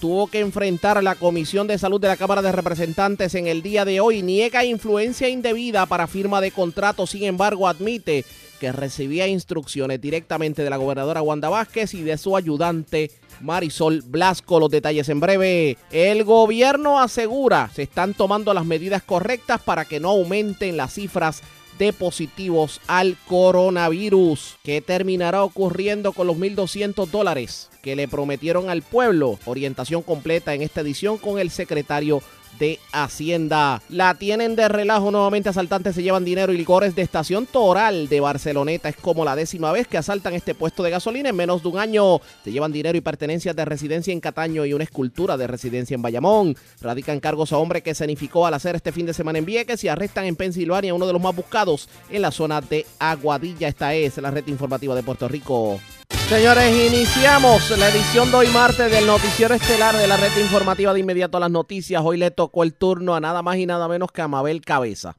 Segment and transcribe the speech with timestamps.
[0.00, 3.62] tuvo que enfrentar a la Comisión de Salud de la Cámara de Representantes en el
[3.62, 4.22] día de hoy.
[4.22, 8.24] Niega influencia indebida para firma de contrato, sin embargo admite
[8.60, 13.10] que recibía instrucciones directamente de la gobernadora Wanda Vázquez y de su ayudante
[13.40, 14.60] Marisol Blasco.
[14.60, 15.78] Los detalles en breve.
[15.90, 21.42] El gobierno asegura se están tomando las medidas correctas para que no aumenten las cifras
[21.80, 24.58] de positivos al coronavirus.
[24.62, 29.38] ¿Qué terminará ocurriendo con los 1.200 dólares que le prometieron al pueblo?
[29.46, 32.22] Orientación completa en esta edición con el secretario
[32.58, 33.82] de Hacienda.
[33.88, 38.20] La tienen de relajo nuevamente asaltantes se llevan dinero y licores de estación Toral de
[38.20, 38.88] Barceloneta.
[38.88, 41.78] Es como la décima vez que asaltan este puesto de gasolina en menos de un
[41.78, 42.20] año.
[42.44, 46.02] Se llevan dinero y pertenencias de residencia en Cataño y una escultura de residencia en
[46.02, 46.56] Bayamón.
[46.80, 49.88] Radican cargos a hombre que escenificó al hacer este fin de semana en Vieques y
[49.88, 53.68] arrestan en Pensilvania uno de los más buscados en la zona de Aguadilla.
[53.68, 55.80] Esta es la red informativa de Puerto Rico.
[56.10, 61.00] Señores, iniciamos la edición de hoy martes del noticiero estelar de la red informativa de
[61.00, 62.02] inmediato a las noticias.
[62.04, 65.16] Hoy le tocó el turno a nada más y nada menos que a Mabel Cabeza.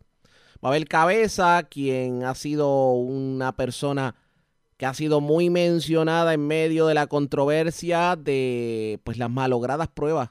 [0.62, 4.16] Mabel Cabeza, quien ha sido una persona
[4.78, 10.30] que ha sido muy mencionada en medio de la controversia de pues las malogradas pruebas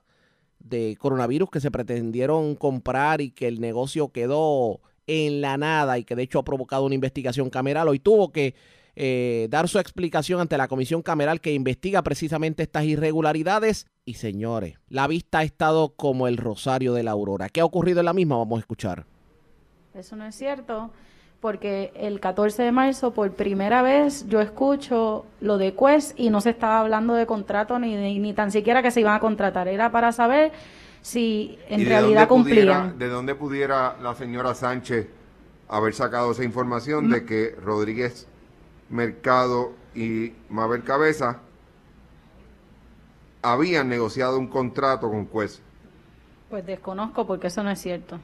[0.58, 6.04] de coronavirus que se pretendieron comprar y que el negocio quedó en la nada y
[6.04, 7.88] que de hecho ha provocado una investigación cameral.
[7.88, 8.54] Hoy tuvo que
[9.02, 13.86] eh, dar su explicación ante la comisión cameral que investiga precisamente estas irregularidades.
[14.04, 17.48] Y señores, la vista ha estado como el rosario de la aurora.
[17.48, 18.36] ¿Qué ha ocurrido en la misma?
[18.36, 19.06] Vamos a escuchar.
[19.94, 20.90] Eso no es cierto,
[21.40, 26.40] porque el 14 de marzo por primera vez yo escucho lo de Quest y no
[26.42, 29.66] se estaba hablando de contrato ni, de- ni tan siquiera que se iban a contratar,
[29.68, 30.52] era para saber
[31.00, 32.98] si en ¿Y de realidad pudiera- cumplían.
[32.98, 35.08] ¿De dónde pudiera la señora Sánchez
[35.68, 38.26] haber sacado esa información de que Rodríguez
[38.90, 41.38] Mercado y Mabel Cabeza
[43.42, 45.62] habían negociado un contrato con Cuesta?
[46.50, 48.18] Pues desconozco porque eso no es cierto.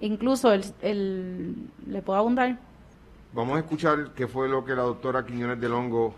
[0.00, 2.58] Incluso el, el ¿le puedo abundar?
[3.32, 6.14] Vamos a escuchar qué fue lo que la doctora Quiñones del Hongo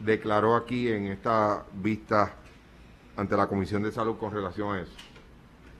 [0.00, 2.32] declaró aquí en esta vista
[3.16, 4.92] ante la Comisión de Salud con relación a eso.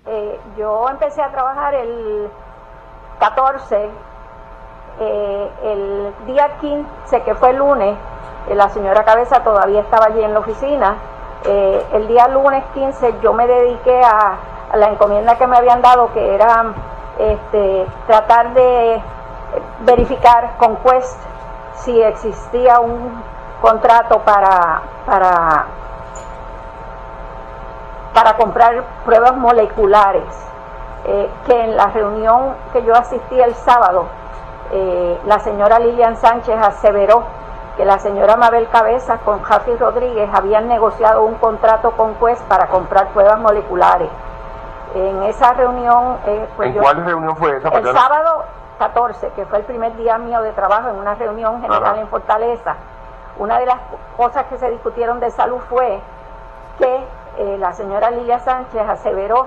[0.06, 2.28] Eh, yo empecé a trabajar el
[3.19, 3.88] 14,
[5.00, 7.97] eh, el día 15, que fue lunes,
[8.49, 10.97] eh, la señora Cabeza todavía estaba allí en la oficina.
[11.44, 14.37] Eh, el día lunes 15 yo me dediqué a,
[14.75, 16.65] la encomienda que me habían dado, que era
[17.19, 19.00] este, tratar de
[19.81, 21.21] verificar con Quest
[21.75, 23.22] si existía un
[23.60, 25.66] contrato para, para
[28.12, 30.22] para comprar pruebas moleculares,
[31.04, 34.06] que en la reunión que yo asistí el sábado,
[34.73, 37.25] eh, la señora Lilian Sánchez aseveró
[37.77, 42.67] que la señora Mabel Cabeza con Jafi Rodríguez habían negociado un contrato con Quest para
[42.69, 44.09] comprar pruebas moleculares.
[44.95, 47.69] En esa reunión, eh, pues ¿En yo- cuál reunión fue esa?
[47.71, 48.45] el sábado
[48.79, 52.01] 14, que fue el primer día mío de trabajo en una reunión general Ajá.
[52.01, 52.77] en Fortaleza,
[53.39, 53.79] una de las
[54.17, 56.01] cosas que se discutieron de salud fue
[56.79, 57.05] que
[57.39, 59.47] eh, la señora Lilia Sánchez aseveró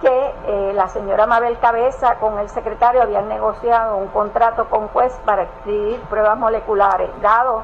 [0.00, 5.12] que eh, la señora Mabel Cabeza con el secretario habían negociado un contrato con juez
[5.26, 7.62] para adquirir pruebas moleculares, dado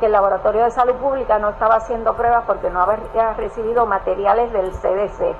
[0.00, 4.52] que el Laboratorio de Salud Pública no estaba haciendo pruebas porque no había recibido materiales
[4.52, 5.36] del CDC.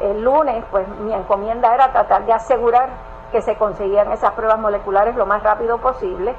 [0.00, 2.90] El lunes, pues mi encomienda era tratar de asegurar
[3.30, 6.34] que se conseguían esas pruebas moleculares lo más rápido posible.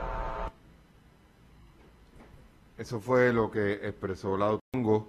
[2.78, 5.08] Eso fue lo que expresó la Hongo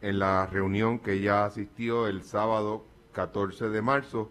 [0.00, 2.82] en la reunión que ella asistió el sábado
[3.12, 4.30] 14 de marzo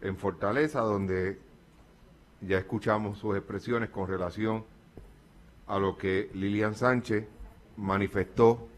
[0.00, 1.38] en Fortaleza, donde
[2.40, 4.64] ya escuchamos sus expresiones con relación
[5.66, 7.26] a lo que Lilian Sánchez
[7.76, 8.68] manifestó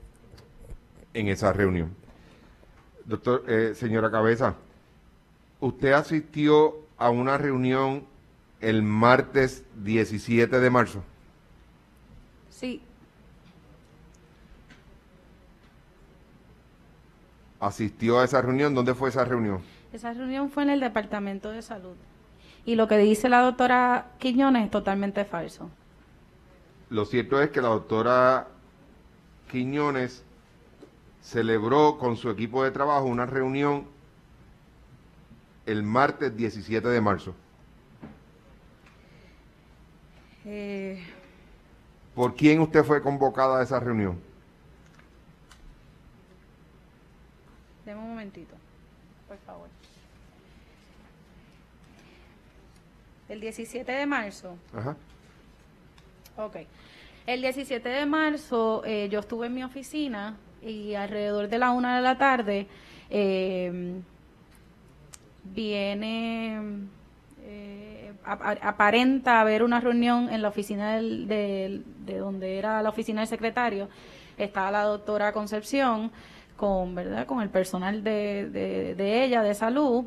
[1.14, 1.94] en esa reunión.
[3.04, 4.56] Doctor, eh, señora Cabeza,
[5.60, 8.04] usted asistió a una reunión
[8.60, 11.02] el martes 17 de marzo.
[12.50, 12.82] Sí,
[17.60, 18.74] asistió a esa reunión.
[18.74, 19.60] ¿Dónde fue esa reunión?
[19.92, 21.96] esa reunión fue en el Departamento de Salud.
[22.66, 25.70] Y lo que dice la doctora Quiñones es totalmente falso.
[26.90, 28.48] lo cierto es que la doctora
[29.50, 30.22] Quiñones
[31.22, 33.86] celebró con su equipo de trabajo una reunión
[35.64, 37.34] el martes 17 de marzo.
[40.44, 41.02] Eh,
[42.14, 44.20] ¿Por quién usted fue convocada a esa reunión?
[47.84, 48.54] deme un momentito,
[49.28, 49.68] por favor.
[53.28, 54.56] El 17 de marzo.
[54.74, 54.96] Ajá.
[56.36, 56.56] Ok.
[57.26, 61.96] El 17 de marzo eh, yo estuve en mi oficina y alrededor de la una
[61.96, 62.66] de la tarde
[63.10, 64.00] eh,
[65.44, 66.60] viene,
[67.44, 72.80] eh, ap- ap- aparenta haber una reunión en la oficina del- del- de donde era
[72.82, 73.88] la oficina del secretario.
[74.38, 76.12] Estaba la doctora Concepción
[76.56, 77.26] con, ¿verdad?
[77.26, 80.04] con el personal de, de- ella, de salud.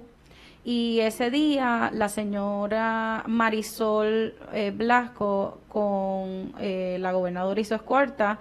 [0.66, 8.38] Y ese día la señora Marisol eh, Blasco con eh, la gobernadora y su escolta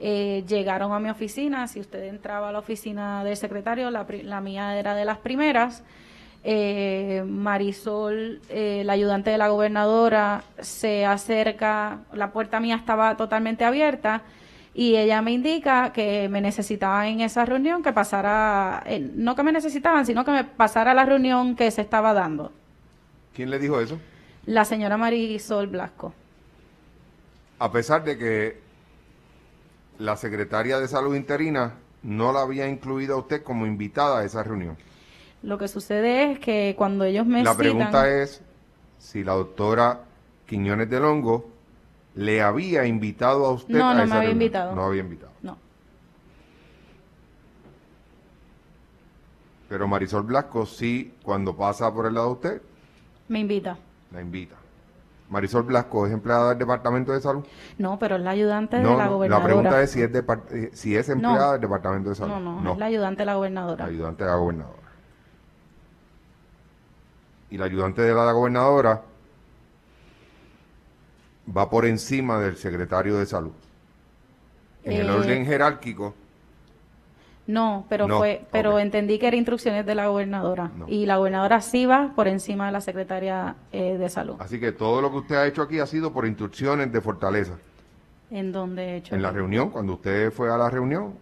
[0.00, 1.66] eh, llegaron a mi oficina.
[1.68, 5.82] Si usted entraba a la oficina del secretario, la, la mía era de las primeras.
[6.42, 13.66] Eh, Marisol, eh, la ayudante de la gobernadora, se acerca, la puerta mía estaba totalmente
[13.66, 14.22] abierta
[14.74, 19.42] y ella me indica que me necesitaban en esa reunión, que pasara, eh, no que
[19.42, 22.52] me necesitaban, sino que me pasara la reunión que se estaba dando.
[23.34, 23.98] ¿Quién le dijo eso?
[24.46, 26.14] La señora Marisol Blasco.
[27.58, 28.60] A pesar de que
[29.98, 34.42] la secretaria de salud interina no la había incluido a usted como invitada a esa
[34.42, 34.76] reunión.
[35.42, 38.42] Lo que sucede es que cuando ellos me La citan- pregunta es
[38.98, 40.00] si la doctora
[40.46, 41.48] Quiñones del Hongo
[42.14, 44.32] le había invitado a usted No, a no me había reunión.
[44.32, 44.74] invitado.
[44.74, 45.32] No había invitado.
[45.42, 45.56] No,
[49.68, 52.62] Pero Marisol Blasco sí, cuando pasa por el lado de usted,
[53.28, 53.78] me invita.
[54.10, 54.56] la invita.
[55.28, 57.44] Marisol Blasco es empleada del Departamento de Salud.
[57.78, 59.44] No, pero es la ayudante de No, la no, gobernadora.
[59.46, 61.52] pregunta es si es, depart- eh, si es empleada No.
[61.52, 62.34] del Departamento de Salud.
[62.34, 63.84] No, no, es la ayudante de la gobernadora.
[63.86, 64.76] La ayudante de la gobernadora.
[67.50, 69.02] Y la ayudante de la gobernadora
[71.56, 73.52] va por encima del secretario de salud.
[74.84, 76.14] En el Eh, orden jerárquico,
[77.46, 80.70] No, pero No, fue, pero entendí que eran instrucciones de la gobernadora.
[80.76, 80.86] No.
[80.88, 84.36] Y la gobernadora sí va por encima de la secretaria eh, de salud.
[84.38, 87.54] así que todo lo que usted ha hecho aquí ha sido por instrucciones de Fortaleza.
[88.30, 89.16] En donde he hecho.
[89.16, 91.14] En la reunión, cuando usted fue a la reunión,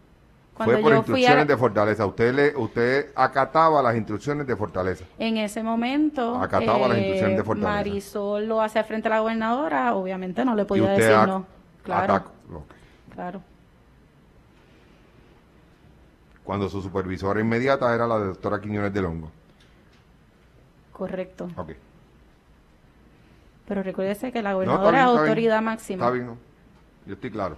[0.58, 2.06] Cuando fue por yo fui a instrucciones de Fortaleza.
[2.06, 5.04] Usted le, usted acataba las instrucciones de Fortaleza.
[5.18, 7.72] En ese momento, eh, Acataba las instrucciones de Fortaleza.
[7.72, 11.46] Marisol lo hace frente a la gobernadora, obviamente no le y podía usted decir no.
[11.82, 12.24] Claro,
[13.14, 13.42] claro.
[16.44, 19.30] Cuando su supervisora inmediata era la doctora Quiñones del Hongo.
[20.92, 21.48] Correcto.
[21.56, 21.72] Ok.
[23.66, 25.18] Pero recuérdese que la No, gobernadora bien, es bien.
[25.20, 26.04] autoridad máxima.
[26.04, 26.38] Está bien, ¿no?
[27.06, 27.56] Yo estoy claro.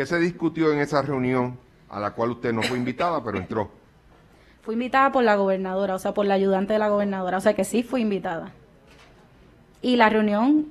[0.00, 1.58] ¿Qué se discutió en esa reunión
[1.90, 3.70] a la cual usted no fue invitada, pero entró?
[4.62, 7.52] Fui invitada por la gobernadora, o sea, por la ayudante de la gobernadora, o sea
[7.52, 8.50] que sí fui invitada.
[9.82, 10.68] Y la reunión,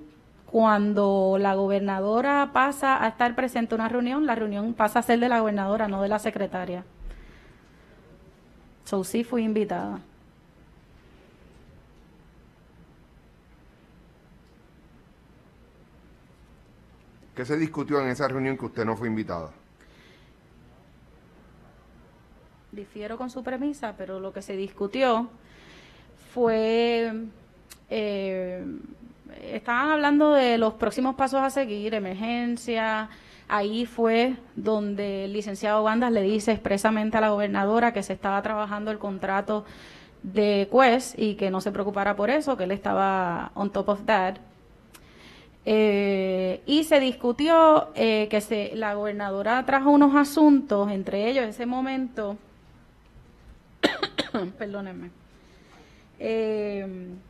[0.47, 5.19] cuando la gobernadora pasa a estar presente en una reunión, la reunión pasa a ser
[5.19, 6.83] de la gobernadora, no de la secretaria.
[8.83, 9.99] So sí fui invitada.
[17.39, 19.51] ¿Qué se discutió en esa reunión que usted no fue invitada?
[22.73, 25.29] Difiero con su premisa, pero lo que se discutió
[26.33, 27.13] fue,
[27.89, 28.65] eh,
[29.41, 33.07] estaban hablando de los próximos pasos a seguir, emergencia.
[33.47, 38.41] Ahí fue donde el licenciado Bandas le dice expresamente a la gobernadora que se estaba
[38.41, 39.63] trabajando el contrato
[40.23, 44.01] de Quest y que no se preocupara por eso, que él estaba on top of
[44.05, 44.39] that.
[45.65, 51.65] Eh, y se discutió eh, que se, la gobernadora trajo unos asuntos, entre ellos ese
[51.65, 52.37] momento,
[54.57, 55.11] perdónenme,
[56.21, 56.85] Eh,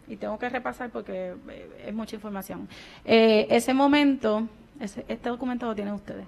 [0.07, 2.67] y tengo que repasar porque eh, es mucha información.
[3.05, 4.47] Eh, ese momento,
[4.79, 6.25] ese- este documento lo tienen ustedes.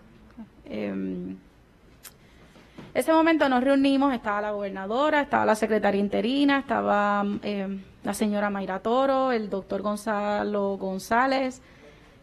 [2.93, 7.23] Ese momento nos reunimos, estaba la gobernadora, estaba la secretaria interina, estaba
[8.03, 11.61] la señora Mayra Toro, el doctor Gonzalo González,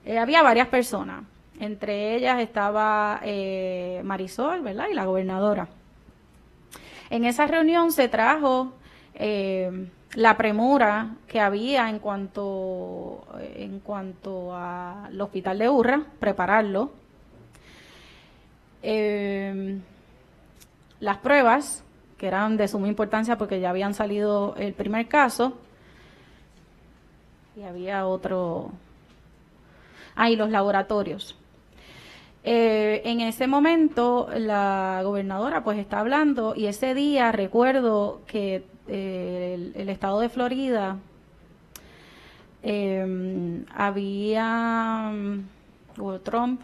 [0.04, 1.24] eh, había varias personas,
[1.60, 4.86] entre ellas estaba eh, Marisol, ¿verdad?
[4.90, 5.68] Y la gobernadora.
[7.10, 8.72] En esa reunión se trajo
[9.14, 13.26] eh, la premura que había en cuanto,
[13.56, 16.92] en cuanto al hospital de Urra, prepararlo.
[21.00, 21.84] Las pruebas,
[22.16, 25.56] que eran de suma importancia porque ya habían salido el primer caso,
[27.58, 28.70] y había otro.
[30.20, 31.36] Ah, y los laboratorios.
[32.42, 39.72] Eh, en ese momento la gobernadora pues está hablando y ese día recuerdo que eh,
[39.76, 40.96] el, estado de Florida
[42.64, 45.12] eh, había,
[46.00, 46.62] o Trump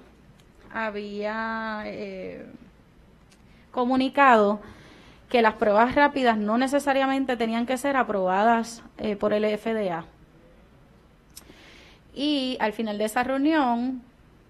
[0.73, 2.47] había eh,
[3.71, 4.59] comunicado
[5.29, 8.83] que las pruebas rápidas no necesariamente tenían que ser aprobadas
[9.21, 10.07] por el FDA.
[12.15, 14.03] Y al final de esa reunión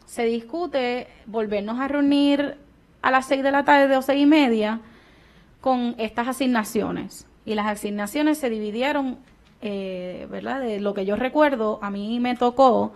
[0.06, 2.56] se discute volvernos a reunir
[3.02, 4.80] a las seis de la tarde o seis y media
[5.60, 7.26] con estas asignaciones.
[7.46, 9.18] Y las asignaciones se dividieron,
[9.62, 10.60] eh, ¿verdad?
[10.60, 12.92] De lo que yo recuerdo, a mí me tocó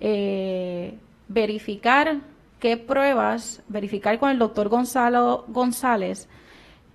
[0.00, 2.18] eh, verificar
[2.60, 6.28] qué pruebas, verificar con el doctor Gonzalo González,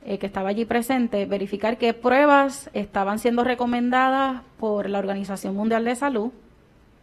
[0.05, 5.83] eh, que estaba allí presente, verificar qué pruebas estaban siendo recomendadas por la Organización Mundial
[5.83, 6.31] de Salud.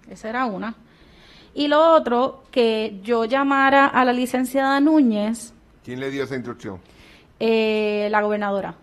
[0.08, 0.74] Esa era una.
[1.54, 5.52] Y lo otro, que yo llamara a la licenciada Núñez,
[5.84, 6.80] ¿Quién le dio esa instrucción?
[7.38, 8.74] eh, la gobernadora.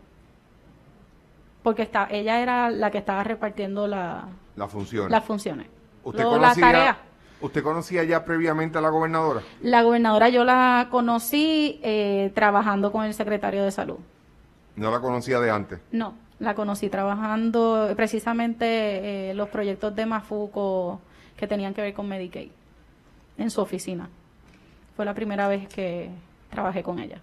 [1.63, 4.25] Porque está, ella era la que estaba repartiendo la-
[4.55, 5.11] La función.
[5.11, 5.67] las funciones.
[6.03, 6.71] ¿Usted, Lo- la tarea.
[6.71, 6.97] conocía,
[7.41, 9.41] ¿Usted conocía ya previamente a la gobernadora?
[9.61, 13.97] La gobernadora yo la conocí eh, trabajando con el secretario de salud.
[14.75, 15.79] No la conocía de antes.
[15.91, 21.01] No, la conocí trabajando eh, precisamente eh, los proyectos de Mafuco
[21.41, 22.51] que tenían que ver con Medicaid
[23.39, 24.07] en su oficina.
[24.95, 26.11] Fue la primera vez que
[26.51, 27.19] trabajé con ella.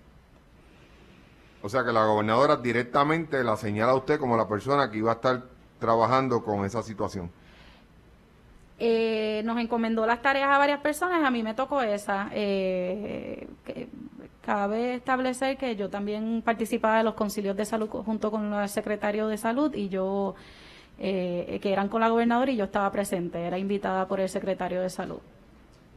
[1.62, 5.12] O sea que la gobernadora directamente la señala a usted como la persona que iba
[5.12, 5.44] a estar
[5.78, 7.30] trabajando con esa situación.
[8.80, 12.28] Eh, nos encomendó las tareas a varias personas, a mí me tocó esa.
[12.32, 13.88] Eh, que-
[14.42, 19.28] cabe establecer que yo también participaba de los concilios de salud junto con el secretario
[19.28, 20.34] de salud y yo,
[20.98, 24.80] eh, que eran con la gobernadora y yo estaba presente, era invitada por el secretario
[24.80, 25.18] de salud.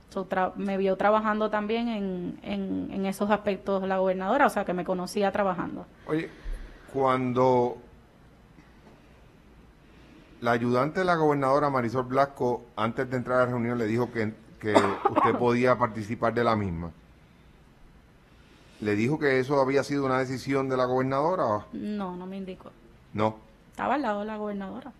[0.09, 0.27] So,
[0.57, 4.83] me vio trabajando también en, en, en esos aspectos la gobernadora, o sea que me
[4.83, 5.85] conocía trabajando.
[6.05, 6.29] Oye,
[6.91, 7.77] cuando
[10.41, 14.11] la ayudante de la gobernadora Marisol Blasco, antes de entrar a la reunión, le dijo
[14.11, 16.91] que, que usted podía participar de la misma,
[18.81, 21.67] ¿le dijo que eso había sido una decisión de la gobernadora?
[21.71, 22.71] No, no me indicó.
[23.13, 23.37] No.
[23.71, 24.91] Estaba al lado de la gobernadora.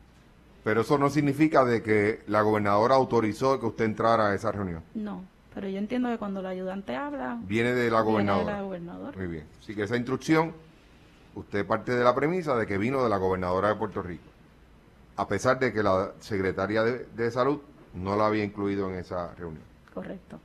[0.64, 4.84] Pero eso no significa de que la gobernadora autorizó que usted entrara a esa reunión.
[4.94, 5.24] No,
[5.54, 8.56] pero yo entiendo que cuando la ayudante habla, Viene de la Viene de gobernadora.
[8.58, 9.18] la gobernadora.
[9.18, 9.46] Muy bien.
[9.60, 10.54] Así que esa instrucción,
[11.36, 14.24] usted parte de la premisa de que vino de la gobernadora de Puerto Rico.
[15.18, 17.60] A pesar de que la secretaria de, de salud
[17.94, 19.64] no la había incluido en esa reunión.
[19.94, 20.40] correcto.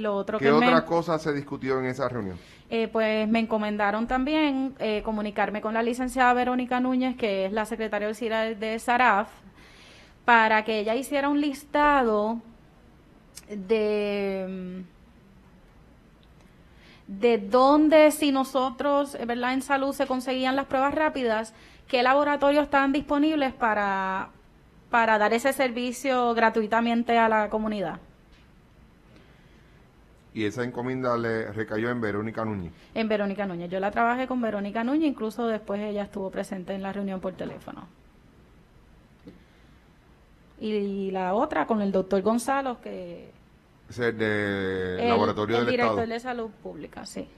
[0.00, 2.38] Lo otro ¿Qué que otra me, cosa se discutió en esa reunión?
[2.74, 7.66] Eh, pues me encomendaron también eh, comunicarme con la licenciada Verónica Núñez, que es la
[7.66, 9.28] secretaria auxiliar de SARAF,
[10.24, 12.40] para que ella hiciera un listado
[13.50, 14.84] de
[17.06, 19.26] de dónde si nosotros, eh.
[19.28, 21.52] En salud se conseguían las pruebas rápidas,
[21.88, 24.30] qué laboratorios estaban disponibles para,
[24.88, 28.00] para dar ese servicio gratuitamente a la comunidad.
[30.34, 32.72] Y esa encomienda le recayó en Verónica Núñez.
[32.94, 33.70] En Verónica Núñez.
[33.70, 37.34] Yo la trabajé con Verónica Núñez, incluso después ella estuvo presente en la reunión por
[37.34, 37.86] teléfono.
[40.58, 43.30] Y la otra con el doctor Gonzalo, que
[43.90, 46.14] es el, Laboratorio el del director Estado.
[46.14, 47.28] de salud pública, sí.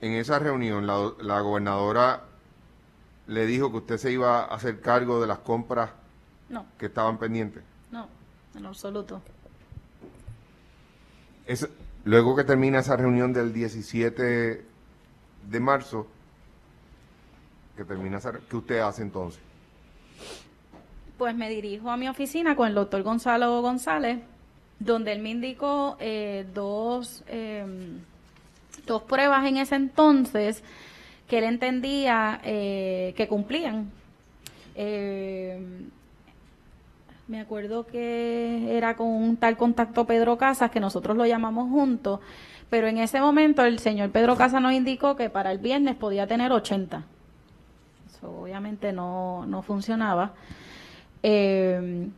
[0.00, 2.24] En esa reunión, la, la gobernadora
[3.26, 5.90] le dijo que usted se iba a hacer cargo de las compras
[6.48, 7.62] No, que estaban pendientes.
[7.90, 8.08] no,
[8.54, 9.20] en absoluto.
[11.46, 11.68] Es-
[12.04, 14.64] luego que termina esa reunión del 17
[15.50, 16.06] de marzo,
[17.76, 19.40] que termina esa, ¿qué usted hace entonces?
[21.18, 24.20] Pues me dirijo a mi oficina con el doctor Gonzalo González,
[24.78, 27.64] donde él me indicó eh, dos, eh,
[28.86, 30.62] dos pruebas en ese entonces
[31.34, 33.90] que él entendía eh, que cumplían.
[34.76, 35.58] Eh,
[37.26, 42.20] me acuerdo que era con un tal contacto Pedro Casas, que nosotros lo llamamos juntos,
[42.70, 46.28] pero en ese momento el señor Pedro Casas nos indicó que para el viernes podía
[46.28, 47.02] tener 80.
[48.06, 50.34] Eso obviamente no, no funcionaba.
[51.24, 52.10] Eh,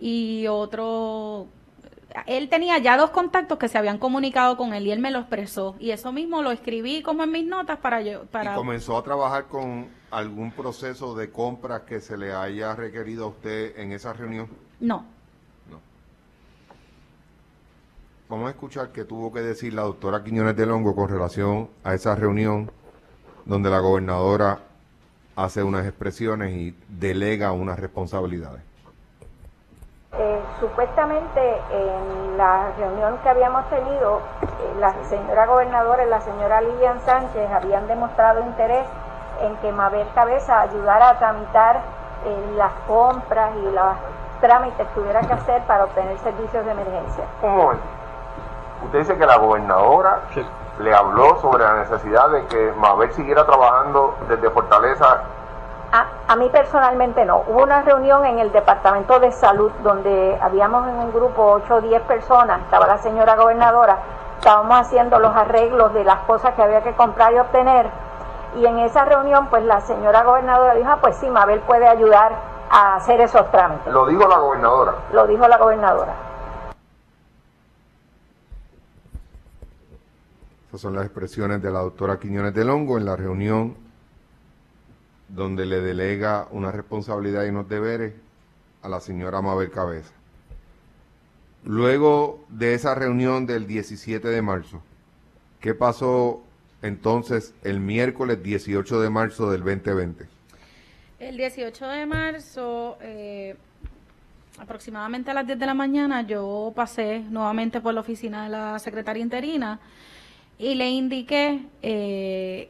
[0.00, 1.48] y otro,
[2.26, 5.20] él tenía ya dos contactos que se habían comunicado con él y él me lo
[5.20, 5.76] expresó.
[5.78, 8.24] Y eso mismo lo escribí como en mis notas para yo.
[8.26, 8.52] Para...
[8.52, 13.28] ¿Y comenzó a trabajar con algún proceso de compra que se le haya requerido a
[13.28, 14.48] usted en esa reunión?
[14.80, 15.04] No.
[15.70, 15.80] No.
[18.28, 21.94] Vamos a escuchar qué tuvo que decir la doctora Quiñones de Longo con relación a
[21.94, 22.70] esa reunión
[23.44, 24.60] donde la gobernadora
[25.34, 28.71] hace unas expresiones y delega unas responsabilidades.
[30.18, 36.60] Eh, supuestamente en la reunión que habíamos tenido, eh, la señora gobernadora y la señora
[36.60, 38.86] Lilian Sánchez habían demostrado interés
[39.40, 41.80] en que Mabel Cabeza ayudara a tramitar
[42.26, 43.96] eh, las compras y los
[44.42, 47.24] trámites que hubiera que hacer para obtener servicios de emergencia.
[47.40, 47.84] Un momento.
[48.84, 50.20] Usted dice que la gobernadora
[50.78, 55.22] le habló sobre la necesidad de que Mabel siguiera trabajando desde Fortaleza.
[55.92, 57.42] A, a mí personalmente no.
[57.46, 61.80] Hubo una reunión en el Departamento de Salud donde habíamos en un grupo 8 o
[61.82, 63.98] 10 personas, estaba la señora gobernadora,
[64.38, 67.90] estábamos haciendo los arreglos de las cosas que había que comprar y obtener.
[68.56, 72.32] Y en esa reunión, pues la señora gobernadora dijo, ah, pues sí, Mabel puede ayudar
[72.70, 73.92] a hacer esos trámites.
[73.92, 74.94] Lo dijo la gobernadora.
[75.12, 76.14] Lo dijo la gobernadora.
[80.68, 83.76] Esas son las expresiones de la doctora Quiñones del Hongo en la reunión
[85.32, 88.12] donde le delega una responsabilidad y unos deberes
[88.82, 90.12] a la señora Mabel Cabeza.
[91.64, 94.82] Luego de esa reunión del 17 de marzo,
[95.60, 96.42] ¿qué pasó
[96.82, 100.26] entonces el miércoles 18 de marzo del 2020?
[101.18, 103.56] El 18 de marzo, eh,
[104.58, 108.78] aproximadamente a las 10 de la mañana, yo pasé nuevamente por la oficina de la
[108.80, 109.80] secretaria interina
[110.58, 112.68] y le indiqué eh,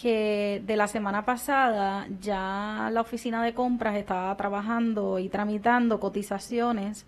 [0.00, 7.04] que de la semana pasada ya la oficina de compras estaba trabajando y tramitando cotizaciones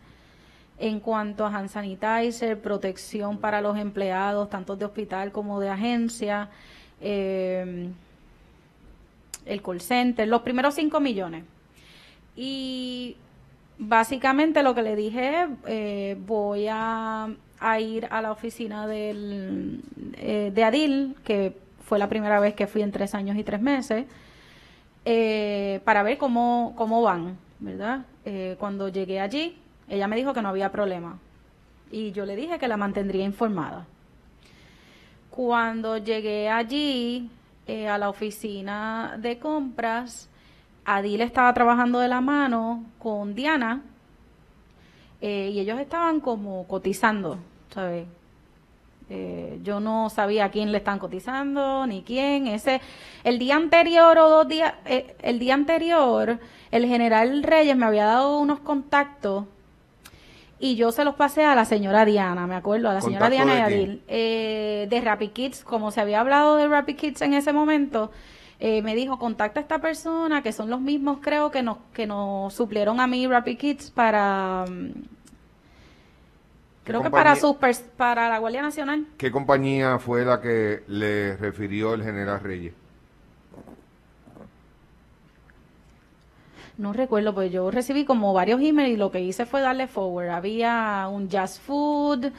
[0.78, 6.50] en cuanto a hand sanitizer, protección para los empleados, tanto de hospital como de agencia,
[7.00, 7.88] eh,
[9.46, 11.44] el call center, los primeros 5 millones.
[12.36, 13.16] Y
[13.78, 17.28] básicamente lo que le dije, eh, voy a,
[17.60, 19.80] a ir a la oficina del,
[20.16, 23.60] eh, de Adil, que fue la primera vez que fui en tres años y tres
[23.60, 24.06] meses,
[25.04, 28.06] eh, para ver cómo, cómo van, ¿verdad?
[28.25, 31.18] Eh, cuando llegué allí, ella me dijo que no había problema
[31.90, 33.86] y yo le dije que la mantendría informada.
[35.30, 37.30] Cuando llegué allí
[37.66, 40.28] eh, a la oficina de compras,
[40.86, 43.82] Adil estaba trabajando de la mano con Diana
[45.20, 47.38] y ellos estaban como cotizando,
[47.70, 48.06] ¿sabes?
[49.10, 52.47] Eh, yo no sabía a quién le están cotizando ni quién.
[52.47, 52.80] Ese,
[53.23, 56.38] el día anterior o dos días, eh, el día anterior,
[56.71, 59.45] el general Reyes me había dado unos contactos
[60.58, 63.45] y yo se los pasé a la señora Diana, me acuerdo, a la señora ¿Contacto
[63.47, 63.90] Diana y de quién?
[63.90, 68.10] Adil, eh, de Rapid Kids, como se había hablado de Rapid Kids en ese momento.
[68.60, 72.06] eh, me dijo, contacta a esta persona, que son los mismos, creo, que nos, que
[72.06, 74.93] nos suplieron a mí Rapid Kids para, mm,
[76.84, 79.06] creo que para, pers- para la Guardia Nacional.
[79.18, 82.75] ¿Qué compañía fue la que le refirió el general Reyes?
[86.76, 90.30] No recuerdo, pues yo recibí como varios emails y lo que hice fue darle forward.
[90.30, 92.32] Había un Jazz Food,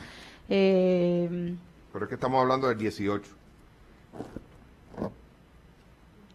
[0.49, 1.55] eh,
[1.93, 3.23] Pero es que estamos hablando del 18.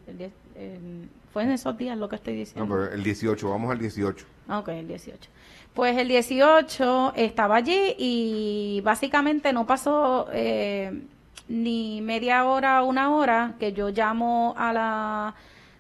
[0.07, 2.75] el die- el- fue en esos días lo que estoy No, diciendo.
[2.75, 4.27] pero el 18, vamos al 18.
[4.49, 5.29] Ah, Ok, el 18.
[5.75, 11.03] Pues el 18 estaba allí y básicamente no pasó eh,
[11.49, 15.35] ni media hora, una hora que yo llamo a la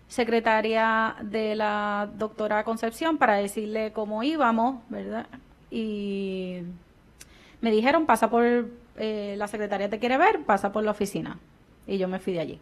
[0.06, 5.26] secretaria de la doctora Concepción para decirle cómo íbamos, ¿verdad?
[5.70, 6.62] Y
[7.60, 8.44] me dijeron, pasa por,
[8.96, 11.38] eh, la secretaria te quiere ver, pasa por la oficina.
[11.86, 12.60] Y yo me fui de allí.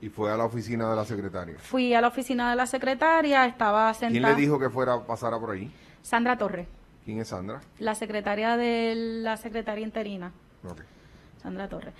[0.00, 1.56] Y fue a la oficina de la secretaria.
[1.58, 4.34] Fui a la oficina de la secretaria, estaba ¿Quién sentada.
[4.34, 5.70] le dijo que fuera pasara por ahí?
[6.02, 6.66] Sandra Torres.
[7.04, 7.60] ¿Quién es Sandra?
[7.78, 10.32] la secretaria de la secretaria interina,
[10.68, 10.80] Ok.
[11.42, 11.94] Sandra Torres.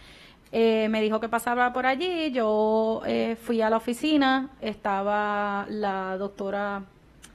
[0.52, 6.16] Eh, me dijo que pasaba por allí, yo eh, fui a la oficina, estaba la
[6.18, 6.82] doctora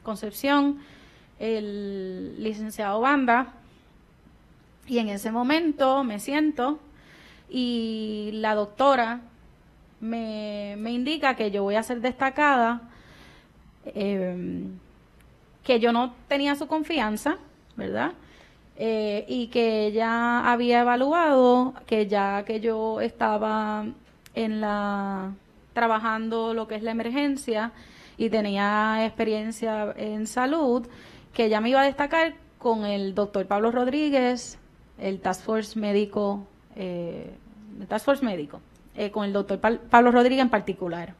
[0.03, 0.79] Concepción,
[1.39, 3.53] el licenciado Banda,
[4.87, 6.79] y en ese momento me siento
[7.49, 9.21] y la doctora
[10.01, 12.81] me, me indica que yo voy a ser destacada,
[13.85, 14.65] eh,
[15.63, 17.37] que yo no tenía su confianza,
[17.77, 18.13] ¿verdad?
[18.77, 23.85] Eh, y que ella había evaluado que ya que yo estaba
[24.33, 25.33] en la
[25.73, 27.71] trabajando lo que es la emergencia
[28.17, 30.87] y tenía experiencia en salud,
[31.33, 34.57] que ella me iba a destacar con el doctor Pablo Rodríguez,
[34.97, 37.31] el Task Force médico, eh,
[37.79, 38.61] el Task Force médico,
[38.95, 41.13] eh, con el doctor Pablo Rodríguez en particular,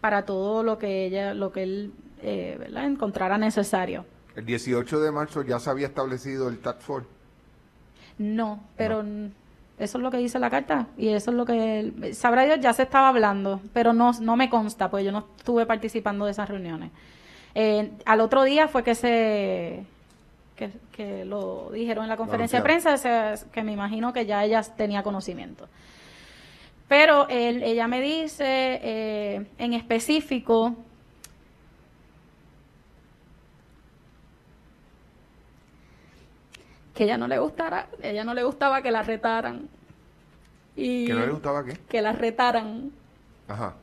[0.00, 2.84] para todo lo que ella, lo que él eh, ¿verdad?
[2.84, 4.04] encontrara necesario.
[4.36, 7.08] El 18 de marzo ya se había establecido el Task Force.
[8.18, 9.02] No, pero
[9.78, 12.72] eso es lo que dice la carta y eso es lo que sabrá Dios ya
[12.72, 16.48] se estaba hablando, pero no no me consta, pues yo no estuve participando de esas
[16.48, 16.90] reuniones.
[17.54, 19.84] Eh, al otro día fue que se
[20.56, 24.44] que, que lo dijeron en la conferencia de prensa, se- que me imagino que ya
[24.44, 25.68] ella tenía conocimiento.
[26.88, 30.74] Pero él- ella me dice eh, en específico
[36.94, 39.68] que ella no le gustara, ella no le gustaba que la retaran
[40.74, 41.74] y ¿Que no le gustaba qué?
[41.88, 42.90] que la retaran
[43.46, 43.74] Ajá.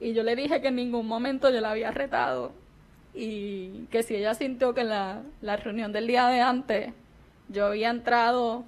[0.00, 2.52] y yo le dije que en ningún momento yo la había retado
[3.14, 6.92] y que si ella sintió que en la, la reunión del día de antes
[7.48, 8.64] yo había entrado,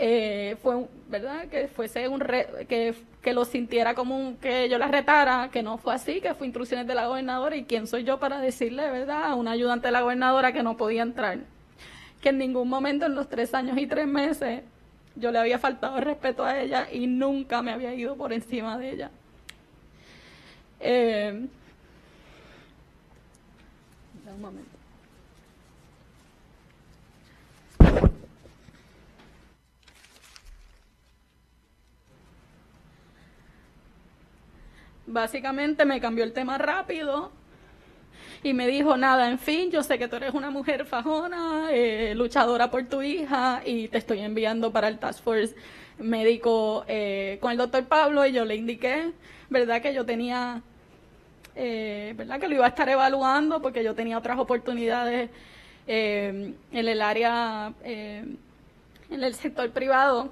[0.00, 1.48] eh, fue, ¿verdad?
[1.48, 5.62] Que fuese un re- que, que lo sintiera como un, que yo la retara, que
[5.62, 8.88] no fue así, que fue instrucciones de la gobernadora y quién soy yo para decirle,
[8.90, 9.24] ¿verdad?
[9.24, 11.38] A una ayudante de la gobernadora que no podía entrar.
[12.22, 14.62] Que en ningún momento en los tres años y tres meses
[15.16, 18.78] yo le había faltado el respeto a ella y nunca me había ido por encima
[18.78, 19.10] de ella.
[20.80, 21.46] Eh,
[24.32, 24.77] un momento.
[35.10, 37.30] Básicamente me cambió el tema rápido
[38.42, 42.12] y me dijo, nada, en fin, yo sé que tú eres una mujer fajona, eh,
[42.14, 45.54] luchadora por tu hija y te estoy enviando para el Task Force
[45.98, 49.12] médico eh, con el doctor Pablo y yo le indiqué,
[49.48, 49.80] ¿verdad?
[49.80, 50.60] Que yo tenía,
[51.56, 52.38] eh, ¿verdad?
[52.38, 55.30] Que lo iba a estar evaluando porque yo tenía otras oportunidades
[55.86, 58.38] en el área, en
[59.08, 60.30] el sector privado.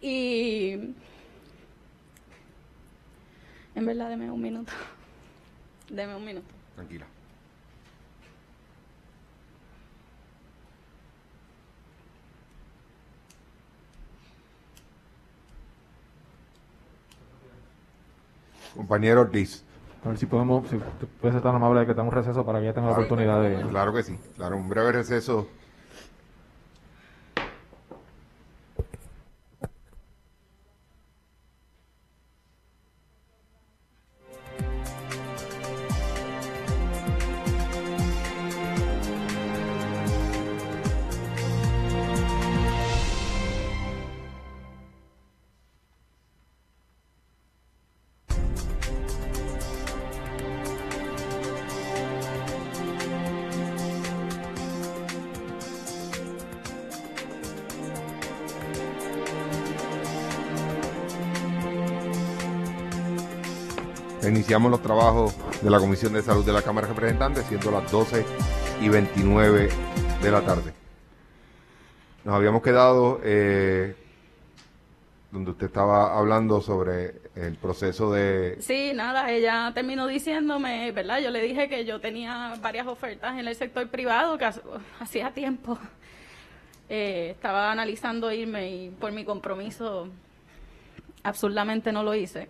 [0.00, 0.94] Y
[3.74, 4.72] en verdad, deme un minuto.
[5.90, 6.46] Deme un minuto.
[6.74, 7.06] Tranquila.
[18.74, 19.64] Compañero Ortiz.
[20.04, 20.76] A ver si podemos, si
[21.20, 23.42] puedes ser tan amable de que tenga un receso para que ella tenga la oportunidad
[23.42, 23.62] de...
[23.70, 24.18] Claro que sí.
[24.36, 25.48] Claro, un breve receso.
[64.70, 68.24] Los trabajos de la Comisión de Salud de la Cámara de Representantes, siendo las 12
[68.80, 69.68] y 29
[70.22, 70.72] de la tarde.
[72.24, 73.94] Nos habíamos quedado eh,
[75.30, 78.56] donde usted estaba hablando sobre el proceso de...
[78.60, 81.18] Sí, nada, ella terminó diciéndome, ¿verdad?
[81.20, 84.54] Yo le dije que yo tenía varias ofertas en el sector privado, que ha-
[85.00, 85.78] hacía tiempo
[86.88, 90.08] eh, estaba analizando irme y por mi compromiso
[91.22, 92.48] absurdamente no lo hice.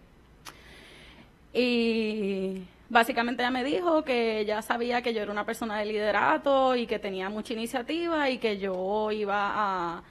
[1.54, 6.74] Y básicamente ella me dijo que ella sabía que yo era una persona de liderato
[6.74, 10.02] y que tenía mucha iniciativa y que yo iba a,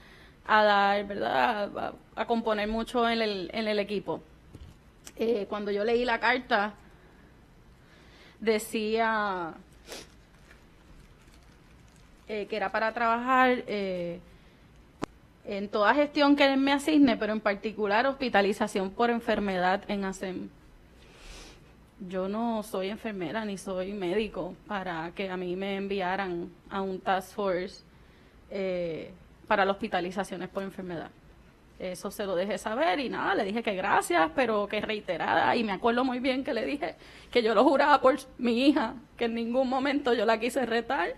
[0.47, 1.77] a dar, ¿verdad?
[2.15, 4.21] A, a componer mucho en el, en el equipo.
[5.17, 6.73] Eh, cuando yo leí la carta,
[8.39, 9.53] decía
[12.27, 14.19] eh, que era para trabajar eh,
[15.45, 20.49] en toda gestión que él me asigne, pero en particular hospitalización por enfermedad en ASEM.
[22.09, 26.99] Yo no soy enfermera ni soy médico para que a mí me enviaran a un
[26.99, 27.83] task force
[28.51, 29.13] eh,
[29.47, 31.11] para las hospitalizaciones por enfermedad.
[31.79, 35.55] Eso se lo dejé saber y nada, le dije que gracias, pero que reiterada.
[35.55, 36.95] Y me acuerdo muy bien que le dije
[37.31, 41.15] que yo lo juraba por mi hija, que en ningún momento yo la quise retar,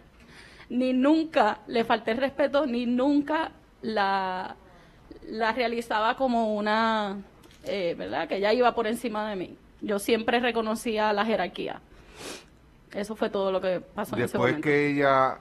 [0.69, 4.55] ni nunca le falté el respeto, ni nunca la,
[5.27, 7.17] la realizaba como una,
[7.63, 8.27] eh, ¿verdad?
[8.27, 9.57] Que ella iba por encima de mí.
[9.85, 11.79] Yo siempre reconocía la jerarquía.
[12.91, 14.65] Eso fue todo lo que pasó en ese Después momento.
[14.67, 15.37] que ella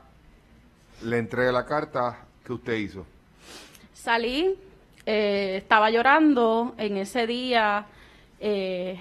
[1.03, 3.07] le entregue la carta, ¿qué usted hizo?
[3.95, 4.55] Salí,
[5.07, 7.87] eh, estaba llorando en ese día.
[8.39, 9.01] eh,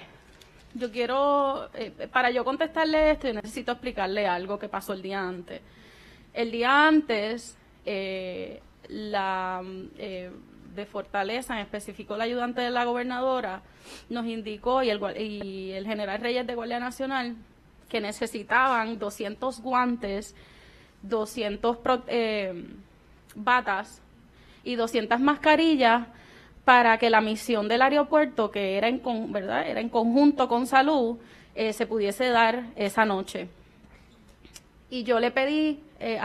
[0.76, 5.20] yo quiero, eh, para yo contestarle esto, yo necesito explicarle algo que pasó el día
[5.20, 5.60] antes.
[6.32, 9.62] El día antes, eh, la
[10.74, 13.62] de Fortaleza, en específico la ayudante de la gobernadora,
[14.08, 17.36] nos indicó, y el, y el general Reyes de Guardia Nacional,
[17.88, 20.34] que necesitaban 200 guantes,
[21.02, 22.64] 200 pro- eh,
[23.34, 24.00] batas
[24.64, 26.06] y 200 mascarillas
[26.64, 29.68] para que la misión del aeropuerto, que era en, ¿verdad?
[29.68, 31.18] era en conjunto con salud,
[31.54, 33.48] eh, se pudiese dar esa noche.
[34.90, 36.18] Y yo le pedí, eh,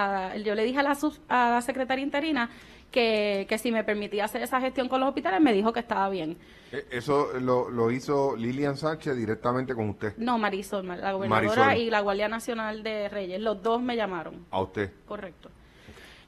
[0.45, 2.49] yo le dije a la, a la secretaria interina
[2.91, 6.09] que, que si me permitía hacer esa gestión con los hospitales, me dijo que estaba
[6.09, 6.37] bien.
[6.71, 11.81] Eh, Eso lo, lo hizo Lilian Sánchez directamente con usted, No, Marisol, la gobernadora Marisol.
[11.87, 14.45] y la Guardia Nacional de Reyes, los dos me llamaron.
[14.51, 14.91] a usted.
[15.07, 15.49] Correcto.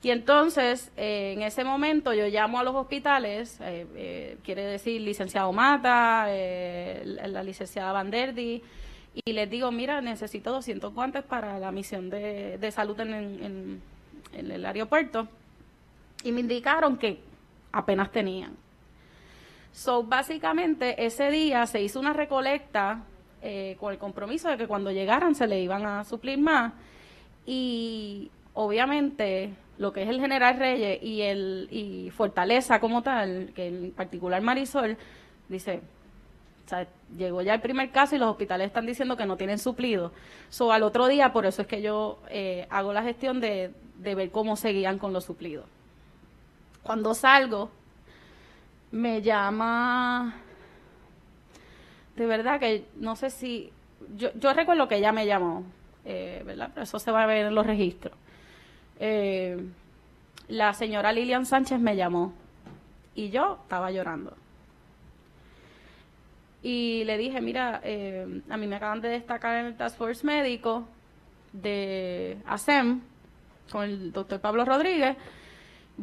[0.03, 4.99] Y entonces, eh, en ese momento, yo llamo a los hospitales, eh, eh, quiere decir
[5.01, 8.63] licenciado Mata, eh, la, la licenciada Vanderdi,
[9.13, 13.81] y les digo, mira, necesito 200 guantes para la misión de, de salud en, en-
[14.33, 15.27] en el aeropuerto.
[16.23, 17.19] Y me indicaron que
[17.71, 18.55] apenas tenían.
[19.71, 23.03] So, básicamente, ese día se hizo una recolecta
[23.41, 26.73] eh, con el compromiso de que cuando llegaran se le iban a suplir más.
[27.45, 33.67] Y obviamente lo que es el General Reyes y el y Fortaleza como tal, que
[33.67, 34.97] en particular Marisol,
[35.49, 35.81] dice,
[36.65, 39.57] o sea, llegó ya el primer caso y los hospitales están diciendo que no tienen
[39.57, 40.11] suplido.
[40.49, 44.15] So, al otro día, por eso es que yo eh, hago la gestión de, de
[44.15, 45.65] ver cómo seguían con los suplidos.
[46.83, 47.69] Cuando salgo,
[48.91, 50.35] me llama,
[52.15, 53.71] de verdad que no sé si,
[54.15, 55.63] yo, yo recuerdo que ella me llamó,
[56.05, 56.71] eh, ¿verdad?
[56.73, 58.13] Pero eso se va a ver en los registros.
[58.99, 59.63] Eh,
[60.47, 62.33] la señora Lilian Sánchez me llamó
[63.15, 64.35] y yo estaba llorando.
[66.63, 70.25] Y le dije, mira, eh, a mí me acaban de destacar en el Task Force
[70.25, 70.85] médico
[71.53, 73.01] de ASEM
[73.71, 75.17] con el doctor Pablo Rodríguez.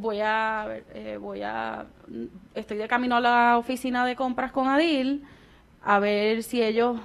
[0.01, 1.87] Voy a, eh, voy a,
[2.55, 5.25] estoy de camino a la oficina de compras con Adil
[5.83, 7.01] a ver si ellos,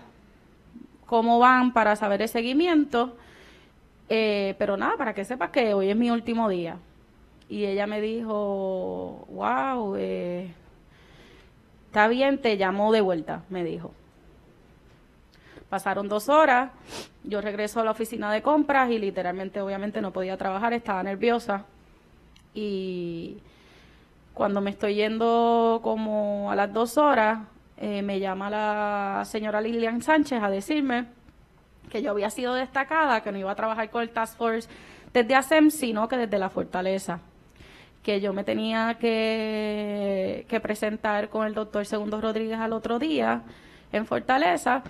[1.08, 3.18] cómo van para saber el seguimiento.
[4.10, 6.78] Eh, pero nada, para que sepas que hoy es mi último día.
[7.50, 10.54] Y ella me dijo, wow, eh,
[11.88, 13.92] está bien, te llamo de vuelta, me dijo.
[15.68, 16.70] Pasaron dos horas,
[17.24, 21.66] yo regreso a la oficina de compras y literalmente, obviamente, no podía trabajar, estaba nerviosa.
[22.54, 23.38] Y
[24.34, 27.40] cuando me estoy yendo como a las dos horas,
[27.78, 31.06] eh, me llama la señora Lilian Sánchez a decirme
[31.90, 34.70] que yo había sido destacada, que no iba a trabajar con el Task Force
[35.14, 37.20] desde ASEM, sino que desde la Fortaleza.
[38.02, 43.44] Que yo me tenía que, que presentar con el doctor Segundo Rodríguez al otro día
[43.92, 44.84] en Fortaleza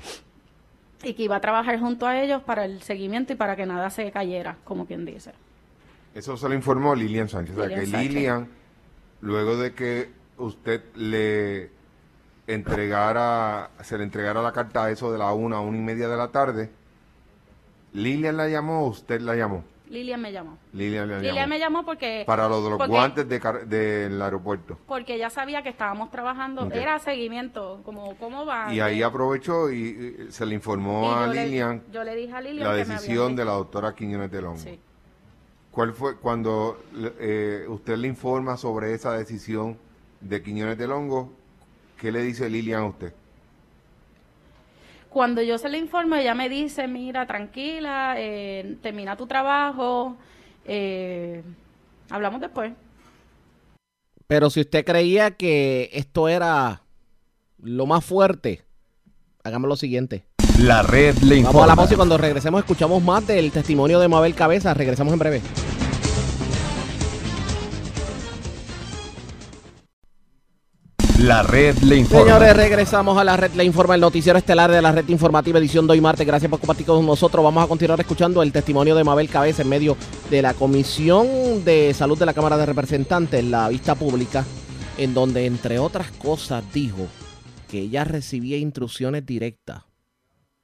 [1.04, 3.90] y que iba a trabajar junto a ellos para el seguimiento y para que nada
[3.90, 5.34] se cayera, como quien dice.
[6.14, 7.58] Eso se lo informó Lilian Sánchez.
[7.58, 8.14] o sea, que Sánchez.
[8.14, 8.48] Lilian,
[9.22, 11.72] luego de que usted le
[12.48, 16.08] entregara, se le entregara la carta a eso de la una a una y media
[16.08, 16.70] de la tarde,
[17.94, 19.64] Lilian la llamó o usted la llamó.
[19.90, 20.58] Lilian me llamó.
[20.72, 21.48] Lilian Lilian llamó.
[21.50, 22.24] me llamó porque...
[22.26, 24.80] Para lo de los porque- guantes de del aeropuerto.
[24.88, 28.74] Porque ella sabía que estábamos trabajando, era seguimiento, como cómo va.
[28.74, 32.16] Y ahí aprovechó y, y se le Y informó a yo le- Lilian yo le
[32.16, 34.58] dije a Lilian la que me decisión de la doctora Quiñones de Longo.
[34.58, 34.80] Sí.
[35.74, 36.84] ¿Cuál fue cuando
[37.20, 39.76] eh, usted le informa sobre esa decisión
[40.22, 41.34] de Quiñones de Longo?
[42.00, 43.12] ¿Qué le dice Lilian a usted?
[45.10, 50.16] Cuando yo se le informo, ella me dice, mira, tranquila, eh, termina tu trabajo,
[50.66, 51.42] eh,
[52.12, 52.72] hablamos después.
[54.28, 56.84] Pero si usted creía que esto era
[57.58, 58.62] lo más fuerte,
[59.44, 60.24] hagamos lo siguiente.
[60.60, 61.68] La red le Vamos a informa.
[61.68, 64.74] la pausa y cuando regresemos escuchamos más del testimonio de Mabel Cabeza.
[64.74, 65.42] Regresamos en breve.
[71.20, 72.26] La red le informa.
[72.26, 75.88] Señores, regresamos a la red Le Informa, el noticiero estelar de la red informativa edición
[75.88, 76.28] de hoy martes.
[76.28, 77.44] Gracias por compartir con nosotros.
[77.44, 79.96] Vamos a continuar escuchando el testimonio de Mabel Cabeza en medio
[80.30, 84.44] de la Comisión de Salud de la Cámara de Representantes, en la vista pública,
[84.98, 87.08] en donde, entre otras cosas, dijo
[87.70, 89.84] que ella recibía instrucciones directas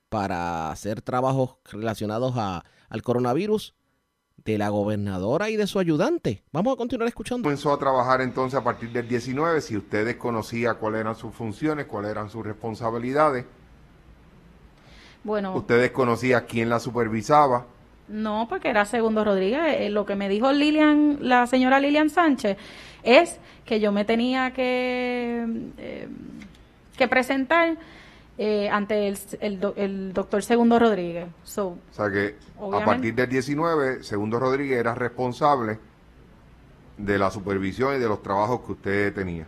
[0.10, 3.74] para hacer trabajos relacionados a- al coronavirus
[4.46, 6.44] de la gobernadora y de su ayudante.
[6.52, 7.44] Vamos a continuar escuchando.
[7.44, 11.86] Comenzó a trabajar entonces a partir del 19, si usted desconocía cuáles eran sus funciones,
[11.86, 13.46] cuáles eran sus responsabilidades,
[15.24, 17.66] Bueno, usted desconocía quién la supervisaba,
[18.08, 19.62] no, porque era Segundo Rodríguez.
[19.82, 22.58] Eh, lo que me dijo Lilian, la señora Lilian Sánchez,
[23.04, 25.46] es que yo me tenía que,
[25.78, 26.08] eh,
[26.98, 27.78] que presentar
[28.42, 31.28] eh, ante el, el el doctor Segundo Rodríguez.
[31.44, 35.78] So, o sea que a partir del 19, Segundo Rodríguez era responsable
[36.98, 39.46] de la supervisión y de los trabajos que usted tenía.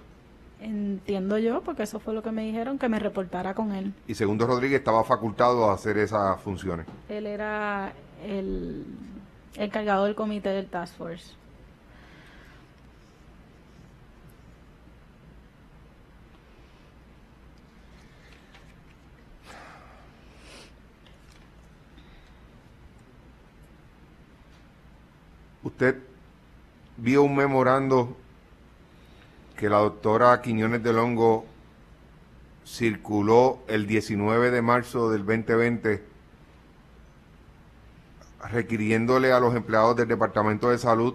[0.59, 3.93] Entiendo yo, porque eso fue lo que me dijeron, que me reportara con él.
[4.07, 6.85] Y Segundo Rodríguez estaba facultado a hacer esas funciones.
[7.07, 7.93] Él era
[8.27, 8.85] el,
[9.55, 11.40] el cargado del comité del Task Force.
[25.63, 25.97] Usted
[26.97, 28.15] vio un memorando
[29.57, 31.45] que la doctora Quiñones del Hongo
[32.65, 36.03] circuló el 19 de marzo del 2020
[38.49, 41.13] requiriéndole a los empleados del Departamento de Salud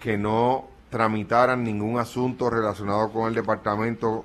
[0.00, 4.24] que no tramitaran ningún asunto relacionado con el departamento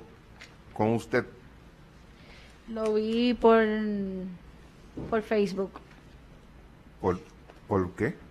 [0.72, 1.26] con usted.
[2.68, 3.64] Lo vi por,
[5.10, 5.72] por Facebook.
[7.00, 7.20] ¿Por,
[7.68, 8.23] por qué?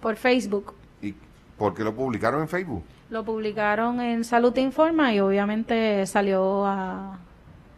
[0.00, 0.74] Por Facebook.
[1.02, 1.14] ¿Y
[1.58, 2.82] por qué lo publicaron en Facebook?
[3.10, 7.18] Lo publicaron en Salud Te Informa y obviamente salió a,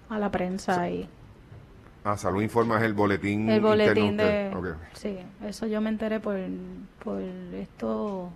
[0.09, 1.09] a la prensa y
[2.05, 4.51] Ah, Salud Informa es el boletín el boletín de...
[4.95, 6.37] Sí, eso yo me enteré por,
[7.05, 8.31] por estos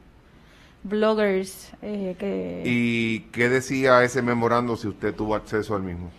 [0.82, 2.62] bloggers eh, que...
[2.66, 6.10] ¿Y qué decía ese memorando si usted tuvo acceso al mismo?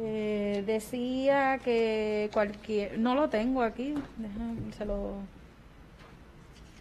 [0.00, 2.98] Eh, decía que cualquier...
[2.98, 3.94] No lo tengo aquí.
[4.16, 5.14] déjame- se lo...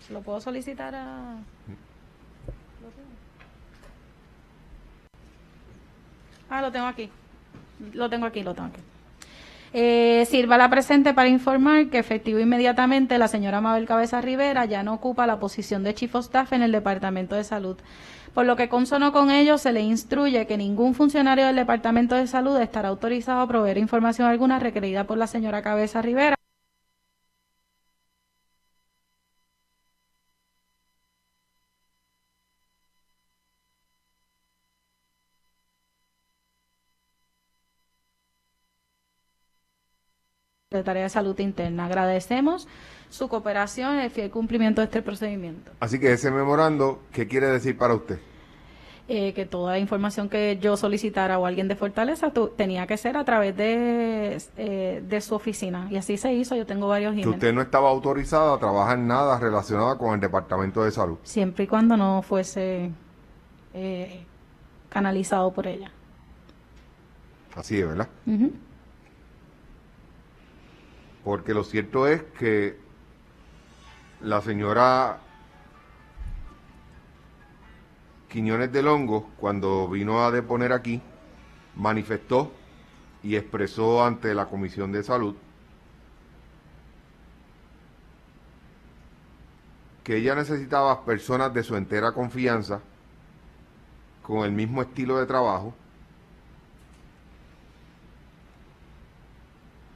[0.10, 1.36] Lo puedo solicitar a...
[6.50, 7.10] Ah, lo tengo aquí.
[7.94, 8.82] Lo tengo aquí, lo tengo aquí.
[9.74, 14.82] Eh, sirva la presente para informar que efectivo inmediatamente la señora Mabel Cabeza Rivera ya
[14.82, 17.78] no ocupa la posición de Chief of Staff en el Departamento de Salud.
[18.34, 22.28] Por lo que consono con ello, se le instruye que ningún funcionario del Departamento de
[22.28, 26.37] Salud estará autorizado a proveer información alguna requerida por la señora Cabeza Rivera.
[40.70, 41.86] Secretaría de Salud Interna.
[41.86, 42.68] Agradecemos
[43.10, 45.72] su cooperación en el fiel cumplimiento de este procedimiento.
[45.80, 48.20] Así que ese memorando, ¿qué quiere decir para usted?
[49.08, 53.16] Eh, que toda información que yo solicitara o alguien de Fortaleza tu- tenía que ser
[53.16, 55.88] a través de, eh, de su oficina.
[55.90, 56.54] Y así se hizo.
[56.58, 57.36] Yo tengo varios Que emails.
[57.38, 61.18] usted no estaba autorizada a trabajar nada relacionado con el Departamento de Salud.
[61.24, 62.92] Siempre y cuando no fuese
[63.74, 64.26] eh,
[64.90, 65.92] canalizado por ella.
[67.56, 68.10] Así es, ¿verdad?
[68.26, 68.52] Ujú.
[71.28, 72.80] Porque lo cierto es que
[74.22, 75.20] la señora
[78.30, 81.02] Quiñones del Hongo, cuando vino a deponer aquí,
[81.76, 82.54] manifestó
[83.24, 85.36] y expresó ante la Comisión de Salud
[90.06, 92.80] que ella necesitaba personas de su entera confianza,
[94.24, 95.74] con el mismo estilo de trabajo,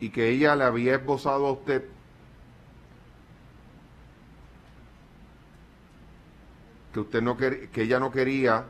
[0.02, 1.86] y que ella le había esbozado a usted
[6.94, 8.66] que usted no que ella no quería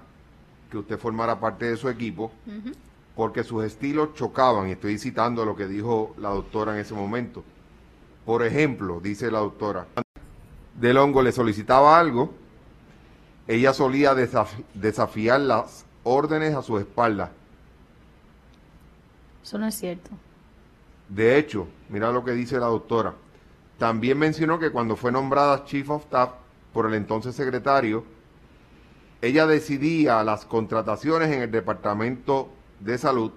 [0.70, 2.32] que usted formara parte de su equipo
[3.16, 7.44] porque sus estilos chocaban y estoy citando lo que dijo la doctora en ese momento.
[8.26, 9.86] Por ejemplo, dice la doctora,
[10.80, 12.34] Del Hongo le solicitaba algo,
[13.48, 17.32] ella solía desaf- desafiar las órdenes a su espalda.
[19.44, 20.12] Eso no es cierto.
[21.12, 23.14] De hecho, mira lo que dice la doctora.
[23.78, 26.32] También mencionó que cuando fue nombrada Chief of Staff
[26.72, 28.06] por el entonces secretario,
[29.22, 33.32] ella decidía las contrataciones en el Departamento de Salud,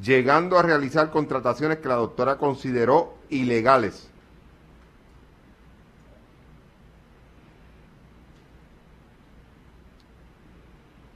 [0.00, 4.08] llegando a realizar contrataciones que la doctora consideró ilegales.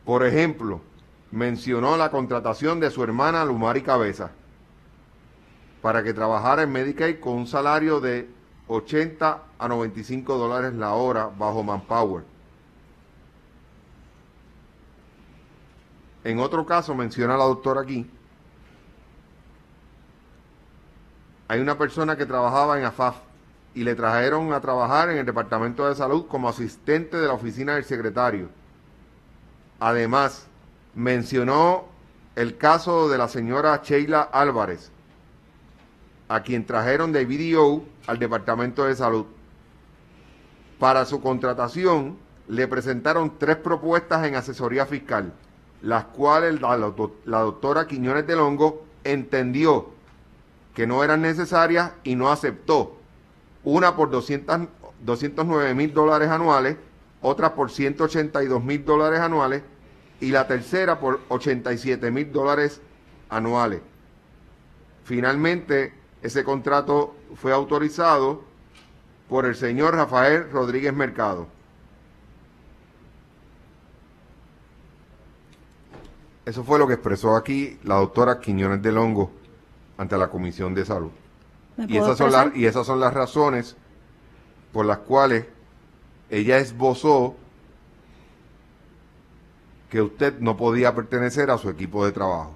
[0.05, 0.81] Por ejemplo,
[1.31, 4.33] mencionó la contratación de su hermana Lumari Cabeza
[5.87, 8.29] para que trabajara en Medicaid con un salario de
[8.66, 12.25] 80 a 95 dólares la hora bajo Manpower.
[16.25, 18.04] En otro caso, menciona la doctora aquí,
[21.46, 23.19] hay una persona que trabajaba en AFAF
[23.73, 27.77] y le trajeron a trabajar en el Departamento de Salud como asistente de la oficina
[27.77, 28.48] del secretario.
[29.79, 30.48] Además,
[30.96, 31.85] mencionó
[32.35, 34.90] el caso de la señora Sheila Álvarez,
[36.29, 39.27] a quien trajeron de BDO al Departamento de Salud.
[40.79, 42.16] Para su contratación
[42.48, 45.33] le presentaron tres propuestas en asesoría fiscal,
[45.83, 49.90] las cuales la, doc- la doctora Quiñones del Hongo entendió
[50.74, 52.96] que no eran necesarias y no aceptó.
[53.64, 54.68] Una por 200
[55.04, 56.77] 209 mil dólares anuales,
[57.20, 59.62] otra por 182 mil dólares anuales
[60.20, 62.81] y la tercera por 87 mil dólares
[63.29, 63.81] anuales.
[65.04, 65.92] Finalmente,
[66.27, 68.42] ese contrato fue autorizado
[69.29, 71.46] por el señor Rafael Rodríguez Mercado.
[76.44, 79.31] Eso fue lo que expresó aquí la doctora Quiñones del Hongo
[79.98, 81.10] ante la Comisión de Salud.
[81.77, 83.77] ¿Me Y esas, son las, y esas son las razones
[84.72, 85.46] por las cuales
[86.29, 87.37] ella esbozó
[89.90, 92.52] que usted no podía pertenecer a su equipo de trabajo.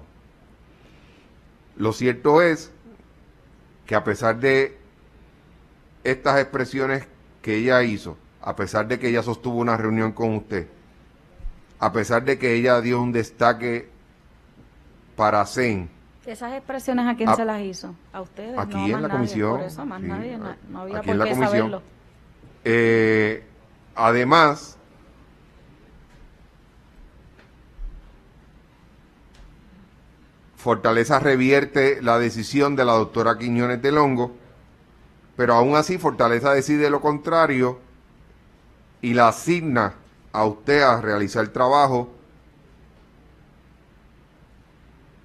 [1.77, 2.71] Lo cierto es
[3.91, 4.77] que a pesar de
[6.05, 7.05] estas expresiones
[7.41, 10.69] que ella hizo, a pesar de que ella sostuvo una reunión con usted,
[11.77, 13.89] a pesar de que ella dio un destaque
[15.17, 15.89] para CEN,
[16.25, 17.93] Esas expresiones a quién se las hizo?
[18.13, 18.57] A ustedes.
[18.57, 19.17] aquí no, en más la nadie.
[19.17, 20.37] comisión, Por eso, más sí, nadie.
[20.37, 21.57] na- No había aquí por en la qué comisión.
[21.57, 21.81] saberlo.
[22.63, 23.43] Eh,
[23.95, 24.77] además,
[30.61, 34.31] Fortaleza revierte la decisión de la doctora Quiñones del Hongo,
[35.35, 37.79] pero aún así Fortaleza decide lo contrario
[39.01, 39.95] y la asigna
[40.31, 42.09] a usted a realizar el trabajo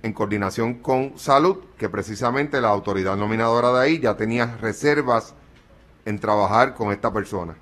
[0.03, 5.35] en coordinación con salud, que precisamente la autoridad nominadora de ahí ya tenía reservas
[6.07, 7.55] en trabajar con esta persona.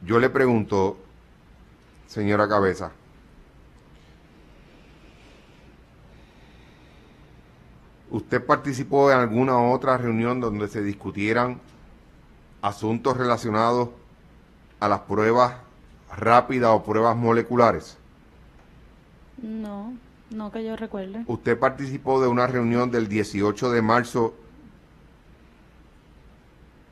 [0.00, 0.96] Yo le pregunto,
[2.06, 2.92] señora Cabeza,
[8.16, 11.60] ¿usted participó en alguna otra reunión donde se discutieran
[12.62, 13.90] asuntos relacionados
[14.80, 15.54] a las pruebas
[16.16, 17.98] rápidas o pruebas moleculares?
[19.42, 19.92] No,
[20.30, 21.24] no que yo recuerde.
[21.26, 24.34] ¿Usted participó de una reunión del 18 de marzo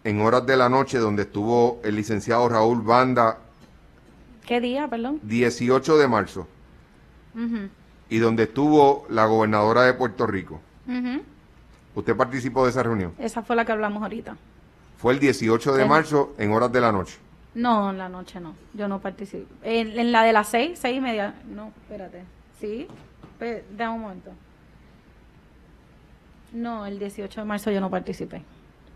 [0.05, 3.39] en horas de la noche donde estuvo el licenciado Raúl Banda,
[4.47, 5.21] ¿Qué día, perdón?
[5.23, 6.47] 18 de marzo,
[8.11, 10.61] y donde estuvo la gobernadora de Puerto Rico?
[11.95, 13.13] ¿Usted participó de esa reunión?
[13.19, 14.37] Esa fue la que hablamos ahorita.
[14.99, 17.17] Fue el 18 de marzo en horas de la noche.
[17.55, 18.55] No, en la noche no.
[18.75, 19.47] Yo no participé.
[19.63, 21.35] En, en la de las seis, seis y media.
[21.49, 22.23] No, espérate.
[22.61, 22.89] ¿Sí?
[23.39, 24.31] Pe- Dame un momento.
[26.53, 28.43] No, el 18 de marzo yo no participé.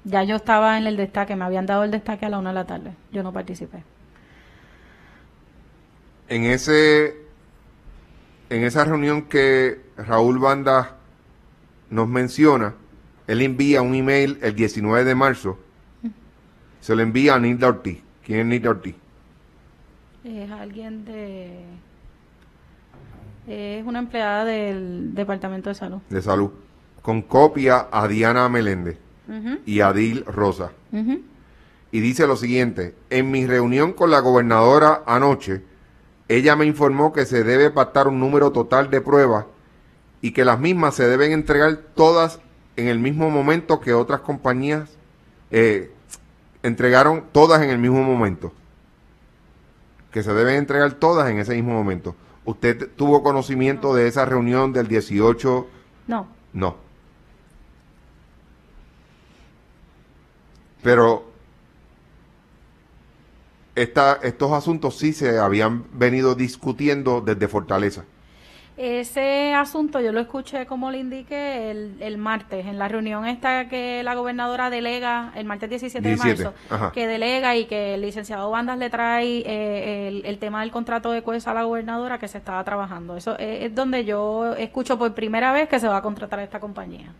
[0.04, 2.54] Ya yo estaba en el destaque, me habían dado el destaque a la una de
[2.54, 2.92] la tarde.
[3.12, 3.82] Yo no participé.
[6.28, 7.16] En ese
[8.50, 10.96] en esa reunión que Raúl Banda
[11.90, 12.74] nos menciona,
[13.26, 15.58] él envía un email el 19 de marzo.
[16.80, 18.02] Se lo envía a Nilda Ortiz.
[18.24, 18.94] ¿Quién es Nilda Ortiz?
[20.24, 21.64] Es alguien de...
[23.46, 25.98] Es una empleada del Departamento de Salud.
[26.08, 26.50] De salud.
[27.02, 28.98] Con copia a Diana Meléndez
[29.66, 30.72] y a Dil Rosa.
[31.90, 35.62] Y dice lo siguiente, en mi reunión con la gobernadora anoche,
[36.28, 39.46] ella me informó que se debe pactar un número total de pruebas
[40.20, 42.40] y que las mismas se deben entregar todas
[42.76, 44.90] en el mismo momento que otras compañías
[45.50, 45.92] eh,
[46.62, 48.52] entregaron todas en el mismo momento.
[50.12, 52.14] Que se deben entregar todas en ese mismo momento.
[52.44, 55.66] ¿Usted tuvo conocimiento de esa reunión del 18?
[56.06, 56.88] No, No.
[60.82, 61.24] Pero
[63.74, 68.04] esta, estos asuntos sí se habían venido discutiendo desde Fortaleza.
[68.78, 73.68] Ese asunto yo lo escuché, como le indiqué, el, el martes, en la reunión esta
[73.68, 76.92] que la gobernadora delega, el martes 17, 17, de marzo, ajá.
[76.92, 81.10] que delega y que el licenciado Bandas le trae eh, el, el tema del contrato
[81.10, 83.16] de CUES a la gobernadora que se estaba trabajando.
[83.16, 86.44] Eso es, es donde yo escucho por primera vez que se va a contratar a
[86.44, 87.12] esta compañía.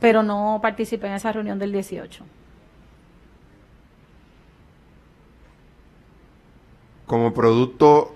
[0.00, 2.24] Pero no participé en esa reunión del 18.
[7.06, 8.12] Como producto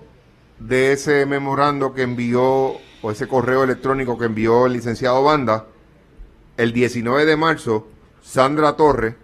[0.60, 5.66] de ese memorando que envió, o ese correo electrónico que envió el licenciado Banda,
[6.56, 7.88] el 19 de marzo,
[8.22, 9.14] Sandra Torres,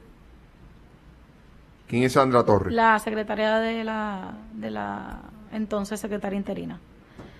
[1.86, 2.74] ¿quién es Sandra Torres?
[2.74, 5.20] La secretaria de la, de la
[5.52, 6.80] entonces secretaria interina.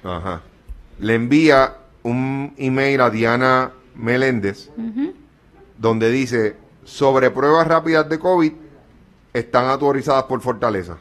[0.05, 0.42] Ajá.
[0.99, 4.70] Le envía un email a Diana Meléndez
[5.78, 8.53] donde dice sobre pruebas rápidas de COVID
[9.32, 10.99] están autorizadas por Fortaleza.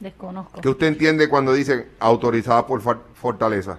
[0.00, 0.60] Desconozco.
[0.60, 3.78] ¿Qué usted entiende cuando dice autorizadas por Fortaleza?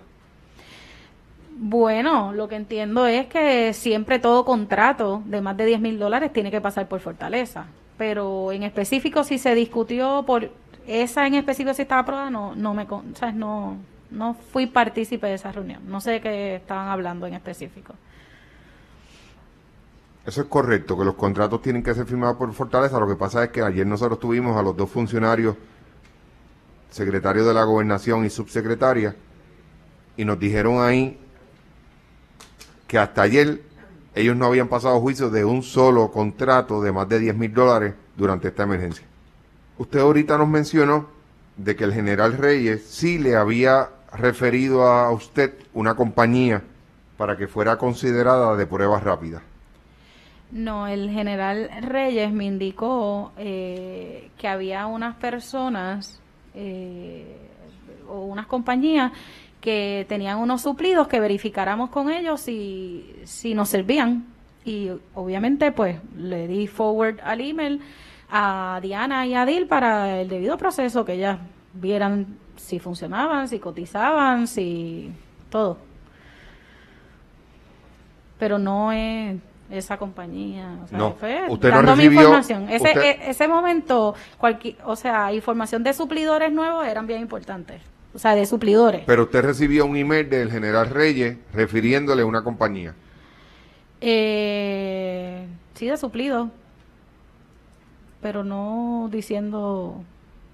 [1.58, 6.34] Bueno, lo que entiendo es que siempre todo contrato de más de 10 mil dólares
[6.34, 7.66] tiene que pasar por Fortaleza.
[7.98, 10.50] Pero en específico, si se discutió por
[10.86, 13.36] esa en específico, si estaba aprobada, no, no me, ¿sabes?
[13.36, 13.78] No,
[14.12, 15.82] no fui partícipe de esa reunión.
[15.88, 17.94] No sé de qué estaban hablando en específico.
[20.26, 23.00] Eso es correcto, que los contratos tienen que ser firmados por Fortaleza.
[23.00, 25.56] Lo que pasa es que ayer nosotros tuvimos a los dos funcionarios
[26.96, 29.14] secretario de la gobernación y subsecretaria,
[30.16, 31.20] y nos dijeron ahí
[32.88, 33.62] que hasta ayer
[34.14, 37.96] ellos no habían pasado juicio de un solo contrato de más de 10 mil dólares
[38.16, 39.06] durante esta emergencia.
[39.78, 41.10] Usted ahorita nos mencionó
[41.58, 46.64] de que el general Reyes sí le había referido a usted una compañía
[47.18, 49.42] para que fuera considerada de pruebas rápidas.
[50.50, 56.22] No, el general Reyes me indicó eh, que había unas personas
[56.56, 57.38] eh,
[58.08, 59.12] o unas compañías
[59.62, 64.26] que tenían unos suplidos que verificáramos con ellos si, si nos servían.
[64.64, 67.82] Y obviamente pues le di forward al email
[68.30, 71.40] a Diana y a Dil para el debido proceso, que ellas
[71.74, 75.12] vieran si funcionaban, si cotizaban, si
[75.50, 75.78] todo.
[78.40, 79.38] Pero no es
[79.70, 80.78] esa compañía.
[80.84, 82.70] O sea, No, fue usted no recibió- información.
[82.70, 87.82] Ese, usted- e- ese momento, cualqui- o sea, información de suplidores nuevos eran bien importantes.
[88.14, 89.04] O sea, de suplidores.
[89.06, 92.94] Pero usted recibió un email del general Reyes refiriéndole a una compañía.
[94.02, 96.50] Eh, sí, de suplido.
[98.22, 100.04] Pero no diciendo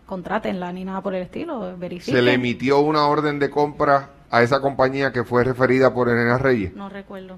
[0.05, 1.77] contrátenla ni nada por el estilo.
[1.77, 2.15] Verifiquen.
[2.15, 6.15] ¿Se le emitió una orden de compra a esa compañía que fue referida por el
[6.17, 6.73] general Reyes?
[6.75, 7.37] No recuerdo.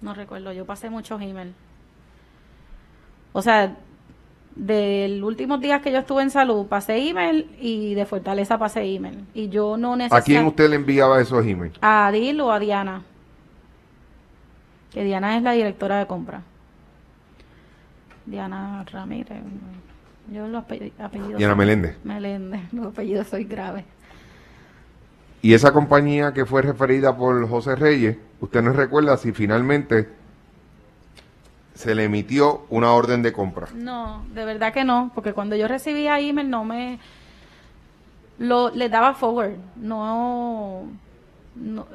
[0.00, 0.52] No recuerdo.
[0.52, 1.54] Yo pasé muchos emails.
[3.32, 3.76] O sea,
[4.54, 9.24] del últimos días que yo estuve en salud, pasé email y de Fortaleza pasé email.
[9.34, 11.76] Y yo no ¿A quién usted le enviaba esos emails?
[11.82, 13.02] A Adil o a Diana.
[14.92, 16.42] Que Diana es la directora de compra.
[18.24, 19.38] Diana Ramírez.
[20.32, 21.36] Yo los ape- apellidos.
[21.36, 21.96] Diana Meléndez.
[22.02, 22.60] Meléndez.
[22.72, 23.84] Los apellidos soy grave.
[25.42, 30.08] Y esa compañía que fue referida por José Reyes, usted nos recuerda si finalmente
[31.74, 33.68] se le emitió una orden de compra.
[33.74, 36.98] No, de verdad que no, porque cuando yo recibía email no me
[38.38, 40.84] lo le daba forward, no
[41.54, 41.86] no,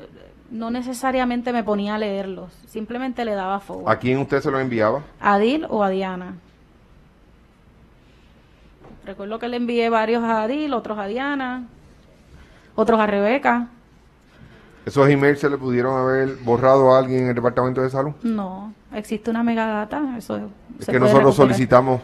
[0.52, 3.92] no necesariamente me ponía a leerlos, simplemente le daba forward.
[3.92, 5.02] ¿A quién usted se lo enviaba?
[5.20, 6.36] ¿A Adil o a Diana?
[9.04, 11.68] Recuerdo que le envié varios a Adil, otros a Diana,
[12.82, 13.68] otros a Rebeca.
[14.86, 18.14] ¿Esos emails se le pudieron haber borrado a alguien en el Departamento de Salud?
[18.24, 20.38] No, existe una megadata, eso
[20.80, 21.34] Es se que nosotros recuperar.
[21.56, 22.02] solicitamos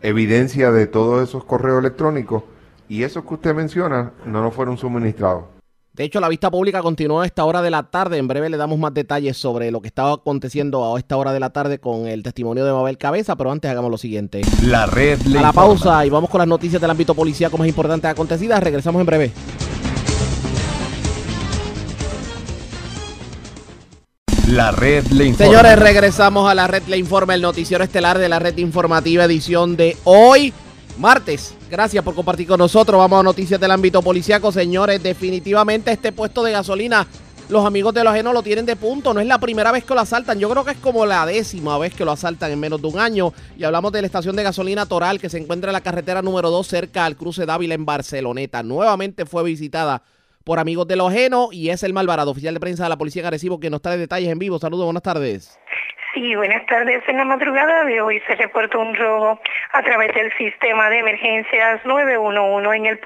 [0.00, 2.44] evidencia de todos esos correos electrónicos
[2.88, 5.44] y esos que usted menciona no nos fueron suministrados.
[5.92, 8.16] De hecho, la vista pública continuó a esta hora de la tarde.
[8.18, 11.40] En breve le damos más detalles sobre lo que estaba aconteciendo a esta hora de
[11.40, 14.40] la tarde con el testimonio de Mabel Cabeza, pero antes hagamos lo siguiente.
[14.62, 15.52] La red le A la informa.
[15.52, 18.62] pausa y vamos con las noticias del ámbito policíaco más importantes acontecidas.
[18.62, 19.32] Regresamos en breve.
[24.50, 25.46] La red le informa.
[25.46, 29.76] Señores, regresamos a la red Le Informa, el noticiero estelar de la red informativa, edición
[29.76, 30.52] de hoy,
[30.98, 31.54] martes.
[31.70, 32.98] Gracias por compartir con nosotros.
[32.98, 34.50] Vamos a noticias del ámbito policiaco.
[34.50, 37.06] Señores, definitivamente este puesto de gasolina,
[37.48, 39.14] los amigos de lo ajeno lo tienen de punto.
[39.14, 40.40] No es la primera vez que lo asaltan.
[40.40, 42.98] Yo creo que es como la décima vez que lo asaltan en menos de un
[42.98, 43.32] año.
[43.56, 46.50] Y hablamos de la estación de gasolina Toral que se encuentra en la carretera número
[46.50, 48.64] 2 cerca al cruce Dávila en Barceloneta.
[48.64, 50.02] Nuevamente fue visitada
[50.44, 53.20] por amigos de lo ajeno y es el Malvarado, oficial de prensa de la policía
[53.20, 54.58] en Arecibo, que nos trae detalles en vivo.
[54.58, 55.58] Saludos, buenas tardes.
[56.12, 57.02] Sí, buenas tardes.
[57.06, 59.40] En la madrugada de hoy se reportó un robo
[59.72, 63.00] a través del sistema de emergencias 911 en el,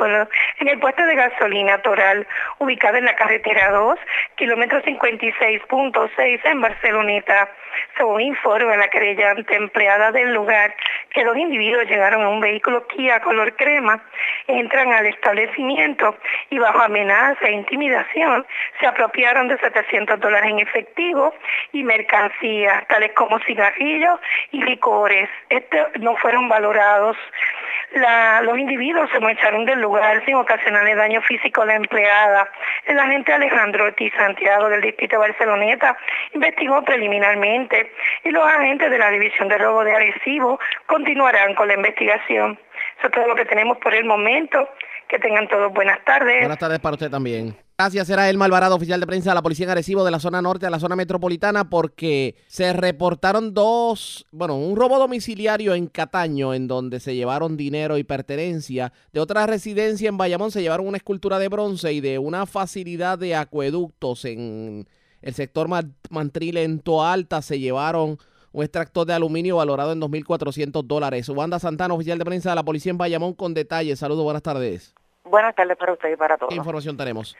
[0.60, 2.26] en el puesto de gasolina Toral,
[2.58, 3.98] ubicado en la carretera 2,
[4.36, 7.50] kilómetro 56.6 en Barceloneta.
[7.96, 10.74] Según informa la querellante empleada del lugar,
[11.10, 14.02] que dos individuos llegaron a un vehículo Kia color crema,
[14.46, 16.16] entran al establecimiento
[16.50, 18.46] y bajo amenaza e intimidación
[18.80, 21.34] se apropiaron de 700 dólares en efectivo
[21.72, 24.18] y mercancías, tales como cigarrillos
[24.52, 25.28] y licores.
[25.48, 27.16] Estos no fueron valorados.
[28.42, 32.50] Los individuos se marcharon del lugar sin ocasionarle daño físico a la empleada.
[32.86, 35.96] El agente Alejandro Ortiz Santiago del distrito de Barceloneta
[36.32, 37.92] investigó preliminarmente
[38.24, 42.58] y los agentes de la División de Robo de Arecibo continuarán con la investigación.
[42.98, 44.68] Eso es todo lo que tenemos por el momento.
[45.06, 46.40] Que tengan todos buenas tardes.
[46.40, 47.54] Buenas tardes para usted también.
[47.76, 50.40] Gracias, era el Malvarado, oficial de prensa de la Policía en Arecibo de la zona
[50.40, 56.54] norte a la zona metropolitana porque se reportaron dos, bueno, un robo domiciliario en Cataño
[56.54, 58.92] en donde se llevaron dinero y pertenencia.
[59.12, 63.18] De otra residencia en Bayamón se llevaron una escultura de bronce y de una facilidad
[63.18, 64.86] de acueductos en
[65.20, 68.18] el sector Ma- Mantril en Toalta se llevaron
[68.52, 71.28] un extractor de aluminio valorado en 2.400 dólares.
[71.28, 73.98] Wanda Santana, oficial de prensa de la Policía en Bayamón con detalles.
[73.98, 74.94] Saludos, buenas tardes.
[75.24, 76.50] Buenas tardes para usted y para todos.
[76.50, 77.34] ¿Qué información tenemos?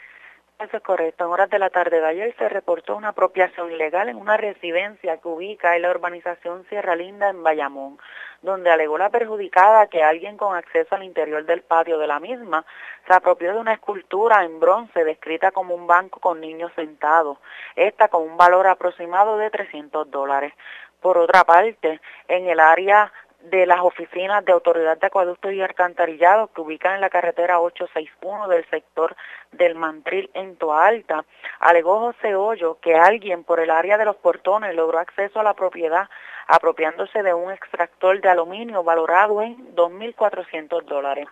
[0.61, 1.25] Eso es correcto.
[1.25, 5.17] En horas de la tarde de ayer se reportó una apropiación ilegal en una residencia
[5.17, 7.99] que ubica en la urbanización Sierra Linda en Bayamón,
[8.41, 12.65] donde alegó la perjudicada que alguien con acceso al interior del patio de la misma
[13.05, 17.39] se apropió de una escultura en bronce descrita como un banco con niños sentados,
[17.75, 20.53] esta con un valor aproximado de 300 dólares.
[21.01, 23.13] Por otra parte, en el área
[23.45, 28.49] de las oficinas de Autoridad de Acueductos y Alcantarillado que ubican en la carretera 861
[28.49, 29.15] del sector
[29.53, 31.25] del Mantril en Toalta.
[31.61, 35.55] Alegó José Hoyo que alguien por el área de los portones logró acceso a la
[35.55, 36.09] propiedad
[36.47, 41.29] apropiándose de un extractor de aluminio valorado en 2.400 dólares.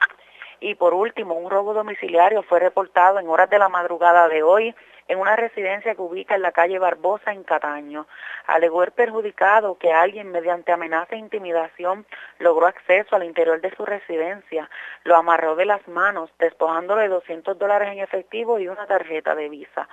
[0.64, 4.72] Y por último, un robo domiciliario fue reportado en horas de la madrugada de hoy
[5.08, 8.06] en una residencia que ubica en la calle Barbosa en Cataño.
[8.46, 12.06] Alegó el perjudicado que alguien mediante amenaza e intimidación
[12.38, 14.70] logró acceso al interior de su residencia,
[15.02, 19.88] lo amarró de las manos, despojándole 200 dólares en efectivo y una tarjeta de visa.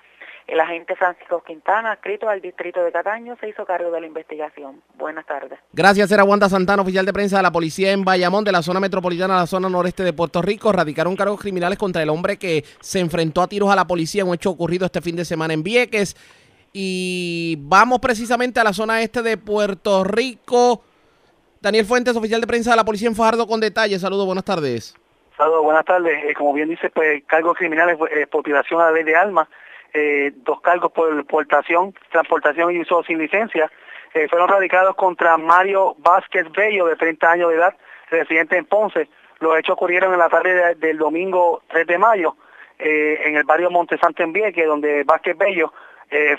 [0.49, 4.81] El agente Francisco Quintana, adscrito al distrito de Cataño, se hizo cargo de la investigación.
[4.95, 5.59] Buenas tardes.
[5.73, 8.79] Gracias, era Wanda Santana, oficial de prensa de la policía en Bayamón, de la zona
[8.79, 10.71] metropolitana a la zona noreste de Puerto Rico.
[10.71, 14.29] Radicaron cargos criminales contra el hombre que se enfrentó a tiros a la policía en
[14.29, 16.17] un hecho ocurrido este fin de semana en Vieques.
[16.73, 20.81] Y vamos precisamente a la zona este de Puerto Rico.
[21.61, 24.01] Daniel Fuentes, oficial de prensa de la policía en Fajardo, con detalles.
[24.01, 24.95] Saludos, buenas tardes.
[25.37, 26.23] Saludos, buenas tardes.
[26.25, 29.47] Eh, como bien dice, pues cargos criminales, eh, expropiación a la ley de armas,
[29.93, 33.71] eh, dos cargos por portación, transportación y uso sin licencia,
[34.13, 37.75] eh, fueron radicados contra Mario Vázquez Bello, de 30 años de edad,
[38.09, 39.07] residente en Ponce.
[39.39, 42.35] Los hechos ocurrieron en la tarde de- del domingo 3 de mayo,
[42.77, 45.73] eh, en el barrio Montesanto en Vieques, donde Vázquez Bello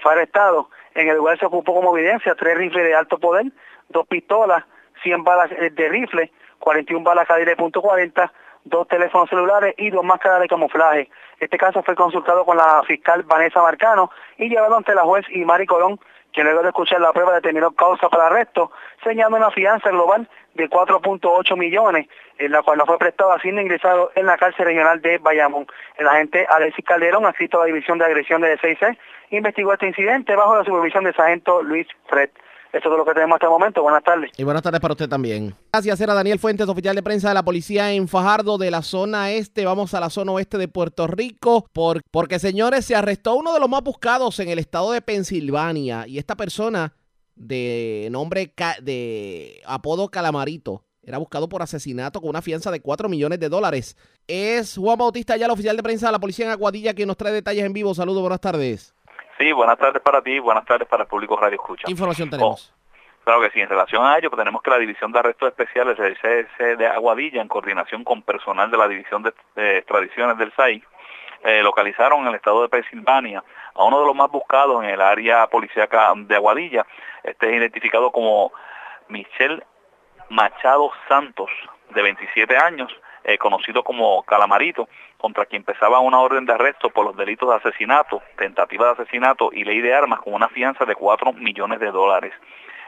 [0.02, 0.68] fue arrestado.
[0.96, 3.46] En el lugar se ocupó como evidencia tres rifles de alto poder,
[3.88, 4.64] dos pistolas,
[5.04, 8.32] 100 balas de rifle, 41 balas calibre .40,
[8.64, 11.10] dos teléfonos celulares y dos máscaras de camuflaje.
[11.38, 15.66] Este caso fue consultado con la fiscal Vanessa Marcano y llevado ante la juez Imari
[15.66, 15.98] Colón,
[16.32, 18.70] quien luego de escuchar la prueba determinó causa para arresto,
[19.02, 22.06] señalando una fianza global de 4.8 millones,
[22.38, 25.66] en la cual no fue prestada siendo ingresado en la cárcel regional de Bayamón.
[25.96, 28.96] El agente Alexis Calderón, adscrito a la División de Agresión de 6C,
[29.30, 32.30] investigó este incidente bajo la supervisión del sargento Luis Fred.
[32.72, 33.82] Esto es lo que tenemos hasta el momento.
[33.82, 34.30] Buenas tardes.
[34.36, 35.54] Y buenas tardes para usted también.
[35.72, 39.32] Gracias, era Daniel Fuentes, oficial de prensa de la policía en Fajardo de la zona
[39.32, 39.64] este.
[39.64, 41.66] Vamos a la zona oeste de Puerto Rico.
[41.72, 46.06] Por, porque, señores, se arrestó uno de los más buscados en el estado de Pensilvania.
[46.06, 46.94] Y esta persona
[47.34, 53.40] de nombre de apodo Calamarito era buscado por asesinato con una fianza de 4 millones
[53.40, 53.96] de dólares.
[54.28, 57.16] Es Juan Bautista, ya el oficial de prensa de la policía en Aguadilla, quien nos
[57.16, 57.94] trae detalles en vivo.
[57.94, 58.94] Saludos, buenas tardes.
[59.40, 61.84] Sí, buenas tardes para ti, buenas tardes para el público Radio Escucha.
[61.86, 62.74] ¿Qué información tenemos?
[63.24, 65.96] Claro que sí, en relación a ello, pues tenemos que la División de Arrestos Especiales
[65.96, 70.52] del CS de Aguadilla, en coordinación con personal de la División de, de Extradiciones del
[70.52, 70.84] SAI,
[71.42, 73.42] eh, localizaron en el estado de Pensilvania
[73.74, 76.84] a uno de los más buscados en el área policíaca de Aguadilla.
[77.22, 78.52] Este es identificado como
[79.08, 79.64] Michelle
[80.28, 81.48] Machado Santos,
[81.94, 82.92] de 27 años,
[83.24, 87.56] eh, conocido como Calamarito, contra quien pesaba una orden de arresto por los delitos de
[87.56, 91.90] asesinato, tentativa de asesinato y ley de armas con una fianza de 4 millones de
[91.90, 92.32] dólares.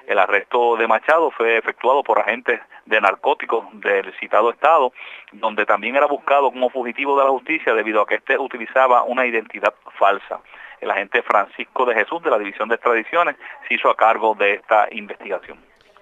[0.06, 4.92] El arresto de Machado fue efectuado por agentes de narcóticos del citado estado,
[5.32, 9.26] donde también era buscado como fugitivo de la justicia debido a que éste utilizaba una
[9.26, 10.40] identidad falsa.
[10.80, 13.36] El agente Francisco de Jesús de la División de Extradiciones
[13.68, 15.58] se hizo a cargo de esta investigación.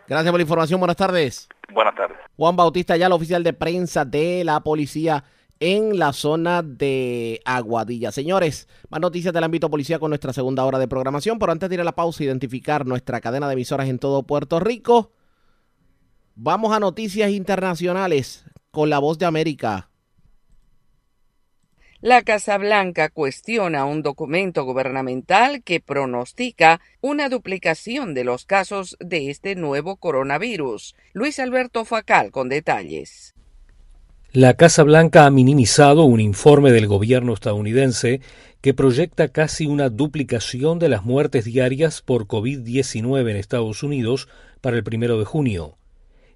[0.09, 0.81] Gracias por la información.
[0.81, 1.49] Buenas tardes.
[1.73, 2.18] Buenas tardes.
[2.37, 5.25] Juan Bautista, ya el oficial de prensa de la policía
[5.61, 8.11] en la zona de Aguadilla.
[8.12, 11.75] Señores, más noticias del ámbito policía con nuestra segunda hora de programación, pero antes de
[11.75, 15.12] ir a la pausa, identificar nuestra cadena de emisoras en todo Puerto Rico.
[16.35, 19.89] Vamos a noticias internacionales con la voz de América.
[22.03, 29.28] La Casa Blanca cuestiona un documento gubernamental que pronostica una duplicación de los casos de
[29.28, 30.94] este nuevo coronavirus.
[31.12, 33.34] Luis Alberto Facal con detalles.
[34.32, 38.22] La Casa Blanca ha minimizado un informe del gobierno estadounidense
[38.62, 44.26] que proyecta casi una duplicación de las muertes diarias por COVID-19 en Estados Unidos
[44.62, 45.76] para el primero de junio.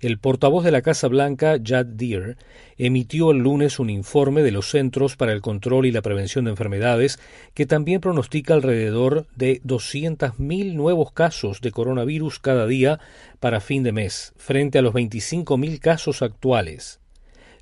[0.04, 2.36] El portavoz de la Casa Blanca, Jad Deere,
[2.76, 6.50] emitió el lunes un informe de los Centros para el Control y la Prevención de
[6.50, 7.18] Enfermedades
[7.54, 13.00] que también pronostica alrededor de 200.000 nuevos casos de coronavirus cada día
[13.40, 17.00] para fin de mes, frente a los 25.000 casos actuales.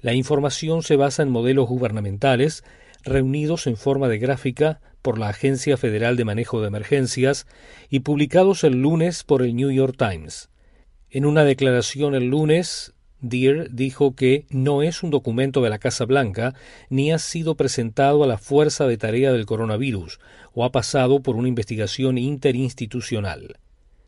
[0.00, 2.64] La información se basa en modelos gubernamentales
[3.04, 7.46] reunidos en forma de gráfica por la Agencia Federal de Manejo de Emergencias
[7.88, 10.48] y publicados el lunes por el New York Times.
[11.14, 16.06] En una declaración el lunes, Deere dijo que no es un documento de la Casa
[16.06, 16.54] Blanca
[16.88, 20.20] ni ha sido presentado a la Fuerza de Tarea del Coronavirus
[20.54, 23.58] o ha pasado por una investigación interinstitucional.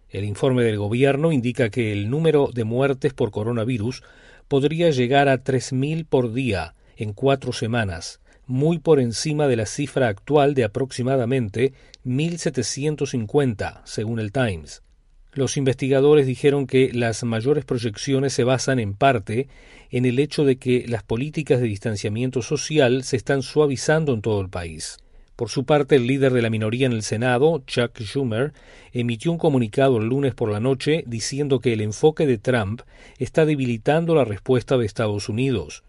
[0.09, 4.03] El informe del gobierno indica que el número de muertes por coronavirus
[4.49, 10.09] podría llegar a 3.000 por día en cuatro semanas, muy por encima de la cifra
[10.09, 11.75] actual de aproximadamente
[12.07, 14.84] 1.750, según el Times.
[15.35, 19.49] Los investigadores dijeron que las mayores proyecciones se basan en parte
[19.91, 24.41] en el hecho de que las políticas de distanciamiento social se están suavizando en todo
[24.41, 24.99] el país.
[25.35, 28.53] Por su parte, el líder de la minoría en el Senado, Chuck Schumer,
[28.93, 32.83] emitió un comunicado el lunes por la noche diciendo que el enfoque de Trump
[33.19, 35.83] está debilitando la respuesta de Estados Unidos.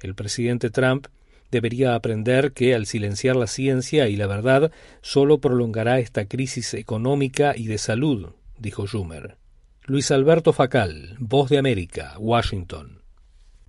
[0.00, 1.08] El presidente Trump
[1.50, 4.72] debería aprender que al silenciar la ciencia y la verdad
[5.02, 9.38] solo prolongará esta crisis económica y de salud, dijo Schumer.
[9.84, 13.02] Luis Alberto Facal, Voz de América, Washington.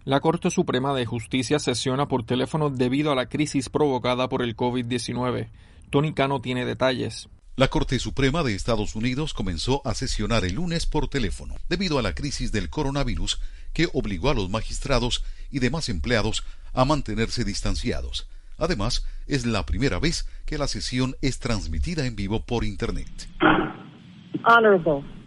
[0.05, 4.55] La Corte Suprema de Justicia sesiona por teléfono debido a la crisis provocada por el
[4.55, 5.49] COVID-19.
[5.89, 7.29] Tony Cano tiene detalles.
[7.55, 12.01] La Corte Suprema de Estados Unidos comenzó a sesionar el lunes por teléfono debido a
[12.01, 13.39] la crisis del coronavirus
[13.73, 18.29] que obligó a los magistrados y demás empleados a mantenerse distanciados.
[18.57, 23.27] Además, es la primera vez que la sesión es transmitida en vivo por Internet.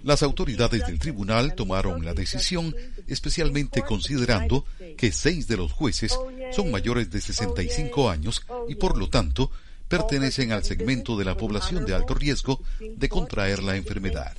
[0.05, 2.75] Las autoridades del tribunal tomaron la decisión
[3.07, 4.65] especialmente considerando
[4.97, 6.19] que seis de los jueces
[6.53, 9.51] son mayores de 65 años y por lo tanto
[9.89, 14.37] pertenecen al segmento de la población de alto riesgo de contraer la enfermedad.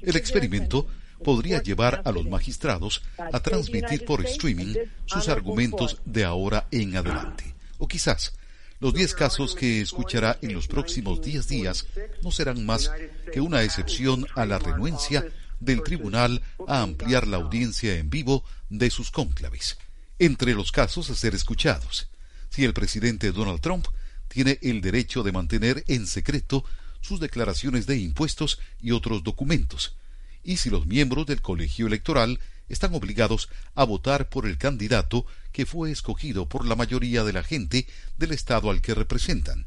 [0.00, 0.86] El experimento
[1.22, 4.74] podría llevar a los magistrados a transmitir por streaming
[5.06, 7.54] sus argumentos de ahora en adelante.
[7.78, 8.34] O quizás
[8.82, 11.86] los 10 casos que escuchará en los próximos 10 días
[12.20, 12.90] no serán más
[13.32, 15.24] que una excepción a la renuencia
[15.60, 19.78] del tribunal a ampliar la audiencia en vivo de sus cónclaves.
[20.18, 22.08] Entre los casos a ser escuchados,
[22.50, 23.86] si el presidente Donald Trump
[24.26, 26.64] tiene el derecho de mantener en secreto
[27.00, 29.94] sus declaraciones de impuestos y otros documentos,
[30.42, 32.40] y si los miembros del colegio electoral
[32.72, 37.42] están obligados a votar por el candidato que fue escogido por la mayoría de la
[37.42, 39.66] gente del estado al que representan.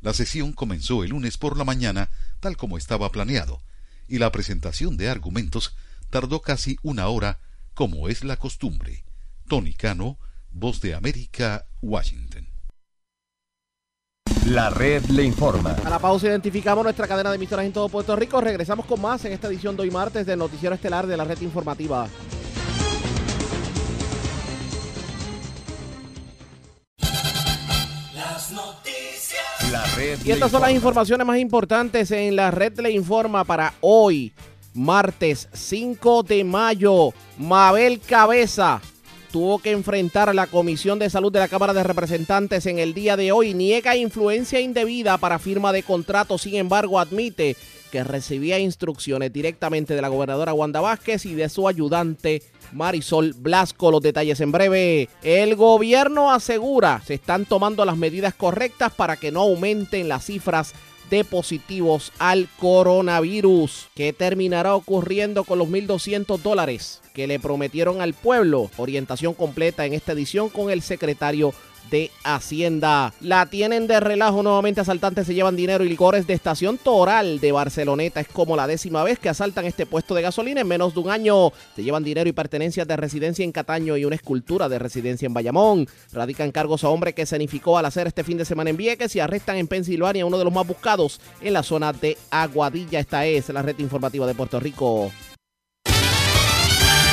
[0.00, 3.60] La sesión comenzó el lunes por la mañana, tal como estaba planeado,
[4.06, 5.74] y la presentación de argumentos
[6.10, 7.40] tardó casi una hora,
[7.74, 9.04] como es la costumbre.
[9.48, 10.16] Tony Cano,
[10.52, 12.27] Voz de América, Washington.
[14.48, 15.76] La red le informa.
[15.84, 18.40] A la pausa identificamos nuestra cadena de emisoras en todo Puerto Rico.
[18.40, 21.42] Regresamos con más en esta edición de hoy martes del Noticiero Estelar de la Red
[21.42, 22.08] Informativa.
[28.14, 29.70] Las noticias.
[29.70, 33.74] La red Y estas son las informaciones más importantes en la red le informa para
[33.82, 34.32] hoy,
[34.72, 37.12] martes 5 de mayo.
[37.36, 38.80] Mabel Cabeza
[39.30, 42.94] tuvo que enfrentar a la Comisión de Salud de la Cámara de Representantes en el
[42.94, 43.54] día de hoy.
[43.54, 47.56] Niega influencia indebida para firma de contrato, sin embargo admite
[47.90, 53.90] que recibía instrucciones directamente de la gobernadora Wanda Vázquez y de su ayudante Marisol Blasco.
[53.90, 55.08] Los detalles en breve.
[55.22, 60.74] El gobierno asegura se están tomando las medidas correctas para que no aumenten las cifras
[61.10, 63.88] de positivos al coronavirus.
[63.94, 68.70] ¿Qué terminará ocurriendo con los 1.200 dólares que le prometieron al pueblo?
[68.76, 71.52] Orientación completa en esta edición con el secretario
[71.90, 73.12] de Hacienda.
[73.20, 77.52] La tienen de relajo nuevamente asaltantes se llevan dinero y licores de estación Toral de
[77.52, 78.20] Barceloneta.
[78.20, 81.10] Es como la décima vez que asaltan este puesto de gasolina en menos de un
[81.10, 81.52] año.
[81.76, 85.34] Se llevan dinero y pertenencias de residencia en Cataño y una escultura de residencia en
[85.34, 85.86] Bayamón.
[86.12, 89.20] Radican cargos a hombre que escenificó al hacer este fin de semana en Vieques y
[89.20, 93.00] arrestan en Pensilvania uno de los más buscados en la zona de Aguadilla.
[93.00, 95.10] Esta es la red informativa de Puerto Rico.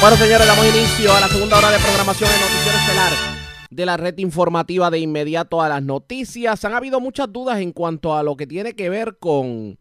[0.02, 3.35] Bueno, señores, damos inicio a la segunda hora de programación en Noticiero Estelar
[3.70, 6.64] de la red informativa de inmediato a las noticias.
[6.66, 9.78] Han habido muchas dudas en cuanto a lo que tiene que ver con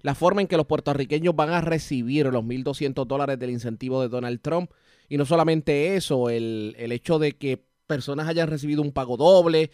[0.00, 4.08] la forma en que los puertorriqueños van a recibir los 1.200 dólares del incentivo de
[4.08, 4.70] Donald Trump.
[5.08, 9.70] Y no solamente eso, el, el hecho de que personas hayan recibido un pago doble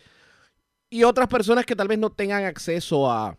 [0.90, 3.38] y otras personas que tal vez no tengan acceso a,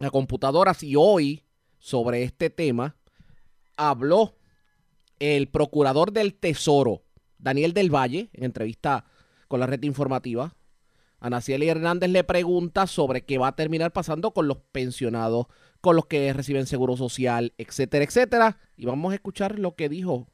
[0.00, 0.82] a computadoras.
[0.82, 1.44] Y hoy,
[1.78, 2.96] sobre este tema,
[3.76, 4.36] habló
[5.20, 7.04] el procurador del Tesoro,
[7.38, 9.04] Daniel del Valle, en entrevista
[9.50, 10.52] con la red informativa.
[11.18, 15.46] Ana Cieli Hernández le pregunta sobre qué va a terminar pasando con los pensionados,
[15.80, 18.56] con los que reciben seguro social, etcétera, etcétera.
[18.76, 20.28] Y vamos a escuchar lo que dijo.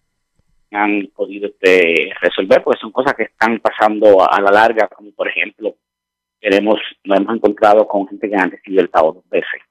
[0.70, 5.28] Han podido este, resolver, porque son cosas que están pasando a, la larga, como por
[5.28, 5.76] ejemplo,
[6.38, 9.62] queremos, nos hemos encontrado con gente que han recibido el pago dos veces.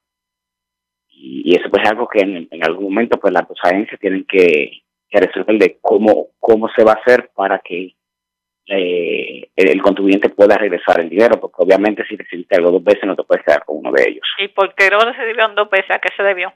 [1.07, 4.81] Y, eso pues es algo que en, algún momento pues las dos agencias tienen que
[5.07, 7.95] que resuelven de cómo, cómo se va a hacer para que
[8.67, 13.15] eh, el contribuyente pueda regresar el dinero, porque obviamente si recibiste algo dos veces no
[13.15, 14.23] te puedes quedar con uno de ellos.
[14.39, 15.91] ¿Y por qué no recibieron dos veces?
[15.91, 16.53] ¿A qué se debió?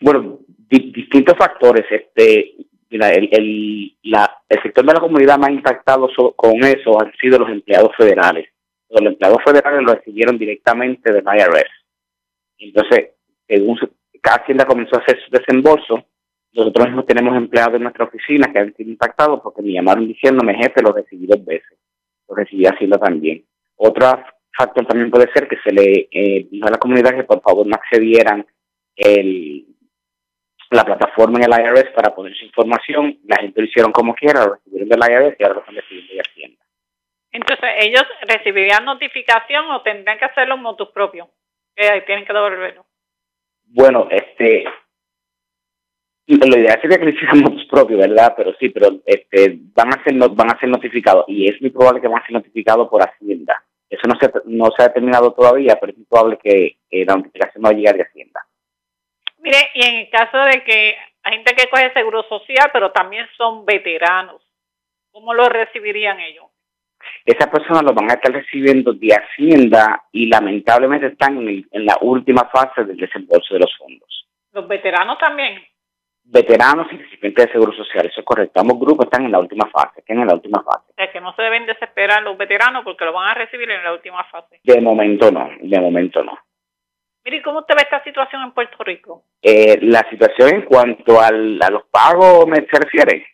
[0.00, 1.84] Bueno, di- distintos factores.
[1.90, 2.54] Este,
[2.90, 7.12] mira, el, el, la, el sector de la comunidad más impactado so- con eso han
[7.20, 8.48] sido los empleados federales.
[8.90, 11.70] Los empleados federales lo recibieron directamente del IRS.
[12.58, 13.10] Entonces,
[13.46, 13.78] según
[14.20, 16.04] cada hacienda comenzó a hacer su desembolso,
[16.52, 20.54] nosotros mismos tenemos empleados de nuestra oficina que han sido impactados porque me llamaron diciéndome,
[20.54, 21.78] jefe, lo recibí dos veces.
[22.28, 23.44] Lo recibí haciendo también.
[23.76, 24.06] Otro
[24.56, 27.66] factor también puede ser que se le eh, dijo a la comunidad que por favor
[27.66, 28.46] no accedieran
[28.96, 29.66] el,
[30.70, 33.18] la plataforma en el IRS para poner su información.
[33.24, 36.14] La gente lo hicieron como quiera, lo recibieron del IRS y ahora lo están recibiendo
[36.14, 36.64] de Hacienda.
[37.30, 41.30] Entonces, ¿ellos recibirían notificación o tendrían que hacerlo en motus propio?
[41.76, 42.84] Que ahí tienen que devolverlo.
[43.66, 44.64] Bueno, este,
[46.36, 48.34] lo ideal sería que lo hiciéramos propios, ¿verdad?
[48.36, 51.70] Pero sí, pero este, van a ser no- van a ser notificados y es muy
[51.70, 53.62] probable que van a ser notificados por Hacienda.
[53.88, 57.16] Eso no se, no se ha determinado todavía, pero es muy probable que, que la
[57.16, 58.40] notificación va a llegar de Hacienda.
[59.38, 63.26] Mire, y en el caso de que hay gente que coge seguro social, pero también
[63.36, 64.42] son veteranos,
[65.10, 66.44] ¿cómo lo recibirían ellos?
[67.24, 71.86] Esas personas lo van a estar recibiendo de Hacienda y lamentablemente están en, el- en
[71.86, 74.26] la última fase del desembolso de los fondos.
[74.52, 75.62] Los veteranos también.
[76.30, 78.60] Veteranos y recipientes de seguro social, eso es correcto.
[78.60, 80.90] Ambos grupos están en la última fase, están en la última fase.
[80.90, 83.82] O sea, que no se deben desesperar los veteranos porque lo van a recibir en
[83.82, 84.60] la última fase.
[84.62, 86.38] De momento no, de momento no.
[87.24, 89.24] Mire, ¿y ¿cómo usted ve esta situación en Puerto Rico?
[89.40, 93.26] Eh, la situación en cuanto al, a los pagos me se refiere.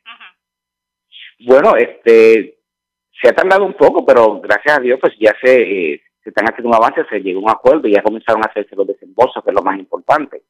[1.41, 2.59] Bueno, este
[3.21, 6.47] se ha tardado un poco, pero gracias a Dios pues ya se, eh, se están
[6.47, 9.43] haciendo un avance, se llegó a un acuerdo y ya comenzaron a hacerse los desembolsos,
[9.43, 10.43] que es lo más importante.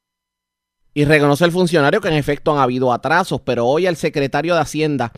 [0.95, 4.61] Y reconoce el funcionario que en efecto han habido atrasos, pero hoy el secretario de
[4.61, 5.13] Hacienda,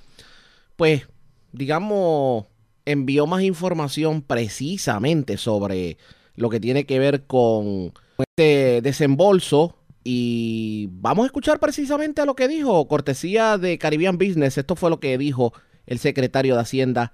[0.74, 1.06] pues,
[1.52, 2.46] digamos,
[2.86, 5.98] envió más información precisamente sobre
[6.34, 9.76] lo que tiene que ver con este desembolso.
[10.02, 14.56] Y vamos a escuchar precisamente a lo que dijo, cortesía de Caribbean Business.
[14.56, 15.52] Esto fue lo que dijo
[15.84, 17.12] el secretario de Hacienda,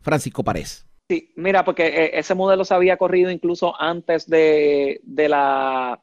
[0.00, 0.86] Francisco Párez.
[1.08, 6.00] Sí, mira, porque eh, ese modelo se había corrido incluso antes de, de la,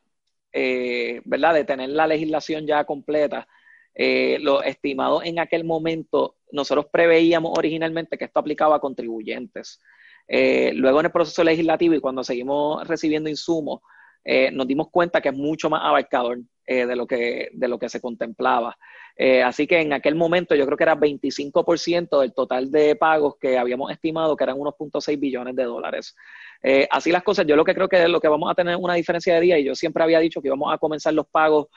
[0.52, 1.54] eh, ¿verdad?
[1.54, 3.48] De tener la legislación ya completa.
[3.96, 9.82] Eh, lo estimado en aquel momento, nosotros preveíamos originalmente que esto aplicaba a contribuyentes.
[10.28, 13.82] Eh, luego en el proceso legislativo y cuando seguimos recibiendo insumos,
[14.24, 16.40] eh, nos dimos cuenta que es mucho más abarcador
[16.72, 18.78] eh, de, lo que, de lo que se contemplaba.
[19.16, 23.38] Eh, así que en aquel momento yo creo que era 25% del total de pagos
[23.42, 26.16] que habíamos estimado, que eran 1.6 billones de dólares.
[26.62, 28.76] Eh, así las cosas, yo lo que creo que es lo que vamos a tener
[28.76, 31.70] una diferencia de día, y yo siempre había dicho que íbamos a comenzar los pagos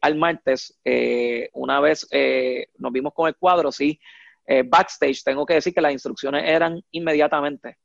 [0.00, 0.78] al martes,
[1.52, 2.06] una vez
[2.78, 3.98] nos vimos con el cuadro, sí,
[4.66, 7.78] backstage, tengo que decir que las instrucciones eran inmediatamente.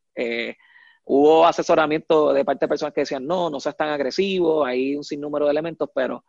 [1.04, 5.04] Hubo asesoramiento de parte de personas que decían, no, no seas tan agresivo, hay un
[5.04, 6.24] sinnúmero de elementos, pero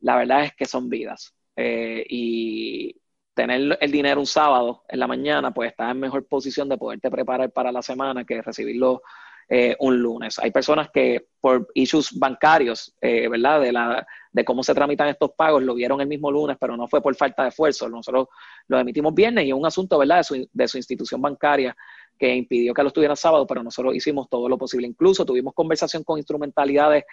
[0.00, 1.34] la verdad es que son vidas.
[1.54, 2.94] Eh, y
[3.34, 7.10] tener el dinero un sábado en la mañana, pues estás en mejor posición de poderte
[7.10, 9.02] preparar para la semana que recibirlo
[9.48, 10.38] eh, un lunes.
[10.40, 13.60] Hay personas que por issues bancarios, eh, ¿verdad?
[13.60, 16.88] De, la, de cómo se tramitan estos pagos, lo vieron el mismo lunes, pero no
[16.88, 17.88] fue por falta de esfuerzo.
[17.88, 18.28] Nosotros
[18.66, 20.16] lo emitimos viernes y es un asunto, ¿verdad?
[20.16, 21.76] De su, de su institución bancaria
[22.18, 24.86] que impidió que lo estuvieran sábado, pero nosotros hicimos todo lo posible.
[24.86, 27.04] Incluso tuvimos conversación con instrumentalidades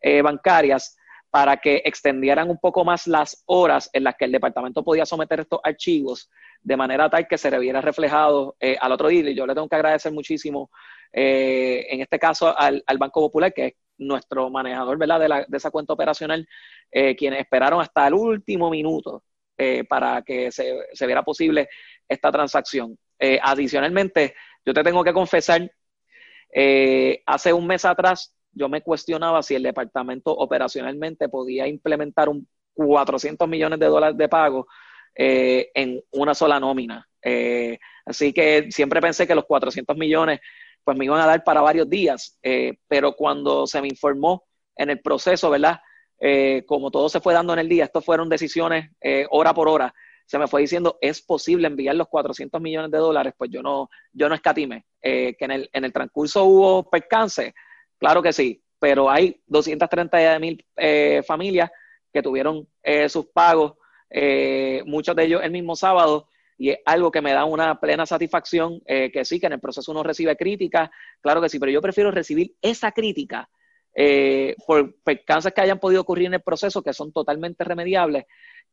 [0.00, 0.96] eh, bancarias
[1.30, 5.40] para que extendieran un poco más las horas en las que el departamento podía someter
[5.40, 6.28] estos archivos
[6.60, 9.30] de manera tal que se viera reflejado eh, al otro día.
[9.30, 10.70] Y yo le tengo que agradecer muchísimo,
[11.12, 14.98] eh, en este caso, al, Banco Popular, que es nuestro manejador.
[14.98, 16.46] De, la, de esa cuenta operacional,
[16.90, 19.22] quienes esperaron hasta el último minuto
[19.88, 21.68] para que se, se, viera posible
[22.08, 22.98] esta transacción.
[23.42, 24.34] Adicionalmente,
[24.64, 25.70] yo te tengo que confesar,
[26.52, 32.46] eh, hace un mes atrás yo me cuestionaba si el departamento operacionalmente podía implementar un
[32.74, 34.66] 400 millones de dólares de pago
[35.14, 37.06] eh, en una sola nómina.
[37.22, 40.40] Eh, así que siempre pensé que los 400 millones
[40.82, 44.44] pues me iban a dar para varios días, eh, pero cuando se me informó
[44.74, 45.80] en el proceso, ¿verdad?
[46.18, 48.90] Eh, como todo se fue dando en el día, esto fueron decisiones
[49.30, 49.94] hora por hora,
[50.30, 53.90] se me fue diciendo, es posible enviar los 400 millones de dólares, pues yo no,
[54.12, 54.84] yo no escatimé.
[55.02, 57.52] que en el, en el transcurso hubo percance,
[58.00, 61.70] Claro que sí, pero hay 230 mil eh, familias
[62.10, 63.74] que tuvieron eh, sus pagos,
[64.08, 68.06] eh, muchos de ellos el mismo sábado, y es algo que me da una plena
[68.06, 70.90] satisfacción, que sí, que en el proceso uno recibe crítica,
[71.22, 73.48] claro que sí, pero yo prefiero recibir esa crítica
[73.94, 78.24] eh, por percances que hayan podido ocurrir en el proceso, que son totalmente remediables,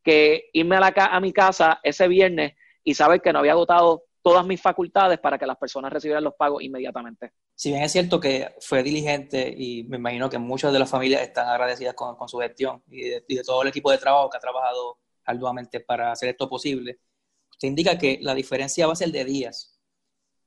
[0.08, 4.05] que irme a, la, a mi casa ese viernes y saber que no había agotado
[4.22, 7.34] todas mis facultades para que las personas recibieran los pagos inmediatamente.
[7.53, 11.24] Si bien es cierto que fue diligente y me imagino que muchas de las familias
[11.24, 14.97] están agradecidas con, su gestión y de, todo el equipo de trabajo que ha trabajado
[15.26, 17.01] arduamente para hacer esto posible,
[17.51, 19.78] usted indica que la diferencia va a ser de días.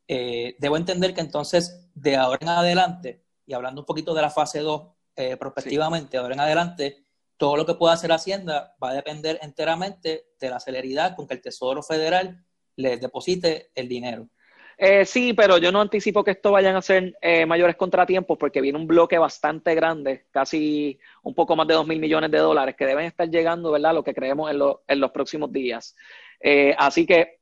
[0.09, 4.31] Eh, debo entender que entonces, de ahora en adelante, y hablando un poquito de la
[4.31, 7.05] fase 2, eh, prospectivamente, de ahora en adelante,
[7.41, 11.32] todo lo que pueda hacer Hacienda va a depender enteramente de la celeridad con que
[11.32, 12.45] el Tesoro Federal
[12.76, 14.28] le deposite el dinero.
[14.76, 18.61] Eh, sí, pero yo no anticipo que esto vayan a ser eh, mayores contratiempos porque
[18.61, 22.76] viene un bloque bastante grande, casi un poco más de 2 mil millones de dólares
[22.76, 23.95] que deben estar llegando, ¿verdad?
[23.95, 25.97] Lo que creemos en, los próximos días.
[26.41, 27.38] Eh, así que,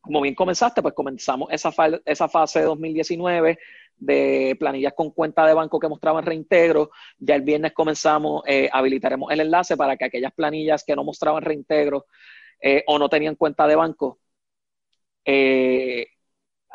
[0.00, 1.72] como bien comenzaste, pues comenzamos esa,
[2.04, 3.58] esa fase de 2019
[3.96, 6.90] de planillas con cuenta de banco que mostraban reintegro.
[7.18, 8.42] Ya el viernes comenzamos,
[8.72, 12.06] habilitaremos el enlace para que aquellas planillas que no mostraban reintegro
[12.86, 14.18] o no tenían cuenta de banco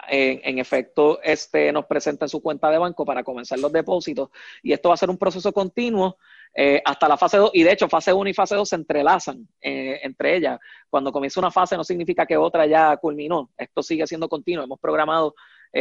[0.08, 4.30] eh, en, efecto este, nos presenta su cuenta de banco para comenzar los depósitos
[4.64, 6.18] y esto va a ser un proceso continuo
[6.56, 9.48] eh, hasta la fase 2 y de hecho fase 1 y fase 2 se entrelazan
[9.62, 10.60] eh, entre ellas.
[10.90, 14.80] Cuando comienza una fase no significa que otra ya culminó, esto sigue siendo continuo, hemos
[14.80, 15.36] programado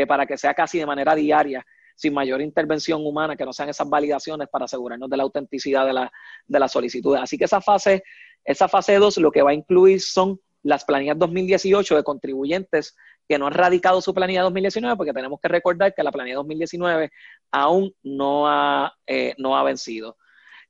[0.06, 1.64] para que sea casi de manera diaria
[1.98, 5.92] sin mayor intervención humana, que no sean esas validaciones para asegurarnos de la autenticidad de
[5.92, 6.12] la,
[6.46, 7.16] de la solicitud.
[7.16, 8.04] Así que esa fase,
[8.44, 12.94] esa fase 2 lo que va a incluir son las planillas 2018 de contribuyentes
[13.28, 17.10] que no han radicado su planilla 2019, porque tenemos que recordar que la planilla 2019
[17.50, 20.16] aún no ha, eh, no ha vencido.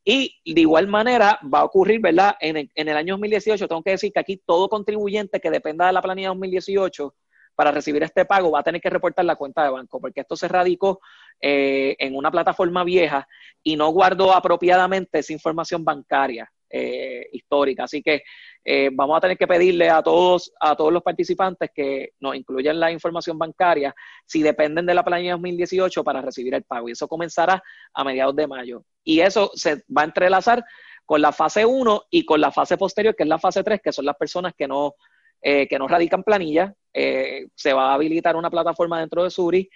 [0.05, 2.37] Y de igual manera va a ocurrir, ¿verdad?
[2.41, 5.87] En el, en el, año 2018, tengo que decir que aquí todo contribuyente que dependa
[5.87, 7.15] de la planilla 2018
[7.59, 10.37] para recibir este pago va a tener que reportar la cuenta de banco, porque esto
[10.37, 11.01] se radicó
[11.41, 13.27] eh, en una plataforma vieja
[13.65, 17.83] y no guardó apropiadamente esa información bancaria eh, histórica.
[17.83, 18.23] Así que
[18.65, 22.79] eh, vamos a tener que pedirle a todos, a todos los participantes que nos incluyan
[22.79, 23.93] la información bancaria
[24.25, 26.89] si dependen de la planilla 2018 para recibir el pago.
[26.89, 27.61] Y eso comenzará
[27.93, 28.85] a mediados de mayo.
[29.03, 30.65] Y eso se va a entrelazar
[31.05, 33.91] con la fase 1 y con la fase posterior, que es la fase 3, que
[33.91, 34.95] son las personas que no,
[35.43, 36.75] eh, que no radican planilla.
[37.01, 39.71] Eh, se va a habilitar una plataforma dentro de Suri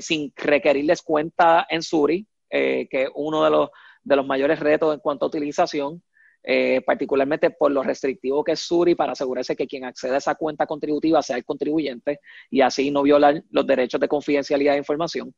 [0.00, 3.68] sin requerirles cuenta en Suri, que es uno de los,
[4.02, 6.02] de los mayores retos en cuanto a utilización.
[6.50, 10.34] Eh, particularmente por lo restrictivo que es Suri para asegurarse que quien acceda a esa
[10.36, 15.34] cuenta contributiva sea el contribuyente y así no violar los derechos de confidencialidad de información.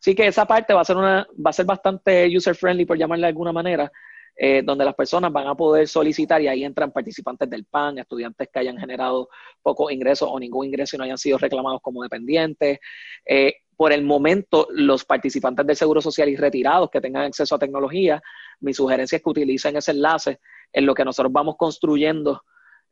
[0.00, 2.98] Así que esa parte va a ser una, va a ser bastante user friendly por
[2.98, 3.92] llamarle de alguna manera,
[4.36, 8.48] eh, donde las personas van a poder solicitar y ahí entran participantes del PAN, estudiantes
[8.52, 9.28] que hayan generado
[9.62, 12.80] pocos ingresos o ningún ingreso y no hayan sido reclamados como dependientes.
[13.24, 17.58] Eh, por el momento, los participantes del Seguro Social y retirados que tengan acceso a
[17.58, 18.20] tecnología,
[18.60, 20.40] mi sugerencia es que utilicen ese enlace
[20.72, 22.42] en lo que nosotros vamos construyendo,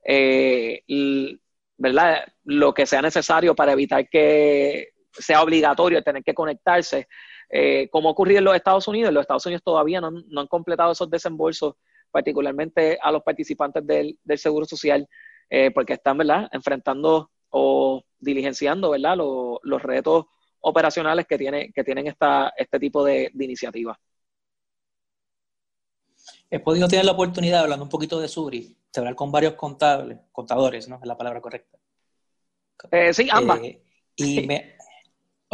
[0.05, 0.82] eh,
[1.76, 2.24] ¿verdad?
[2.45, 7.09] Lo que sea necesario para evitar que sea obligatorio tener que conectarse.
[7.55, 11.11] Eh, como ocurrió en los Estados Unidos, los Estados Unidos todavía no, han completado esos
[11.11, 11.74] desembolsos,
[12.11, 15.07] particularmente a los participantes del, Seguro Social,
[15.50, 20.24] eh, porque están, ¿verdad?, enfrentando o diligenciando, ¿verdad?, los retos
[20.61, 23.98] operacionales que, tiene, que tienen esta, este tipo de, iniciativas.
[26.50, 30.18] He podido tener la oportunidad, hablando un poquito de Suri, de hablar con varios contables,
[30.32, 30.96] contadores, ¿no?
[30.96, 31.78] Es la palabra correcta.
[32.90, 33.61] Eh, sí, ambas.
[33.61, 33.82] Eh,
[34.16, 34.76] y me,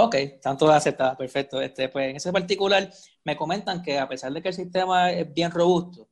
[0.04, 1.60] ok, tanto aceptada, perfecto.
[1.60, 2.90] Este, pues en ese particular
[3.24, 6.08] me comentan que a pesar de que el sistema es bien robusto,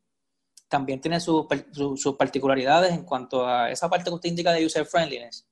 [0.69, 1.47] también tiene sus,
[2.19, 5.49] particularidades en cuanto a esa parte que usted indica de user friendliness.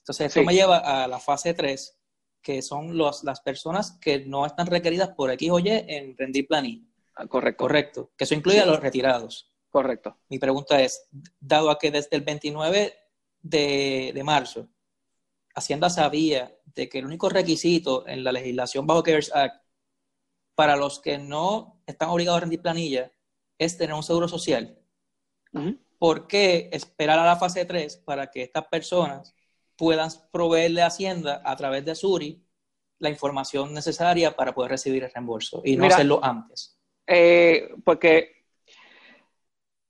[0.00, 1.98] Entonces, esto me lleva a la fase 3,
[2.42, 6.46] que son los, las personas que no están requeridas por X o Y en rendir
[6.46, 6.86] planilla.
[7.14, 7.64] Ah, correcto.
[7.64, 8.12] Correcto.
[8.16, 9.52] Que eso incluye a los retirados.
[9.70, 10.18] Correcto.
[10.28, 11.08] Mi pregunta es,
[11.40, 12.94] dado a que desde el 29
[13.42, 14.68] de, marzo,
[15.58, 19.62] Hacienda sabía de que el único requisito en la legislación bajo CARES Act
[20.54, 23.12] para los que no están obligados a rendir planilla
[23.58, 24.78] es tener un seguro social.
[25.98, 29.34] ¿Por qué esperar a la fase 3 para que estas personas
[29.76, 32.44] puedan proveerle a Hacienda a través de Suri
[32.98, 36.76] la información necesaria para poder recibir el reembolso y no hacerlo antes.
[37.06, 38.44] Eh, porque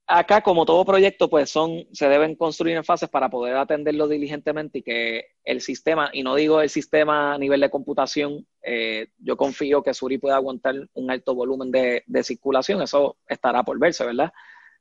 [0.06, 4.78] acá, como todo proyecto, pues son, se deben construir en fases para poder atenderlo diligentemente
[4.78, 9.36] y que el sistema, y no digo el sistema a nivel de computación, eh, yo
[9.36, 14.32] confío que Suri pueda aguantar un alto volumen de, circulación, eso estará por verse, ¿verdad?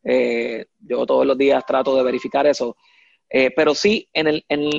[0.04, 2.76] Eh, yo todos los días trato de verificar eso.
[3.30, 4.70] pero sí, en el, en,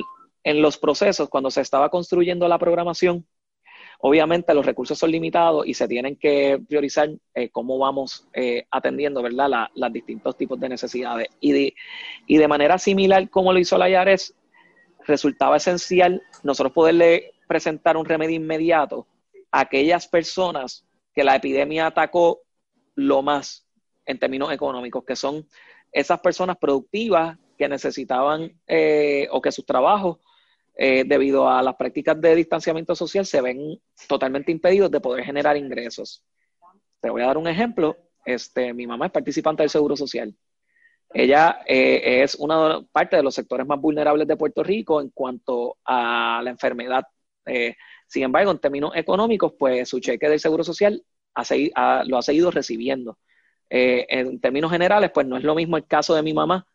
[0.43, 3.25] en los procesos, cuando se estaba construyendo la programación,
[3.99, 9.21] obviamente los recursos son limitados y se tienen que priorizar eh, cómo vamos eh, atendiendo,
[9.21, 11.27] ¿verdad?, los distintos tipos de necesidades.
[11.39, 11.73] Y de,
[12.25, 14.35] y de manera similar como lo hizo la IARES,
[15.05, 19.07] resultaba esencial nosotros poderle presentar un remedio inmediato
[19.51, 22.41] a aquellas personas que la epidemia atacó
[22.95, 23.65] lo más
[24.05, 25.47] en términos económicos, que son
[25.91, 30.17] esas personas productivas que necesitaban eh, o que sus trabajos
[30.75, 35.57] eh, debido a las prácticas de distanciamiento social, se ven totalmente impedidos de poder generar
[35.57, 36.23] ingresos.
[37.01, 37.97] Te voy a dar un ejemplo.
[38.25, 40.33] Este, mi mamá es participante del Seguro Social.
[41.13, 45.77] Ella eh, es una parte de los sectores más vulnerables de Puerto Rico en cuanto
[45.85, 47.03] a la enfermedad.
[47.45, 47.75] Eh,
[48.07, 51.03] sin embargo, en términos económicos, pues su cheque del Seguro Social
[52.05, 53.17] lo ha seguido recibiendo.
[53.69, 56.67] en términos generales, pues no es lo mismo el caso de mi mamá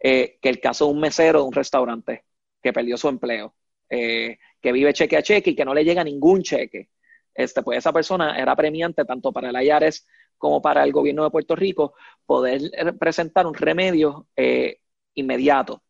[0.00, 2.24] que el caso de un mesero de un restaurante
[2.62, 3.54] que perdió su empleo,
[3.88, 6.90] eh, que vive cheque a cheque y que no le llega ningún cheque.
[7.34, 10.06] Este, pues esa persona era premiante tanto para el IARES
[10.38, 14.78] como para el gobierno de Puerto Rico poder presentar un remedio eh,
[15.14, 15.82] inmediato.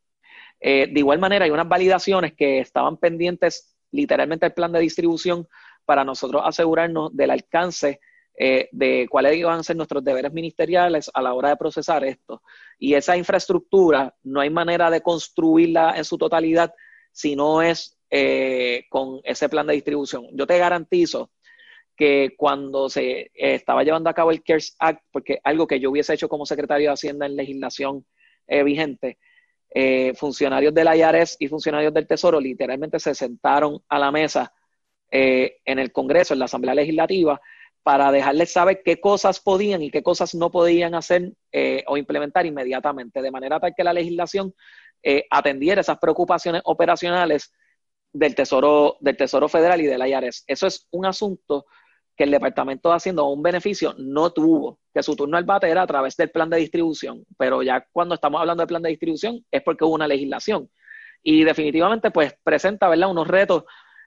[0.60, 5.46] Eh, de igual manera, hay unas validaciones que estaban pendientes literalmente del plan de distribución
[5.84, 8.00] para nosotros asegurarnos del alcance
[8.40, 12.40] de cuáles iban a ser nuestros deberes ministeriales a la hora de procesar esto.
[12.78, 16.72] Y esa infraestructura no hay manera de construirla en su totalidad
[17.10, 20.28] si no es eh, con ese plan de distribución.
[20.32, 21.30] Yo te garantizo
[21.98, 26.14] que cuando se estaba llevando a cabo el CARES Act, porque algo que yo hubiese
[26.14, 28.06] hecho como secretario de Hacienda en legislación
[28.46, 29.18] eh, vigente,
[29.70, 34.52] eh, funcionarios del IRS y funcionarios del Tesoro literalmente se sentaron a la mesa
[35.10, 37.40] en el Congreso, en la Asamblea Legislativa,
[37.88, 42.44] para dejarles saber qué cosas podían y qué cosas no podían hacer eh, o implementar
[42.44, 44.54] inmediatamente, de manera tal que la legislación
[45.02, 47.50] eh, atendiera esas preocupaciones operacionales
[48.12, 50.44] del Tesoro, del Tesoro Federal y del IRS.
[50.46, 51.64] Eso es un asunto
[52.18, 55.82] que el Departamento de Hacienda un beneficio no tuvo, que su turno al bate era
[55.82, 59.46] a través del plan de distribución, pero ya cuando estamos hablando del plan de distribución
[59.52, 60.68] es porque hubo una legislación.
[61.22, 63.08] Y definitivamente pues presenta ¿verdad?
[63.08, 63.64] unos retos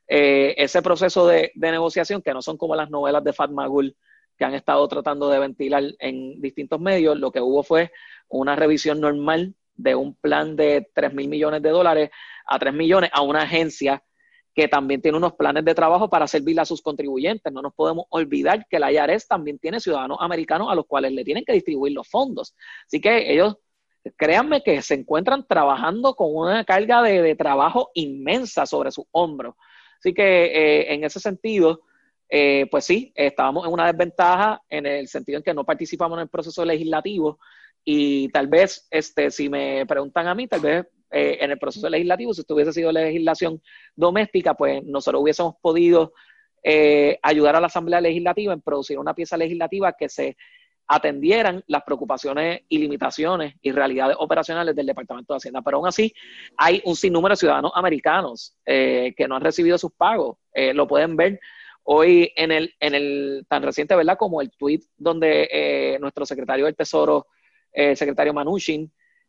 [0.10, 3.96] eh, ese proceso de, negociación, que no son como las novelas de Fatma Gul
[4.38, 7.92] que han estado tratando de ventilar en distintos medios, lo que hubo fue
[8.28, 12.10] una revisión normal de un plan de 3 mil millones de dólares
[12.46, 14.04] a 3 millones a una agencia
[14.54, 17.52] que también tiene unos planes de trabajo para servir a sus contribuyentes.
[17.52, 21.24] No nos podemos olvidar que la IARES también tiene ciudadanos americanos a los cuales le
[21.24, 22.56] tienen que distribuir los fondos.
[22.86, 23.58] Así que ellos,
[24.18, 29.56] créanme que se encuentran trabajando con una carga de, de trabajo inmensa sobre sus hombros.
[30.00, 31.82] Así que eh, en ese sentido,
[32.28, 36.24] eh, pues sí, estábamos en una desventaja en el sentido en que no participamos en
[36.24, 37.40] el proceso legislativo
[37.84, 41.90] y tal vez, este, si me preguntan a mí, tal vez eh, en el proceso
[41.90, 43.62] legislativo, si esto hubiese sido legislación
[43.96, 46.14] doméstica, pues nosotros hubiésemos podido
[47.24, 50.38] ayudar a la Asamblea Legislativa en producir una pieza legislativa que se
[50.92, 55.62] atendieran las preocupaciones y limitaciones y realidades operacionales del Departamento de Hacienda.
[55.62, 56.14] Pero aún así,
[56.58, 60.38] hay un sinnúmero de ciudadanos americanos eh, que no han recibido sus pagos.
[60.54, 61.40] Eh, lo pueden ver
[61.84, 64.18] hoy en el, en el tan reciente, ¿verdad?
[64.18, 67.28] Como el tweet donde eh, nuestro secretario del Tesoro,
[67.72, 68.34] el secretario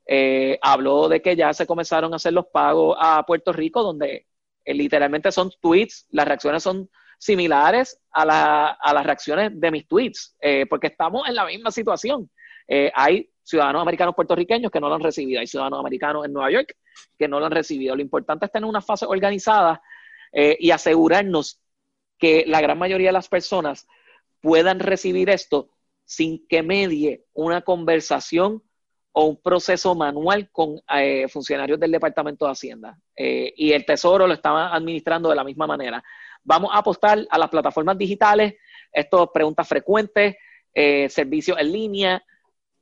[0.09, 4.27] Manuchin, habló de que ya se comenzaron a hacer los pagos a Puerto Rico, donde
[4.65, 6.89] literalmente son tweets, las reacciones son
[7.23, 12.29] similares a, las reacciones de mis tweets, eh, porque estamos en la misma situación.
[12.67, 16.51] Eh, hay ciudadanos americanos puertorriqueños que no lo han recibido, hay ciudadanos americanos en Nueva
[16.51, 16.77] York
[17.17, 17.95] que no lo han recibido.
[17.95, 19.81] Lo importante es tener una fase organizada
[20.33, 21.61] eh, y asegurarnos
[22.19, 23.87] que la gran mayoría de las personas
[24.41, 25.71] puedan recibir esto
[26.05, 28.65] sin que medie una conversación
[29.13, 30.81] o un proceso manual con
[31.29, 32.99] funcionarios del Departamento de Hacienda.
[33.15, 36.03] y el Tesoro lo estaba administrando de la misma manera.
[36.45, 38.55] Vamos a apostar a las plataformas digitales,
[38.93, 40.37] esto preguntas frecuentes,
[40.75, 42.25] eh, servicios en línea,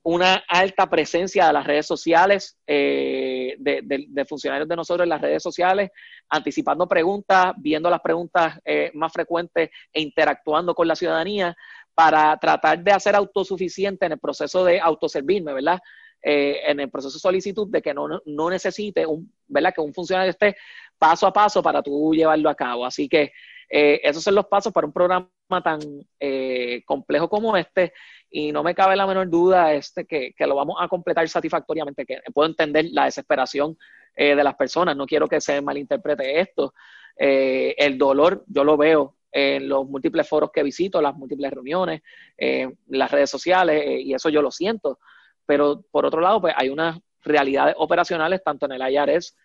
[0.02, 5.43] una alta presencia de las redes sociales, eh, de, funcionarios de nosotros en las redes
[5.43, 5.90] sociales,
[6.31, 11.55] anticipando preguntas, viendo las preguntas eh, más frecuentes e interactuando con la ciudadanía
[11.94, 15.81] para tratar de hacer autosuficiente en el proceso de autoservirme, ¿verdad?
[16.22, 19.72] En el proceso de solicitud de que no, no necesite un, ¿verdad?
[19.74, 20.56] Que un funcionario esté
[20.98, 22.84] paso a paso para tú llevarlo a cabo.
[22.84, 23.32] Así que
[23.70, 25.30] eh, esos son los pasos para un programa
[25.62, 25.78] tan
[26.18, 27.92] eh, complejo como este
[28.28, 32.20] y no me cabe la menor duda este que, lo vamos a completar satisfactoriamente, que
[32.34, 33.78] puedo entender la desesperación
[34.16, 36.74] eh, de las personas, no quiero que se malinterprete esto.
[37.16, 42.02] el dolor yo lo veo en los múltiples foros que visito, las múltiples reuniones,
[42.88, 44.98] las redes sociales, y eso yo lo siento.
[45.51, 49.36] Pero por otro lado, pues hay unas realidades operacionales tanto en el IRS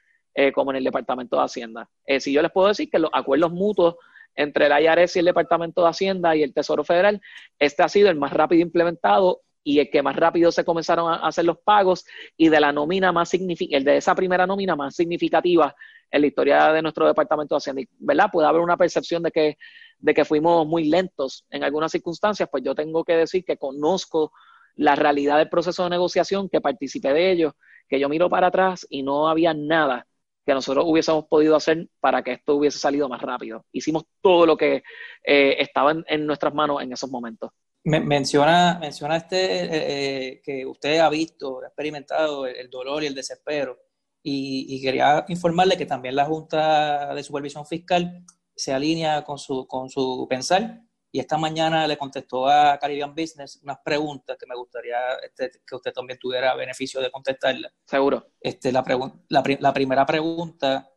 [0.53, 1.89] como en el Departamento de Hacienda.
[2.19, 3.95] si yo les puedo decir que los acuerdos mutuos
[4.35, 7.19] entre el IRS y el Departamento de Hacienda y el Tesoro Federal,
[7.57, 11.25] este ha sido el más rápido implementado y el que más rápido se comenzaron a
[11.25, 12.05] hacer los pagos
[12.37, 15.75] y de la nómina más el de esa primera nómina más significativa
[16.11, 18.29] en la historia de nuestro Departamento de Hacienda, ¿verdad?
[18.31, 19.57] Puede haber una percepción de que,
[19.97, 24.31] de que fuimos muy lentos en algunas circunstancias, pues yo tengo que decir que conozco
[24.75, 27.55] la realidad del proceso de negociación, que participé de ello,
[27.87, 30.07] que yo miro para atrás y no había nada
[30.45, 33.65] que nosotros hubiésemos podido hacer para que esto hubiese salido más rápido.
[33.71, 34.83] Hicimos todo lo que
[35.23, 37.49] eh, estaba en, nuestras manos en esos momentos.
[37.83, 43.15] menciona, menciona este eh, eh, que usted ha visto, ha experimentado el, dolor y el
[43.15, 43.79] desespero.
[44.21, 48.23] Y, y, quería informarle que también la Junta de Supervisión Fiscal
[48.55, 50.81] se alinea con su, con su pensar
[51.15, 55.75] y esta mañana le contestó a Caribbean Business unas preguntas que me gustaría este, que
[55.75, 57.71] usted también tuviera beneficio de contestarlas.
[57.85, 58.31] Seguro.
[58.41, 58.83] Este, la,
[59.29, 60.91] la, la, primera pregunta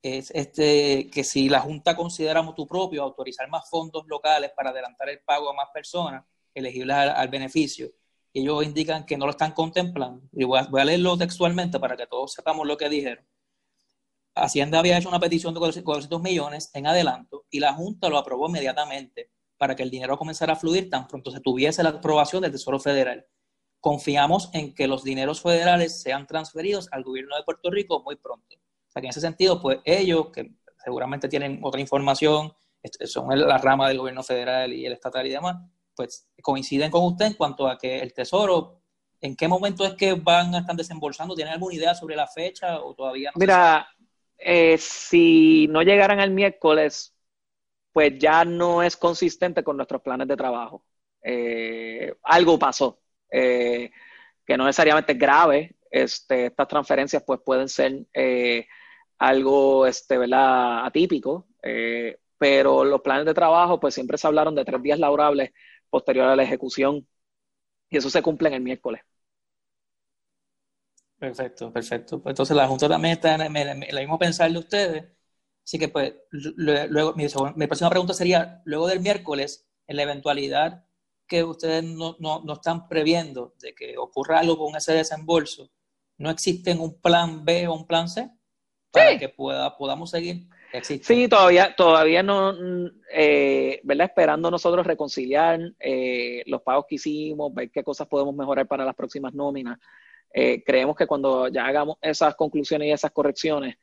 [0.00, 5.10] es este, que si la Junta considera tu propio autorizar más fondos locales para adelantar
[5.10, 6.24] el pago a más personas
[6.54, 7.90] elegibles al, beneficio.
[8.32, 10.26] Ellos indican que no lo están contemplando.
[10.32, 13.28] Y voy a, voy a leerlo textualmente para que todos sepamos lo que dijeron.
[14.34, 18.48] Hacienda había hecho una petición de 400 millones en adelanto y la Junta lo aprobó
[18.48, 22.52] inmediatamente para que el dinero comenzara a fluir tan pronto se tuviese la aprobación del
[22.52, 23.26] Tesoro Federal.
[23.80, 28.56] Confiamos en que los dineros federales sean transferidos al gobierno de Puerto Rico muy pronto.
[28.56, 30.52] O sea que en ese sentido, pues ellos, que
[30.82, 32.52] seguramente tienen otra información,
[33.04, 35.56] son la rama del gobierno federal y el estatal y demás,
[35.94, 38.80] pues coinciden con usted en cuanto a que el Tesoro,
[39.20, 41.34] ¿en qué momento es que van a estar desembolsando?
[41.34, 43.40] ¿Tienen alguna idea sobre la fecha o todavía no?
[43.40, 43.88] Mira,
[44.38, 47.14] eh, si no llegaran el miércoles,
[47.98, 50.84] pues ya no es consistente con nuestros planes de trabajo.
[51.20, 53.90] Eh, algo pasó, eh,
[54.46, 55.76] que no necesariamente es grave.
[55.90, 58.68] Este, estas transferencias pues pueden ser eh,
[59.18, 60.86] algo este, ¿verdad?
[60.86, 61.48] atípico,
[62.38, 65.50] pero los planes de trabajo pues siempre se hablaron de tres días laborables
[65.90, 67.04] posterior a la ejecución
[67.90, 69.02] y eso se cumple en el miércoles.
[71.18, 72.22] Perfecto, perfecto.
[72.26, 75.17] Entonces la Junta también está en el, mismo pensar de ustedes
[75.68, 77.26] Así que pues luego mi,
[77.56, 80.86] mi, próxima pregunta sería, luego del miércoles, en la eventualidad
[81.26, 85.70] que ustedes no, no, no están previendo de que ocurra algo con ese desembolso,
[86.16, 88.30] ¿no existe un plan B o un plan C
[88.90, 90.48] para que pueda, podamos seguir?
[90.72, 91.04] Existe.
[91.04, 92.54] Sí, todavía, todavía no,
[93.12, 94.06] eh, ¿verdad?
[94.06, 98.94] Esperando nosotros reconciliar eh, los pagos que hicimos, ver qué cosas podemos mejorar para las
[98.94, 99.78] próximas nóminas.
[100.32, 103.76] Eh, creemos que cuando ya hagamos esas conclusiones y esas correcciones,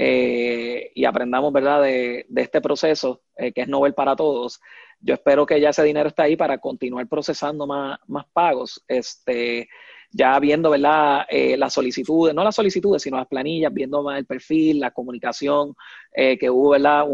[0.00, 4.60] eh, y aprendamos, ¿verdad?, de, este proceso eh, que es Nobel para todos.
[5.00, 8.80] Yo espero que ya ese dinero esté ahí para continuar procesando más, más pagos.
[8.86, 9.68] Este,
[10.12, 14.26] ya viendo, ¿verdad?, eh, las solicitudes, no las solicitudes, sino las planillas, viendo más el
[14.26, 15.74] perfil, la comunicación,
[16.14, 17.04] que hubo, ¿verdad?,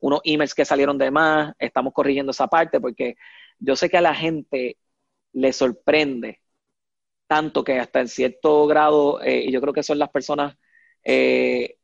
[0.00, 3.16] unos emails que salieron de más, estamos corrigiendo esa parte porque
[3.58, 4.76] yo sé que a la gente
[5.32, 6.40] le sorprende
[7.26, 10.56] tanto que hasta en cierto grado, y yo creo que son las personas
[11.04, 11.78] eh,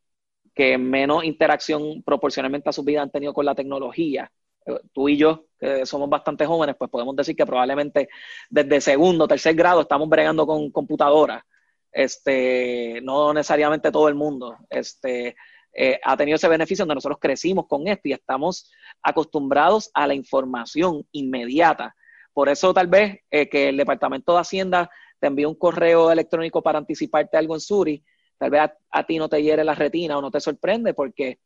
[0.57, 4.31] que menos interacción proporcionalmente a su vida han tenido con la tecnología.
[4.65, 8.09] Eh, tú y yo, que somos bastante jóvenes, pues podemos decir que probablemente
[8.49, 11.43] desde segundo, tercer grado estamos bregando con computadoras.
[11.91, 14.57] Este, no necesariamente todo el mundo.
[14.67, 15.35] Este,
[15.73, 18.71] eh, ha tenido ese beneficio donde nosotros crecimos con esto y estamos
[19.03, 21.95] acostumbrados a la información inmediata.
[22.33, 24.89] Por eso tal vez eh, que el Departamento de Hacienda
[25.19, 28.03] te envíe un correo electrónico para anticiparte algo en Suri,
[28.37, 31.39] tal vez a, ti no te hiere la retina o no te sorprende porque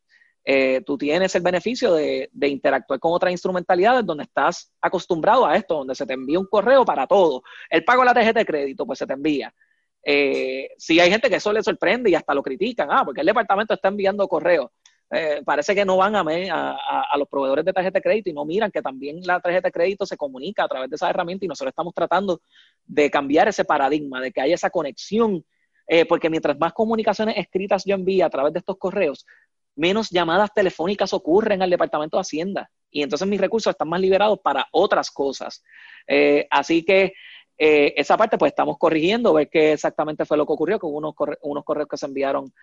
[0.43, 5.75] eh, tú tienes el beneficio de, interactuar con otras instrumentalidades donde estás acostumbrado a esto,
[5.75, 7.43] donde se te envía un correo para todo.
[7.69, 9.53] El pago de la tarjeta de crédito, pues se te envía.
[10.03, 13.27] Eh, sí hay gente que eso le sorprende y hasta lo critican, ah, porque el
[13.27, 14.71] departamento está enviando correos.
[15.13, 18.33] Eh, parece que no van a, a, a, los proveedores de tarjeta de crédito y
[18.33, 21.43] no miran que también la tarjeta de crédito se comunica a través de esa herramienta
[21.43, 22.41] y nosotros estamos tratando
[22.85, 25.43] de cambiar ese paradigma, de que haya esa conexión
[25.93, 29.25] eh, porque mientras más comunicaciones escritas yo envío a través de estos correos,
[29.75, 32.71] menos llamadas telefónicas ocurren al Departamento de Hacienda.
[32.89, 35.61] Y entonces mis recursos están más liberados para otras cosas.
[36.07, 37.11] Eh, así que
[37.57, 41.13] eh, esa parte pues estamos corrigiendo, ver qué exactamente fue lo que ocurrió con unos,
[41.41, 42.53] unos correos que se enviaron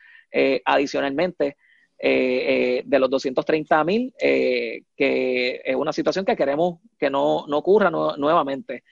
[0.65, 1.59] adicionalmente.
[2.01, 8.85] de los 230 mil, que es una situación que queremos que no, no ocurra nuevamente.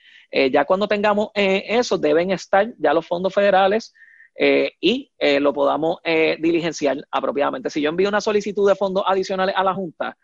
[0.51, 3.95] ya cuando tengamos eso, deben estar ya los fondos federales
[4.39, 7.71] eh, y eh, lo podamos eh, diligenciar apropiadamente.
[7.71, 10.15] Si yo envío una solicitud de fondos adicionales a la Junta,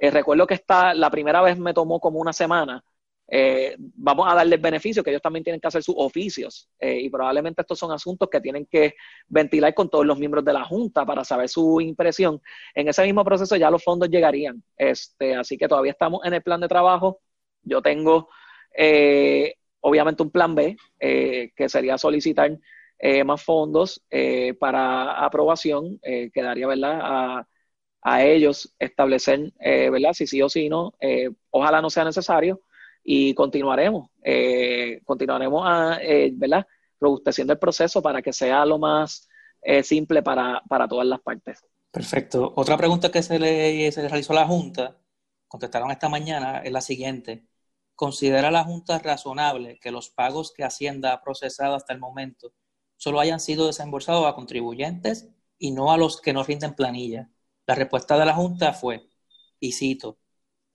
[0.00, 2.82] recuerdo que esta, la primera vez me tomó como una semana
[3.94, 7.78] vamos a darles beneficio, que ellos también tienen que hacer sus oficios y probablemente estos
[7.78, 8.94] son asuntos que tienen que
[9.28, 12.42] ventilar con todos los miembros de la Junta para saber su impresión.
[12.74, 16.42] En ese mismo proceso ya los fondos llegarían, este, así que todavía estamos en el
[16.42, 17.20] plan de trabajo.
[17.62, 18.28] Yo tengo
[19.80, 22.50] obviamente un plan B, que sería solicitar
[23.24, 24.02] más fondos
[24.58, 25.98] para aprobación,
[26.32, 27.00] quedaría ¿verdad?
[27.02, 27.48] A,
[28.02, 30.12] a ellos establecer, ¿verdad?
[30.12, 30.94] Si sí o si no,
[31.50, 32.60] ojalá no sea necesario,
[33.02, 36.66] y continuaremos, eh, continuaremos a, eh, ¿verdad?
[37.00, 39.28] robusteciendo el proceso para que sea lo más
[39.62, 41.64] eh, simple para, para, todas las partes.
[41.90, 42.52] Perfecto.
[42.56, 44.98] Otra pregunta que se le, se le realizó a la Junta,
[45.48, 47.46] contestaron esta mañana, es la siguiente.
[47.94, 52.52] ¿Considera la Junta razonable que los pagos que Hacienda ha procesado hasta el momento
[53.00, 57.30] solo hayan sido desembolsados a contribuyentes y no a los que no rinden planilla?
[57.66, 59.08] La respuesta de la Junta fue,
[59.58, 60.18] y cito,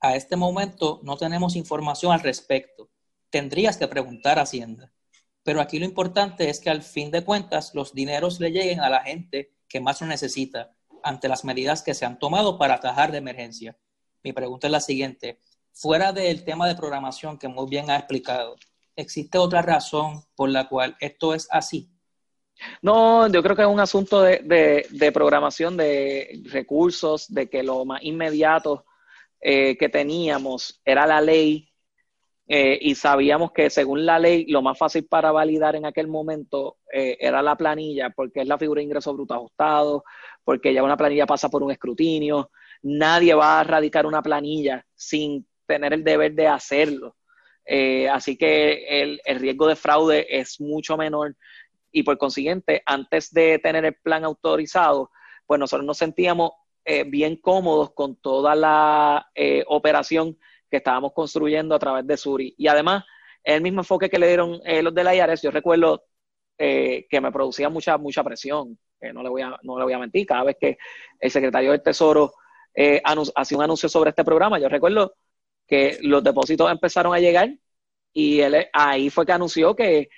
[0.00, 2.90] a este momento no tenemos información al respecto.
[3.30, 4.92] Tendrías que preguntar a Hacienda.
[5.44, 8.90] Pero aquí lo importante es que al fin de cuentas los dineros le lleguen a
[8.90, 10.74] la gente que más lo necesita
[11.04, 13.78] ante las medidas que se han tomado para atajar de emergencia.
[14.24, 15.38] Mi pregunta es la siguiente.
[15.72, 18.56] Fuera del tema de programación que muy bien ha explicado,
[18.96, 21.95] ¿existe otra razón por la cual esto es así?
[22.82, 27.84] No, yo creo que es un asunto de, de programación, de recursos, de que lo
[27.84, 28.84] más inmediato
[29.40, 31.68] eh, que teníamos era la ley
[32.48, 36.78] eh, y sabíamos que según la ley lo más fácil para validar en aquel momento
[36.92, 40.04] eh, era la planilla porque es la figura de ingreso bruto ajustado,
[40.42, 42.50] porque ya una planilla pasa por un escrutinio,
[42.82, 47.16] nadie va a radicar una planilla sin tener el deber de hacerlo.
[48.10, 51.36] así que el, el riesgo de fraude es mucho menor
[51.92, 55.10] y por consiguiente, antes de tener el plan autorizado,
[55.46, 56.52] pues nosotros nos sentíamos
[56.84, 60.38] eh, bien cómodos con toda la eh, operación
[60.70, 62.54] que estábamos construyendo a través de Suri.
[62.58, 63.04] Y además,
[63.42, 66.04] el mismo enfoque que le dieron eh, los de la IARES, yo recuerdo
[66.58, 68.78] que me producía mucha, mucha presión,
[69.12, 70.78] no, le voy a, no le voy a mentir, cada vez que
[71.20, 72.32] el secretario del Tesoro
[73.34, 75.16] hacía un anuncio sobre este programa, yo recuerdo
[75.66, 77.50] que los depósitos empezaron a llegar
[78.10, 80.08] y él ahí fue que anunció que,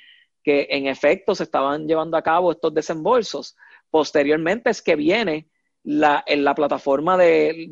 [0.48, 3.54] que en efecto se estaban llevando a cabo estos desembolsos.
[3.90, 5.46] Posteriormente es que viene
[5.82, 7.68] la, en la plataforma de,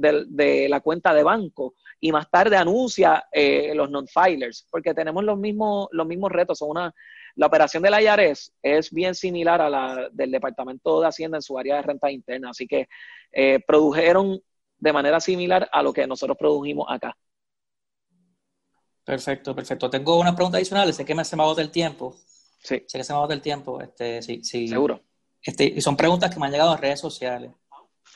[0.68, 5.88] la cuenta de banco y más tarde anuncia eh, los non-filers, porque tenemos los mismos,
[5.90, 6.60] los mismos retos.
[6.60, 6.94] Una,
[7.36, 11.42] la operación de la IARES es bien similar a la del Departamento de Hacienda en
[11.42, 12.88] su área de renta interna, así que
[13.32, 14.38] eh, produjeron
[14.76, 17.16] de manera similar a lo que nosotros produjimos acá.
[19.02, 19.88] Perfecto, perfecto.
[19.88, 22.16] Tengo una pregunta adicional, sé que me se me agota el tiempo.
[22.58, 22.82] Sí.
[22.86, 24.68] Sé que se me agota el tiempo, este, sí, sí.
[24.68, 25.02] Seguro.
[25.42, 27.52] Este, y son preguntas que me han llegado a redes sociales.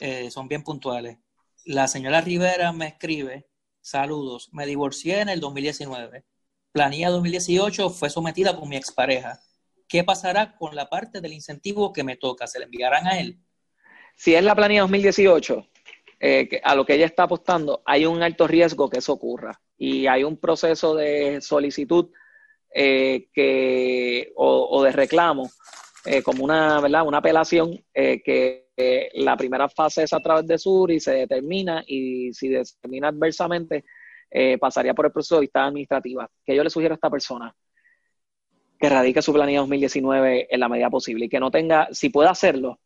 [0.00, 1.18] Eh, son bien puntuales.
[1.64, 3.46] La señora Rivera me escribe,
[3.80, 6.24] saludos, me divorcié en el 2019.
[6.72, 9.40] Planilla 2018 fue sometida por mi expareja.
[9.86, 12.46] ¿Qué pasará con la parte del incentivo que me toca?
[12.46, 13.38] ¿Se le enviarán a él?
[14.16, 15.66] Si es la planilla 2018,
[16.20, 19.60] eh, a lo que ella está apostando, hay un alto riesgo que eso ocurra.
[19.76, 22.10] Y hay un proceso de solicitud
[22.74, 25.50] eh, que, o, de reclamo,
[26.24, 27.06] como una, ¿verdad?
[27.06, 28.68] una apelación que
[29.14, 33.84] la primera fase es a través de Sur y se determina y si determina adversamente
[34.30, 36.30] eh, pasaría por el proceso de vista administrativa.
[36.44, 37.54] Que yo le sugiero a esta persona
[38.78, 42.30] que radique su planilla 2019 en la medida posible y que no tenga, si puede
[42.30, 42.80] hacerlo,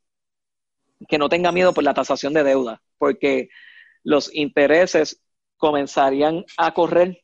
[1.07, 3.49] que no tenga miedo por la tasación de deuda, porque
[4.03, 5.23] los intereses
[5.57, 7.23] comenzarían a correr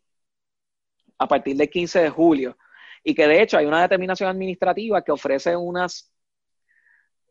[1.20, 2.56] a partir del 15 de julio
[3.04, 6.10] y que de hecho hay una determinación administrativa que ofrece unas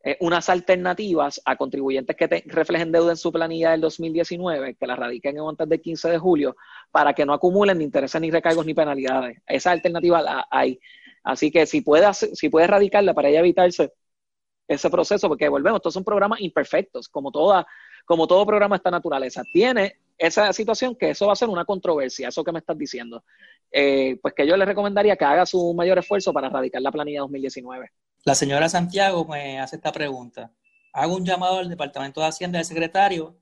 [0.02, 4.96] eh, unas alternativas a contribuyentes que reflejen deuda en su planilla del 2019, que la
[4.96, 6.56] radiquen antes del 15 de julio,
[6.90, 9.42] para que no acumulen ni intereses, ni recargos, ni penalidades.
[9.46, 10.80] Esa alternativa la hay.
[11.22, 13.92] Así que si puede, si puede radicarla para ella evitarse
[14.70, 17.68] ese proceso, porque volvemos, estos son programas imperfectos, como, toda,
[18.06, 19.44] como todo programa de esta naturaleza.
[19.52, 23.24] Tiene esa situación que eso va a ser una controversia, eso que me estás diciendo.
[23.72, 27.22] Eh, pues que yo le recomendaría que haga su mayor esfuerzo para radicar la planilla
[27.22, 27.90] 2019.
[28.26, 30.52] La señora Santiago me hace esta pregunta.
[30.92, 33.40] Hago un llamado al Departamento de Hacienda del secretario.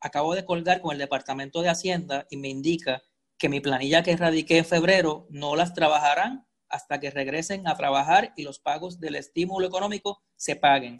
[0.00, 3.02] Acabo de colgar con el Departamento de Hacienda y me indica
[3.38, 8.34] que mi planilla que radiqué en febrero no las trabajarán hasta que regresen a trabajar
[8.36, 10.98] y los pagos del estímulo económico se paguen.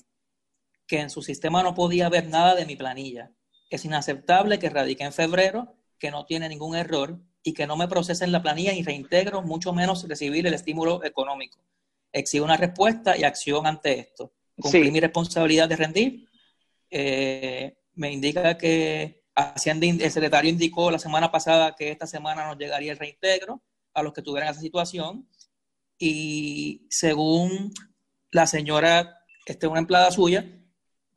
[0.87, 3.31] Que en su sistema no podía ver nada de mi planilla.
[3.71, 7.89] Es inaceptable que radique en febrero, que no tiene ningún error y que no me
[7.89, 11.59] procesen la planilla y reintegro, mucho menos recibir el estímulo económico
[12.13, 14.33] exijo una respuesta y acción ante esto.
[14.61, 16.29] Cumplí mi responsabilidad de rendir.
[16.91, 22.59] Eh, me indica que Hacienda, el secretario indicó la semana pasada que esta semana nos
[22.59, 23.63] llegaría el reintegro.
[23.95, 25.29] a los que tuvieran esa situación
[25.99, 27.73] y según
[28.31, 30.47] la señora, este, una empleada suya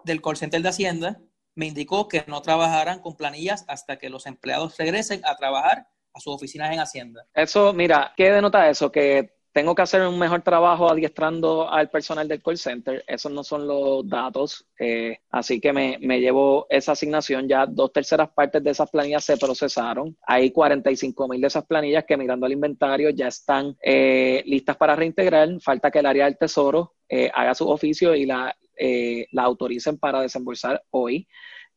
[0.03, 1.21] del call center de Hacienda,
[1.55, 6.19] me indicó que no trabajaran con planillas hasta que los empleados regresen a trabajar a
[6.19, 7.25] sus oficinas en Hacienda.
[7.33, 8.91] Eso, mira, ¿qué denota eso?
[8.91, 13.03] Que tengo que hacer un mejor trabajo adiestrando al personal del call center.
[13.05, 14.65] Esos no son los datos.
[14.79, 17.49] Eh, así que me, me, llevo esa asignación.
[17.49, 20.17] Ya dos terceras partes de esas planillas se procesaron.
[20.25, 24.95] Hay 45 mil de esas planillas que mirando al inventario ya están eh, listas para
[24.95, 25.49] reintegrar.
[25.59, 29.99] Falta que el área del tesoro eh, haga su oficio y la, eh, la autoricen
[29.99, 31.27] para desembolsar hoy.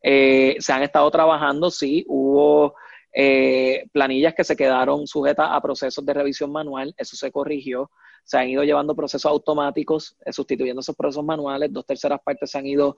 [0.03, 2.77] Eh, se han estado trabajando, sí, hubo
[3.13, 7.91] eh, planillas que se quedaron sujetas a procesos de revisión manual, eso se corrigió,
[8.25, 12.67] se han ido llevando procesos automáticos, sustituyendo esos procesos manuales, dos terceras partes se han
[12.67, 12.97] ido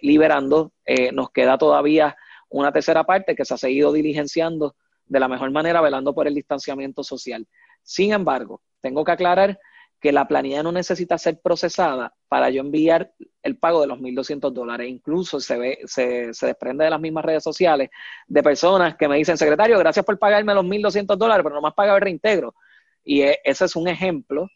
[0.00, 0.72] liberando,
[1.12, 2.16] nos queda todavía
[2.48, 4.74] una tercera parte que se ha seguido diligenciando
[5.04, 7.46] de la mejor manera, velando por el distanciamiento social.
[7.82, 9.58] Sin embargo, tengo que aclarar
[10.00, 13.12] que la planilla no necesita ser procesada para yo enviar
[13.42, 14.88] el pago de los 1.200 dólares.
[14.88, 17.90] Incluso se, ve, se, se, desprende de las mismas redes sociales
[18.26, 21.94] de personas que me dicen, secretario, gracias por pagarme los 1.200 dólares, pero nomás paga
[21.96, 22.54] el reintegro.
[23.02, 24.48] Y e, ese es un ejemplo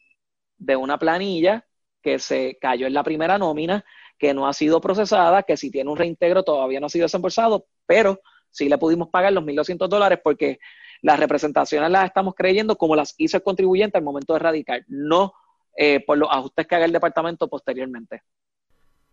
[0.59, 1.67] de una planilla
[2.03, 3.85] que se cayó en la primera nómina,
[4.19, 7.67] que no ha sido procesada, que si tiene un reintegro todavía no ha sido desembolsado,
[7.87, 8.21] pero
[8.51, 10.59] sí le pudimos pagar los 1.200 dólares porque
[11.03, 15.35] las representaciones las estamos creyendo como las hizo el contribuyente al momento de radicar, no
[15.77, 18.23] eh, por los ajustes que haga el departamento posteriormente.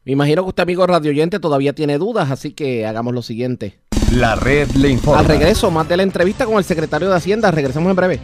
[0.05, 3.79] Me imagino que usted, amigo radioyente, todavía tiene dudas, así que hagamos lo siguiente.
[4.13, 5.19] La red le informa.
[5.19, 7.51] Al regreso, más de la entrevista con el secretario de Hacienda.
[7.51, 8.19] Regresamos en breve.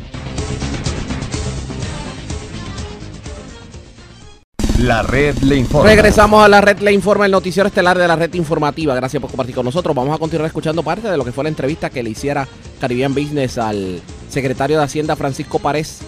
[4.86, 5.90] La red le informa.
[5.90, 8.94] Regresamos a la red le informa, el noticiero estelar de la red informativa.
[8.94, 9.96] Gracias por compartir con nosotros.
[9.96, 12.48] Vamos a continuar escuchando parte de lo que fue la entrevista que le hiciera
[12.80, 14.00] Caribbean Business al
[14.30, 16.02] secretario de Hacienda Francisco Párez.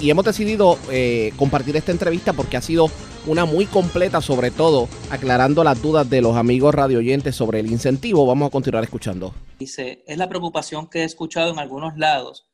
[0.00, 2.90] Y hemos decidido eh, compartir esta entrevista porque ha sido
[3.26, 8.26] una muy completa, sobre todo aclarando las dudas de los amigos radioyentes sobre el incentivo.
[8.26, 9.32] Vamos a continuar escuchando.
[9.58, 12.50] Dice, es la preocupación que he escuchado en algunos lados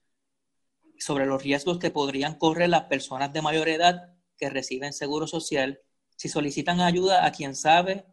[0.97, 5.81] sobre los riesgos que podrían correr las personas de mayor edad que reciben seguro social
[6.16, 8.06] si solicitan ayuda a quien sabe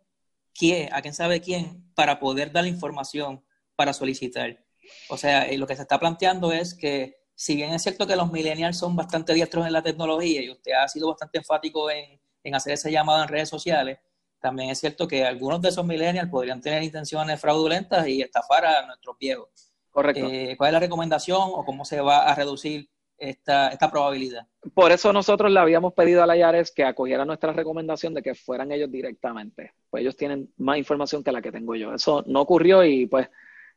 [0.54, 3.44] quién, a quien sabe quién, para poder dar la información
[3.76, 4.64] para solicitar.
[5.10, 8.16] O sea, eh, lo que se está planteando es que, si bien es cierto que
[8.16, 12.20] los millennials son bastante diestros en la tecnología y usted ha sido bastante enfático en,
[12.44, 14.00] en hacer ese llamado en redes sociales,
[14.40, 18.86] también es cierto que algunos de esos millennials podrían tener intenciones fraudulentas y estafar a
[18.88, 19.72] nuestros viejos.
[19.92, 20.28] Correcto.
[20.30, 22.90] Eh, ¿Cuál es la recomendación o cómo se va a reducir
[23.22, 24.48] esta, esta probabilidad?
[24.74, 28.36] Por eso nosotros le habíamos pedido a la IARES que acogiera nuestra recomendación de que
[28.36, 29.74] fueran ellos directamente.
[29.90, 31.94] Pues ellos tienen más información que la que tengo yo.
[31.94, 33.30] Eso no ocurrió y pues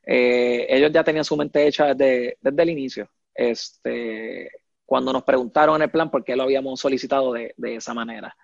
[0.07, 3.11] eh, ellos ya tenían su mente hecha desde, desde el inicio.
[3.35, 4.51] Este,
[4.87, 8.37] cuando nos preguntaron en el plan por qué lo habíamos solicitado de, de esa manera.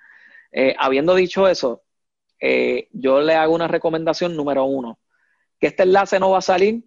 [0.53, 1.83] Eh, habiendo dicho eso,
[2.41, 4.99] eh, yo le hago una recomendación número uno,
[5.59, 6.83] que este enlace no va a salir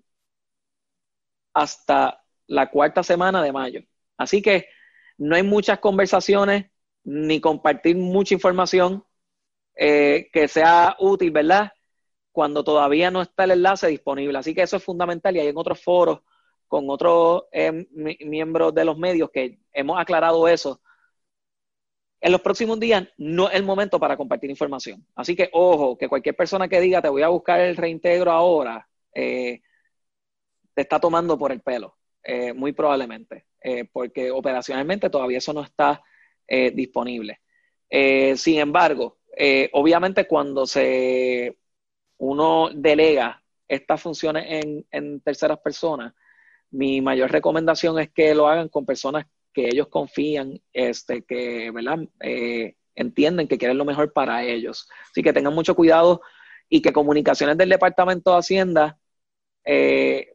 [1.53, 3.81] hasta la cuarta semana de mayo.
[4.17, 4.67] Así que
[5.17, 6.65] no hay muchas conversaciones
[7.03, 9.03] ni compartir mucha información
[9.75, 11.71] eh, que sea útil, ¿verdad?
[12.31, 14.37] Cuando todavía no está el enlace disponible.
[14.37, 16.21] Así que eso es fundamental y hay en otros foros
[16.67, 20.81] con otros eh, miembros de los medios que hemos aclarado eso.
[22.19, 25.05] En los próximos días no es el momento para compartir información.
[25.13, 28.87] Así que, ojo, que cualquier persona que diga te voy a buscar el reintegro ahora,
[29.13, 29.61] eh,
[30.73, 31.97] te está tomando por el pelo,
[32.55, 36.03] muy probablemente, eh, porque operacionalmente todavía eso no está
[36.45, 37.39] eh, disponible.
[37.89, 39.19] Eh, sin embargo,
[39.71, 41.57] obviamente cuando se
[42.17, 46.13] uno delega estas funciones en, terceras personas,
[46.71, 51.99] mi mayor recomendación es que lo hagan con personas que ellos confían, este, que ¿verdad?
[52.95, 54.89] Entienden que quieren lo mejor para ellos.
[55.09, 56.21] Así que tengan mucho cuidado
[56.67, 58.99] y que comunicaciones del Departamento de Hacienda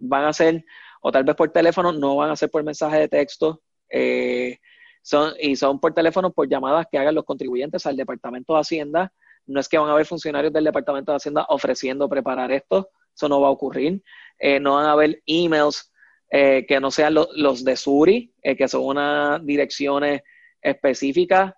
[0.00, 0.64] van a ser,
[1.00, 4.58] o tal vez por teléfono, no van a ser por mensaje de texto, eh,
[5.02, 9.12] son, y son por teléfono, por llamadas que hagan los contribuyentes al Departamento de Hacienda.
[9.46, 13.28] No es que van a haber funcionarios del Departamento de Hacienda ofreciendo preparar esto, eso
[13.28, 14.02] no va a ocurrir.
[14.38, 15.90] Eh, no van a haber emails
[16.30, 20.20] eh, que no sean lo, los de Suri, que son unas direcciones
[20.60, 21.54] específicas.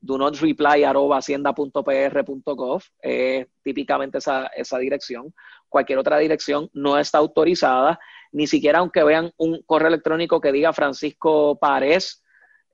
[0.00, 2.82] Do not reply arroba hacienda.pr.gov,
[3.62, 5.32] típicamente esa, esa dirección.
[5.68, 7.98] Cualquier otra dirección no está autorizada,
[8.32, 12.22] ni siquiera aunque vean un correo electrónico que diga Francisco Párez,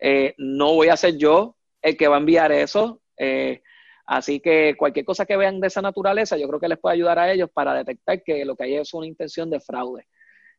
[0.01, 3.03] eh, no voy a ser yo el que va a enviar eso.
[3.17, 3.63] Eh,
[4.07, 7.19] así que cualquier cosa que vean de esa naturaleza, yo creo que les puede ayudar
[7.19, 10.07] a ellos para detectar que lo que hay es una intención de fraude.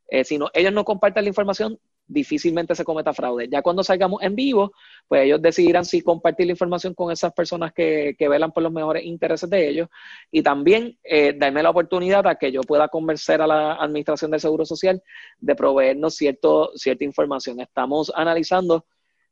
[0.08, 1.78] Eh, si no, ellos no comparten la información,
[2.10, 3.48] difícilmente se cometa fraude.
[3.48, 4.72] Ya cuando salgamos en vivo,
[5.06, 8.72] pues ellos decidirán si compartir la información con esas personas que, que velan por los
[8.72, 9.88] mejores intereses de ellos
[10.30, 14.40] y también eh, darme la oportunidad a que yo pueda convencer a la Administración del
[14.40, 15.02] Seguro Social
[15.38, 17.60] de proveernos cierto, cierta información.
[17.60, 18.86] Estamos analizando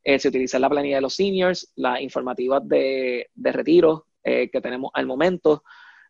[0.05, 4.61] eh, si utilizar la planilla de los seniors, las informativas de, de retiro eh, que
[4.61, 5.65] tenemos al momento,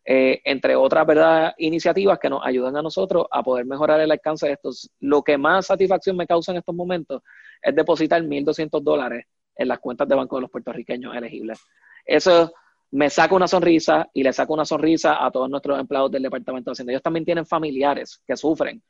[0.05, 1.53] eh, entre otras ¿verdad?
[1.57, 4.89] iniciativas que nos ayudan a nosotros a poder mejorar el alcance de estos.
[4.99, 7.21] Lo que más satisfacción me causa en estos momentos
[7.61, 11.59] es depositar 1.200 dólares en las cuentas de banco de los puertorriqueños elegibles.
[12.05, 12.51] Eso
[12.91, 16.71] me saca una sonrisa y le saca una sonrisa a todos nuestros empleados del Departamento
[16.71, 16.93] de Hacienda.
[16.93, 18.81] Ellos también tienen familiares que sufren,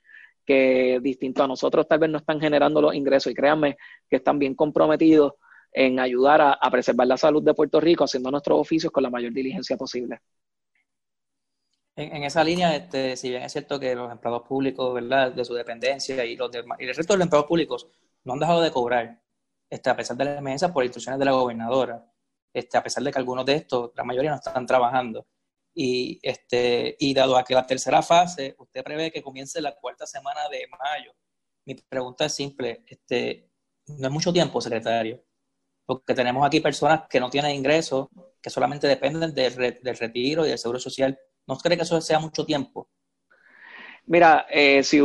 [0.46, 3.78] que distinto a nosotros tal vez no están generando los ingresos y créanme
[4.10, 5.34] que están bien comprometidos
[5.72, 9.10] en ayudar a, a preservar la salud de Puerto Rico haciendo nuestros oficios con la
[9.10, 10.20] mayor diligencia posible.
[12.00, 15.54] En, esa línea, este, si bien es cierto que los empleados públicos, ¿verdad?, de su
[15.54, 17.88] dependencia y, los y el resto de los empleados públicos
[18.24, 19.22] no han dejado de cobrar,
[19.70, 22.10] este, a pesar de las emergencias por instrucciones de la gobernadora,
[22.54, 25.28] este, a pesar de que algunos de estos, la mayoría no están trabajando.
[25.74, 30.06] Y, este, y dado a que la tercera fase, usted prevé que comience la cuarta
[30.08, 31.14] semana de mayo,
[31.66, 33.50] mi pregunta es simple, este,
[33.88, 35.22] no es mucho tiempo, secretario,
[35.86, 38.08] porque tenemos aquí personas que no tienen ingresos,
[38.42, 41.20] que solamente dependen del, del retiro y del seguro social
[41.50, 42.88] ¿No cree que eso sea mucho tiempo?
[44.06, 45.00] Mira, eh, si,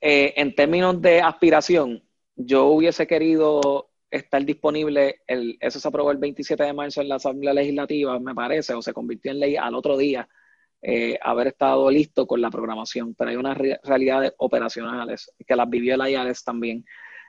[0.00, 2.00] eh, en términos de aspiración,
[2.36, 7.16] yo hubiese querido estar disponible, el, eso se aprobó el 27 de marzo en la
[7.16, 10.28] Asamblea Legislativa, me parece, o se convirtió en ley al otro día,
[10.80, 15.96] eh, haber estado listo con la programación, pero hay unas realidades operacionales que las vivió
[15.96, 16.84] el IARES también.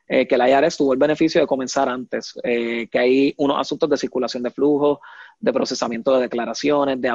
[0.05, 3.89] Eh, que la IARES tuvo el beneficio de comenzar antes, eh, que hay unos asuntos
[3.89, 4.99] de circulación de flujo,
[5.43, 7.09] de procesamiento de declaraciones, de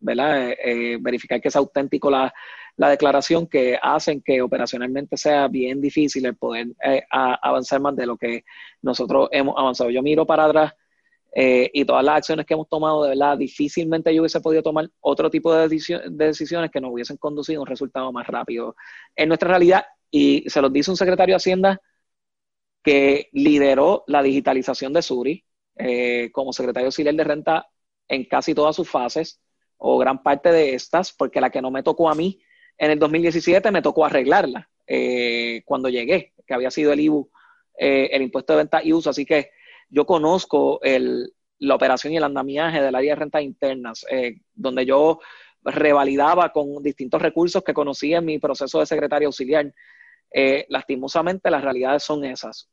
[0.00, 2.34] eh, verificar que es auténtico la,
[2.76, 6.74] declaración, que hacen que operacionalmente sea bien difícil el poder
[7.10, 8.42] avanzar más de lo que
[8.82, 9.90] nosotros hemos avanzado.
[9.90, 10.72] Yo miro para atrás
[11.32, 15.30] y todas las acciones que hemos tomado, de verdad, difícilmente yo hubiese podido tomar otro
[15.30, 15.68] tipo de
[16.10, 18.74] decisiones que nos hubiesen conducido a un resultado más rápido.
[19.14, 21.80] En nuestra realidad, y se los dice un secretario de Hacienda
[22.82, 25.44] que lideró la digitalización de Suri
[25.76, 27.66] eh, como secretario auxiliar de renta
[28.08, 29.40] en casi todas sus fases
[29.78, 32.40] o gran parte de estas, porque la que no me tocó a mí
[32.76, 37.30] en el 2017 me tocó arreglarla eh, cuando llegué, que había sido el IBU,
[37.78, 39.10] eh, el impuesto de venta y uso.
[39.10, 39.50] Así que
[39.88, 44.04] yo conozco el, la operación y el andamiaje del área de rentas internas,
[44.54, 45.20] donde yo
[45.62, 49.72] revalidaba con distintos recursos que conocí en mi proceso de secretario auxiliar
[50.68, 52.68] lastimosamente las realidades son esas.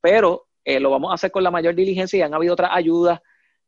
[0.00, 3.20] Pero eh, lo vamos a hacer con la mayor diligencia y han habido otras ayudas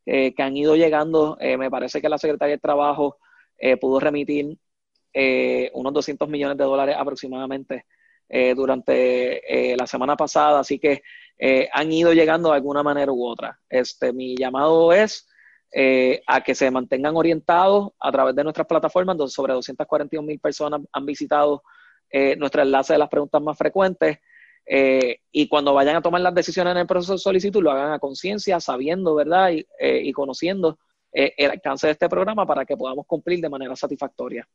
[0.02, 1.36] que han ido llegando.
[1.40, 3.18] me parece que la Secretaría de Trabajo
[3.80, 4.58] pudo remitir
[5.72, 7.84] unos 200 millones de dólares aproximadamente
[8.56, 11.02] durante la semana pasada, así que
[11.72, 13.56] han ido llegando de alguna manera u otra.
[13.68, 15.28] Este, mi llamado es
[16.26, 20.80] a que se mantengan orientados a través de nuestras plataformas, donde sobre 241 mil personas
[20.92, 21.62] han visitado
[22.10, 24.18] eh, nuestro enlace de las preguntas más frecuentes.
[24.72, 27.92] Eh, y cuando vayan a tomar las decisiones en el proceso de solicitud, lo hagan
[27.92, 29.50] a conciencia, sabiendo, ¿verdad?
[29.50, 30.78] Y, eh, conociendo
[31.12, 34.48] el alcance de este programa para que podamos cumplir de manera satisfactoria.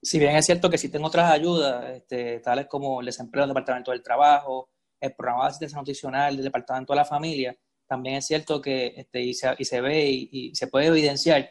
[0.00, 3.90] Si bien es cierto que existen otras ayudas, este, tales como el desempleo del Departamento
[3.90, 7.54] del Trabajo, el programa de asistencia nutricional del Departamento de la Familia,
[7.86, 11.50] también es cierto que este, y, se, y se ve y, se puede evidenciar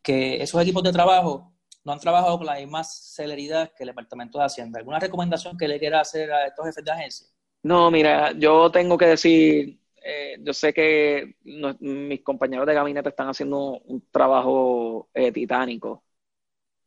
[0.00, 1.51] que esos equipos de trabajo
[1.84, 4.78] no han trabajado con la misma celeridad que el Departamento de Hacienda.
[4.78, 7.26] ¿Alguna recomendación que le quiera hacer a estos jefes de agencia?
[7.62, 11.36] No, mira, yo tengo que decir, eh, yo sé que
[11.80, 16.04] mis compañeros de gabinete están haciendo un trabajo eh, titánico.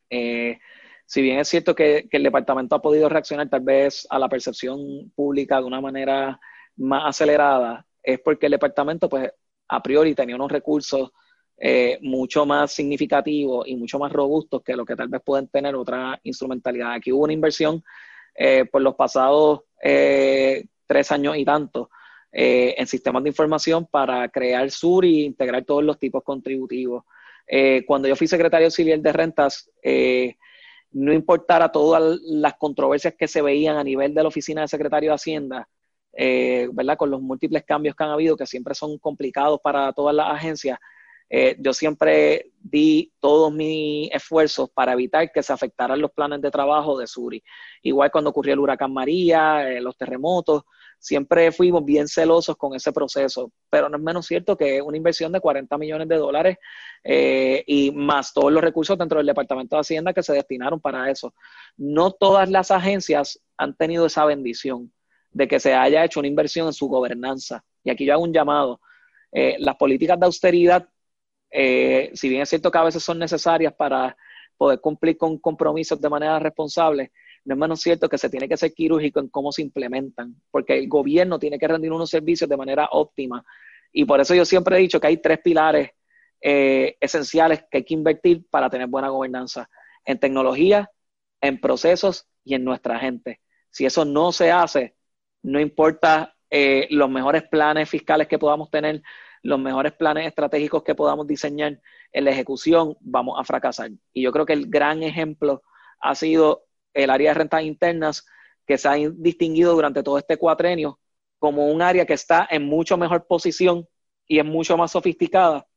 [0.10, 0.60] Eh,
[1.06, 4.30] si bien es cierto que, que, el departamento ha podido reaccionar tal vez a la
[4.30, 6.40] percepción pública de una manera
[6.78, 9.32] más acelerada, es porque el departamento, pues,
[9.68, 11.12] a priori tenía unos recursos
[11.58, 15.74] eh, mucho más significativos y mucho más robustos que lo que tal vez pueden tener
[15.76, 16.94] otra instrumentalidad.
[16.94, 17.82] Aquí hubo una inversión
[18.36, 21.90] eh, por los pasados eh, tres años y tanto
[22.38, 27.06] en sistemas de información para crear SUR y integrar todos los tipos contributivos.
[27.88, 29.72] cuando yo fui secretario auxiliar de rentas,
[30.92, 35.12] no importara todas las controversias que se veían a nivel de la oficina de secretario
[35.12, 35.70] de Hacienda,
[36.74, 36.98] ¿verdad?
[36.98, 40.78] Con los múltiples cambios que han habido, que siempre son complicados para todas las agencias,
[41.30, 46.52] eh, yo siempre di todos mis esfuerzos para evitar que se afectaran los planes de
[46.52, 47.44] trabajo de Suri.
[47.82, 50.64] Igual cuando ocurrió el huracán María, eh, los terremotos,
[51.00, 55.32] siempre fuimos bien celosos con ese proceso, pero no es menos cierto que una inversión
[55.32, 56.58] de 40 millones de dólares
[57.04, 61.10] eh, y más todos los recursos dentro del Departamento de Hacienda que se destinaron para
[61.10, 61.34] eso.
[61.76, 64.92] No todas las agencias han tenido esa bendición
[65.32, 67.64] de que se haya hecho una inversión en su gobernanza.
[67.84, 68.80] Y aquí yo hago un llamado.
[69.60, 70.88] las políticas de austeridad
[71.58, 74.18] eh, si bien es cierto que a veces son necesarias para
[74.58, 77.14] poder cumplir con compromisos de manera responsable,
[77.46, 80.78] no es menos cierto que se tiene que ser quirúrgico en cómo se implementan, porque
[80.78, 83.46] el gobierno tiene que rendir unos servicios de manera óptima.
[83.94, 85.92] Y por eso yo siempre he dicho que hay tres pilares
[86.42, 89.70] eh, esenciales que hay que invertir para tener buena gobernanza,
[90.04, 90.92] en tecnología,
[91.40, 93.40] en procesos y en nuestra gente.
[93.70, 94.96] Si eso no se hace,
[95.42, 99.02] no importa eh, los mejores planes fiscales que podamos tener,
[99.46, 101.80] los mejores planes estratégicos que podamos diseñar
[102.12, 103.92] en la ejecución, vamos a fracasar.
[104.12, 105.62] Y yo creo que el gran ejemplo
[106.00, 106.66] ha sido
[106.96, 108.26] el área de rentas internas,
[108.66, 111.00] que se ha distinguido durante todo este cuatrenio
[111.38, 113.88] como un área que está en mucho mejor posición
[114.26, 115.68] y es mucho más sofisticada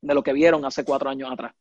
[0.00, 1.54] de lo que vieron hace cuatro años atrás.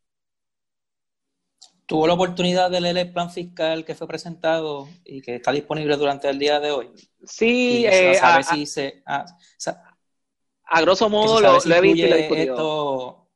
[1.87, 5.97] ¿Tuvo la oportunidad de leer el plan fiscal que fue presentado y que está disponible
[5.97, 6.91] durante el día de hoy?
[7.23, 9.25] Sí, eh, a, si se, a
[10.79, 13.27] grosso modo lo, he visto y lo he discutido.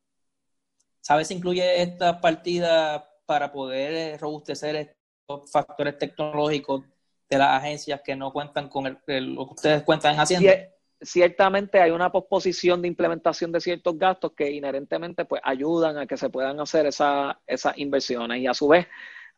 [1.02, 6.84] ¿Sabes si incluye esta partida para poder eh, robustecer estos factores tecnológicos
[7.30, 10.50] de las agencias que no cuentan con el, lo que ustedes cuentan haciendo?
[11.02, 16.18] ciertamente hay una posposición de implementación de ciertos gastos que inherentemente pues ayudan a que
[16.18, 17.36] se puedan hacer esas
[17.76, 18.88] inversiones y a su vez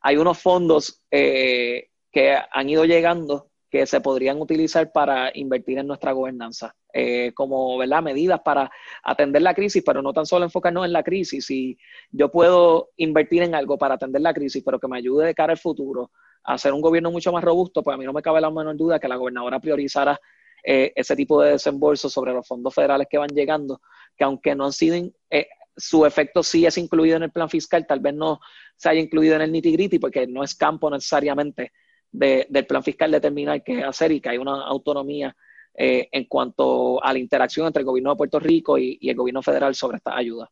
[0.02, 5.88] hay unos fondos eh, que han ido llegando que se podrían utilizar para invertir en
[5.88, 8.02] nuestra gobernanza, eh, como ¿verdad?
[8.02, 8.72] medidas para
[9.04, 11.46] atender la crisis, pero no tan solo enfocarnos en la crisis.
[11.46, 11.78] Si
[12.12, 15.52] yo puedo invertir en algo para atender la crisis, pero que me ayude de cara
[15.52, 16.12] al futuro
[16.44, 18.78] a hacer un gobierno mucho más robusto, pues a mí no me cabe la menor
[18.78, 20.18] duda que la gobernadora priorizara
[20.64, 23.82] eh, ese tipo de desembolso sobre los fondos federales que van llegando,
[24.18, 24.96] que aunque no han sido,
[25.30, 28.40] eh, su efecto sí es incluido en el plan fiscal, tal vez no
[28.76, 31.72] se haya incluido en el nitty gritty, porque no es campo necesariamente
[32.12, 35.36] del plan fiscal determinar qué hacer y que hay una autonomía
[35.74, 39.44] eh, en cuanto a la interacción entre el gobierno de Puerto Rico y, el gobierno
[39.44, 40.50] federal sobre esta ayuda.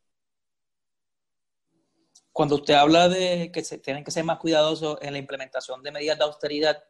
[2.30, 5.90] Cuando usted habla de que se tienen que ser más cuidadosos en la implementación de
[5.90, 6.84] medidas de austeridad,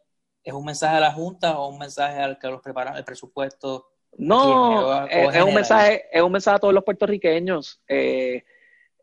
[0.44, 3.88] ¿es un mensaje a la Junta o un mensaje al que los preparan el presupuesto?
[4.18, 8.44] No, es, un mensaje, es un mensaje a todos los puertorriqueños, eh,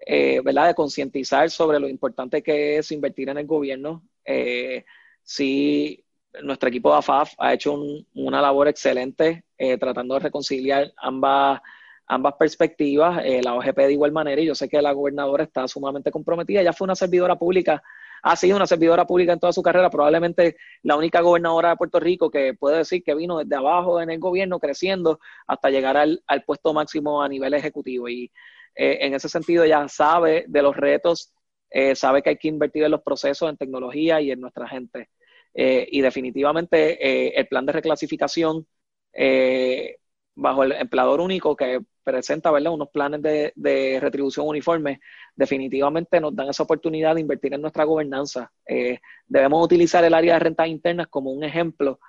[0.05, 0.67] eh, ¿verdad?
[0.67, 4.03] De concientizar sobre lo importante que es invertir en el gobierno.
[4.25, 4.85] Eh,
[5.23, 6.03] sí,
[6.41, 7.77] nuestro equipo de AFAF ha hecho
[8.15, 11.61] una labor excelente eh, tratando de reconciliar ambas,
[12.07, 15.67] ambas perspectivas, eh, la OGP de igual manera, y yo sé que la gobernadora está
[15.67, 17.83] sumamente comprometida, ella fue una servidora pública,
[18.23, 21.99] ha sido una servidora pública en toda su carrera, probablemente la única gobernadora de Puerto
[21.99, 26.23] Rico que puede decir que vino desde abajo en el gobierno creciendo hasta llegar al,
[26.45, 28.07] puesto máximo a nivel ejecutivo.
[28.07, 28.31] Y
[28.75, 31.33] eh, en ese sentido ya sabe de los retos
[31.73, 35.09] eh, sabe que hay que invertir en los procesos, en tecnología y en nuestra gente.
[35.55, 38.67] Eh, y definitivamente eh, el plan de reclasificación
[40.35, 42.73] bajo el empleador único que presenta ¿verdad?
[42.73, 44.99] unos planes de, retribución uniforme,
[45.35, 48.51] definitivamente nos dan esa oportunidad de invertir en nuestra gobernanza.
[49.27, 51.99] debemos utilizar el área de rentas internas como un ejemplo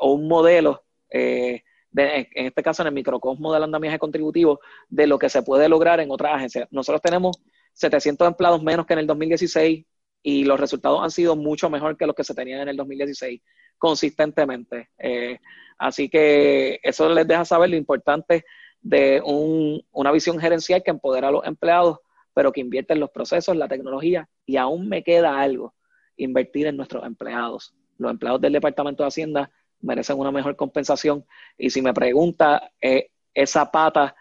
[0.00, 0.84] o un modelo.
[1.10, 1.62] en
[1.92, 6.10] este caso en el microcosmo del andamiaje contributivo, de lo que se puede lograr en
[6.10, 6.68] otras agencias.
[6.70, 7.40] Nosotros tenemos
[7.72, 9.84] 700 empleados menos que en el 2016
[10.22, 13.40] y los resultados han sido mucho mejor que los que se tenían en el 2016
[13.78, 14.90] consistentemente.
[14.98, 15.38] Eh,
[15.78, 18.44] así que eso les deja saber lo importante
[18.80, 21.98] de una visión gerencial que empodera a los empleados,
[22.34, 25.74] pero que invierte en los procesos, la tecnología y aún me queda algo,
[26.16, 27.74] invertir en nuestros empleados.
[27.98, 29.50] Los empleados del Departamento de Hacienda
[29.80, 31.24] merecen una mejor compensación
[31.58, 34.14] y si me pregunta eh, esa pata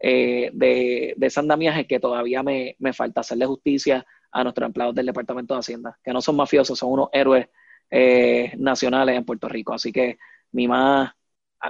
[0.00, 5.54] eh, de, de ese que todavía me, falta hacerle justicia a nuestros empleados del Departamento
[5.54, 7.48] de Hacienda, que no son mafiosos, son unos héroes
[7.90, 9.72] eh, nacionales en Puerto Rico.
[9.74, 10.18] Así que
[10.52, 11.12] mi más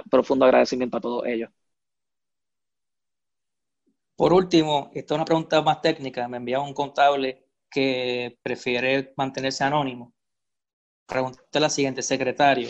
[0.09, 1.49] profundo agradecimiento a todos ellos.
[4.15, 6.27] Por último, esta es una pregunta más técnica.
[6.27, 10.13] Me envía un contable que prefiere mantenerse anónimo.
[11.05, 12.69] Pregunta la siguiente, secretario.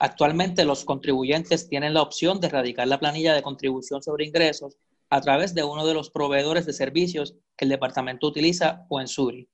[0.00, 4.76] Actualmente los contribuyentes tienen la opción de erradicar la planilla de contribución sobre ingresos
[5.10, 9.08] a través de uno de los proveedores de servicios que el departamento utiliza o en
[9.08, 9.48] Suri.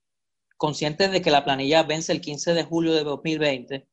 [0.56, 3.88] Consciente de que la planilla vence el 15 de julio de 2020,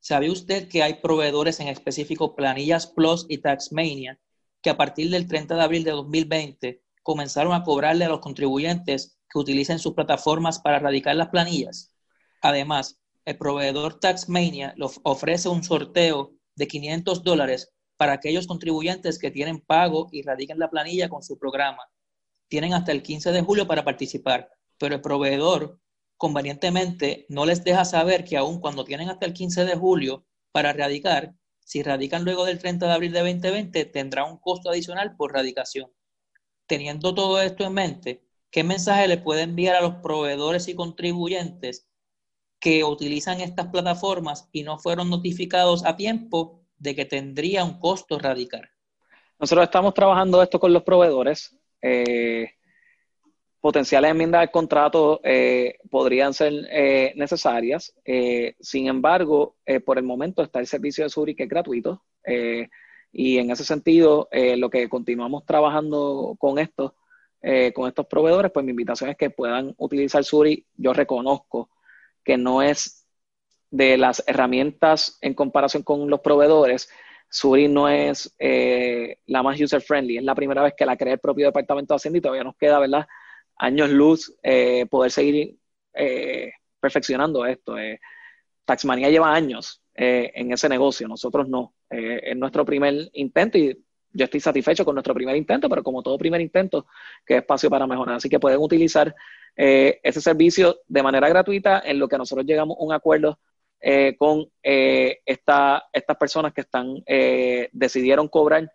[0.00, 4.18] ¿sabe usted que hay proveedores en específico Planillas Plus y Taxmania
[4.62, 9.18] que a partir del 30 de abril de 2020 comenzaron a cobrarle a los contribuyentes
[9.28, 11.92] que utilicen sus plataformas para erradicar las planillas.
[12.40, 19.60] Además, el proveedor Taxmania ofrece un sorteo de 500 dólares para aquellos contribuyentes que tienen
[19.60, 21.82] pago y radiquen la planilla con su programa.
[22.48, 25.80] Tienen hasta el 15 de julio para participar, pero el proveedor
[26.16, 30.72] convenientemente no les deja saber que aún cuando tienen hasta el 15 de julio para
[30.72, 35.32] radicar, si radican luego del 30 de abril de 2020, tendrá un costo adicional por
[35.32, 35.90] radicación.
[36.66, 41.88] Teniendo todo esto en mente, ¿qué mensaje le puede enviar a los proveedores y contribuyentes
[42.60, 48.18] que utilizan estas plataformas y no fueron notificados a tiempo de que tendría un costo
[48.18, 48.68] radical?
[49.38, 51.56] Nosotros estamos trabajando esto con los proveedores.
[51.82, 52.52] Eh,
[53.60, 57.94] potenciales enmiendas al contrato eh, podrían ser eh, necesarias.
[58.60, 62.04] Sin embargo, por el momento está el servicio de Suri que es gratuito.
[63.12, 66.94] y en ese sentido, lo que continuamos trabajando con esto,
[67.74, 70.66] con estos proveedores, pues mi invitación es que puedan utilizar Suri.
[70.76, 71.70] Yo reconozco
[72.22, 73.03] que no es
[73.74, 76.88] de las herramientas en comparación con los proveedores.
[77.28, 80.18] Suri no es la más user friendly.
[80.18, 82.56] Es la primera vez que la crea el propio Departamento de Hacienda y todavía nos
[82.56, 83.06] queda, ¿verdad?
[83.56, 85.56] años luz eh, poder seguir
[85.92, 87.78] eh, perfeccionando esto.
[87.78, 88.00] Eh,
[88.64, 91.72] Taxmanía lleva años en ese negocio, nosotros no.
[91.88, 93.78] es nuestro primer intento y
[94.10, 96.86] yo estoy satisfecho con nuestro primer intento, pero como todo primer intento,
[97.24, 98.16] que espacio para mejorar.
[98.16, 99.14] Así que pueden utilizar
[99.54, 103.38] ese servicio de manera gratuita en lo que nosotros llegamos a un acuerdo
[104.18, 107.02] con esta, estas personas que están
[107.72, 108.70] decidieron cobrar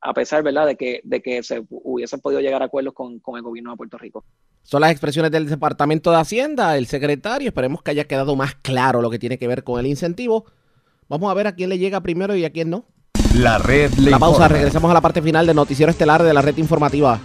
[0.00, 3.36] a pesar, ¿verdad?, de que, de que se hubiesen podido llegar a acuerdos con, con
[3.36, 4.24] el gobierno de Puerto Rico.
[4.62, 7.48] Son las expresiones del Departamento de Hacienda, el secretario.
[7.48, 10.46] Esperemos que haya quedado más claro lo que tiene que ver con el incentivo.
[11.08, 12.84] Vamos a ver a quién le llega primero y a quién no.
[13.34, 16.42] La red le La pausa, regresamos a la parte final del noticiero estelar de la
[16.42, 17.20] red informativa.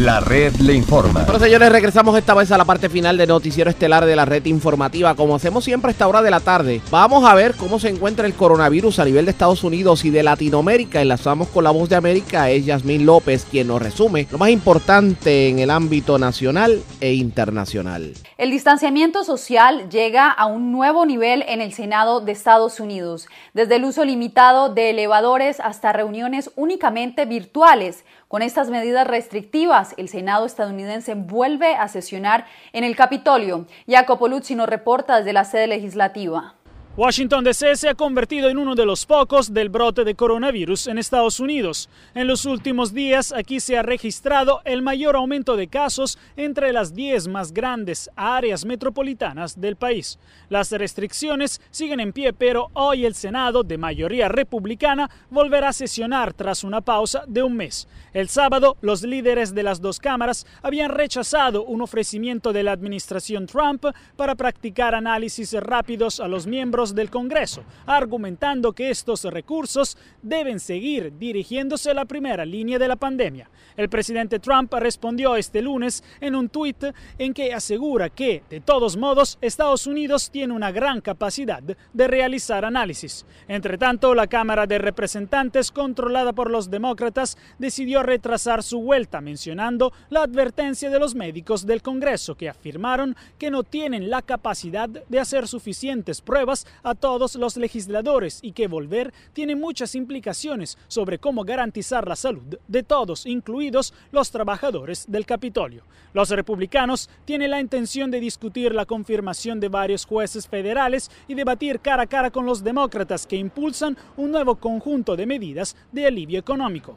[0.00, 1.24] La red le informa.
[1.24, 4.44] Bueno, señores, regresamos esta vez a la parte final de Noticiero Estelar de la red
[4.44, 5.16] informativa.
[5.16, 8.24] Como hacemos siempre a esta hora de la tarde, vamos a ver cómo se encuentra
[8.24, 11.02] el coronavirus a nivel de Estados Unidos y de Latinoamérica.
[11.02, 15.48] Enlazamos con la voz de América, es Yasmín López, quien nos resume lo más importante
[15.48, 18.12] en el ámbito nacional e internacional.
[18.36, 23.74] El distanciamiento social llega a un nuevo nivel en el Senado de Estados Unidos, desde
[23.74, 28.04] el uso limitado de elevadores hasta reuniones únicamente virtuales.
[28.28, 32.44] Con estas medidas restrictivas, el Senado estadounidense vuelve a sesionar
[32.74, 33.64] en el Capitolio.
[33.88, 36.57] Jacopo Luzzi nos reporta desde la sede legislativa.
[36.98, 40.98] Washington DC se ha convertido en uno de los pocos del brote de coronavirus en
[40.98, 41.88] Estados Unidos.
[42.12, 46.96] En los últimos días aquí se ha registrado el mayor aumento de casos entre las
[46.96, 50.18] 10 más grandes áreas metropolitanas del país.
[50.48, 56.32] Las restricciones siguen en pie, pero hoy el Senado, de mayoría republicana, volverá a sesionar
[56.34, 57.86] tras una pausa de un mes.
[58.12, 63.46] El sábado, los líderes de las dos cámaras habían rechazado un ofrecimiento de la administración
[63.46, 63.84] Trump
[64.16, 71.12] para practicar análisis rápidos a los miembros del Congreso, argumentando que estos recursos deben seguir
[71.18, 73.50] dirigiéndose a la primera línea de la pandemia.
[73.76, 76.84] El presidente Trump respondió este lunes en un tuit
[77.18, 82.64] en que asegura que, de todos modos, Estados Unidos tiene una gran capacidad de realizar
[82.64, 83.24] análisis.
[83.46, 89.92] Entre tanto, la Cámara de Representantes, controlada por los demócratas, decidió retrasar su vuelta, mencionando
[90.10, 95.20] la advertencia de los médicos del Congreso, que afirmaron que no tienen la capacidad de
[95.20, 101.44] hacer suficientes pruebas a todos los legisladores y que volver tiene muchas implicaciones sobre cómo
[101.44, 105.82] garantizar la salud de todos, incluidos los trabajadores del Capitolio.
[106.14, 111.80] Los republicanos tienen la intención de discutir la confirmación de varios jueces federales y debatir
[111.80, 116.38] cara a cara con los demócratas que impulsan un nuevo conjunto de medidas de alivio
[116.38, 116.96] económico.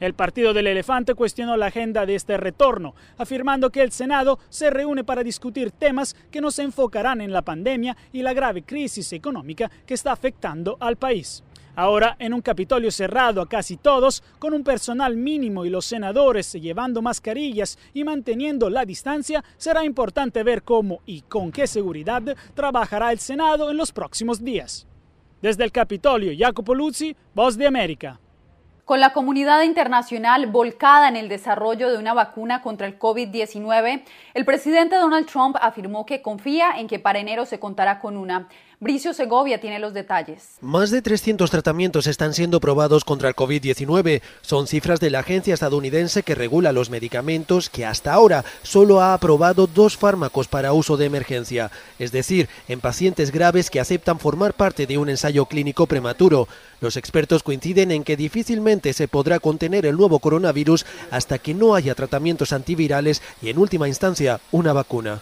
[0.00, 4.70] El Partido del Elefante cuestionó la agenda de este retorno, afirmando que el Senado se
[4.70, 9.12] reúne para discutir temas que no se enfocarán en la pandemia y la grave crisis
[9.12, 11.44] económica que está afectando al país.
[11.76, 16.52] Ahora, en un Capitolio cerrado a casi todos, con un personal mínimo y los senadores
[16.54, 22.22] llevando mascarillas y manteniendo la distancia, será importante ver cómo y con qué seguridad
[22.54, 24.86] trabajará el Senado en los próximos días.
[25.42, 28.18] Desde el Capitolio, Jacopo Luzzi, Voz de América.
[28.90, 34.02] Con la comunidad internacional volcada en el desarrollo de una vacuna contra el COVID-19,
[34.34, 38.48] el presidente Donald Trump afirmó que confía en que para enero se contará con una.
[38.82, 40.56] Bricio Segovia tiene los detalles.
[40.62, 44.22] Más de 300 tratamientos están siendo probados contra el COVID-19.
[44.40, 49.12] Son cifras de la agencia estadounidense que regula los medicamentos que hasta ahora solo ha
[49.12, 54.54] aprobado dos fármacos para uso de emergencia, es decir, en pacientes graves que aceptan formar
[54.54, 56.48] parte de un ensayo clínico prematuro.
[56.80, 61.74] Los expertos coinciden en que difícilmente se podrá contener el nuevo coronavirus hasta que no
[61.74, 65.20] haya tratamientos antivirales y en última instancia una vacuna.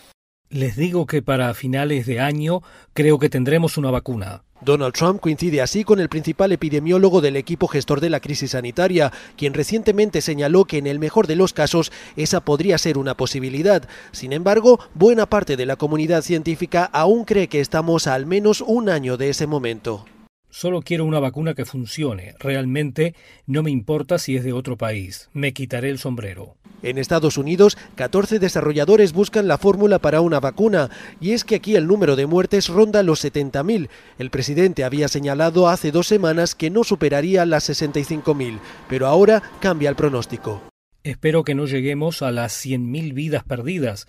[0.51, 2.63] Les digo que para finales de año
[2.95, 4.45] creo que tendremos una vacuna.
[4.63, 9.13] Donald Trump coincide así con el principal epidemiólogo del equipo gestor de la crisis sanitaria,
[9.37, 13.87] quien recientemente señaló que en el mejor de los casos esa podría ser una posibilidad.
[14.11, 18.63] Sin embargo, buena parte de la comunidad científica aún cree que estamos a al menos
[18.63, 20.07] un año de ese momento.
[20.49, 22.35] Solo quiero una vacuna que funcione.
[22.41, 23.15] Realmente
[23.47, 25.29] no me importa si es de otro país.
[25.35, 26.57] Me quitaré el sombrero.
[26.83, 30.91] En Estados Unidos, 14 desarrolladores buscan la fórmula para una vacuna,
[31.21, 33.89] y es que aquí el número de muertes ronda los 70.000.
[34.19, 39.91] El presidente había señalado hace dos semanas que no superaría las 65.000, pero ahora cambia
[39.91, 40.63] el pronóstico.
[41.03, 44.07] Espero que no lleguemos a las 100.000 vidas perdidas,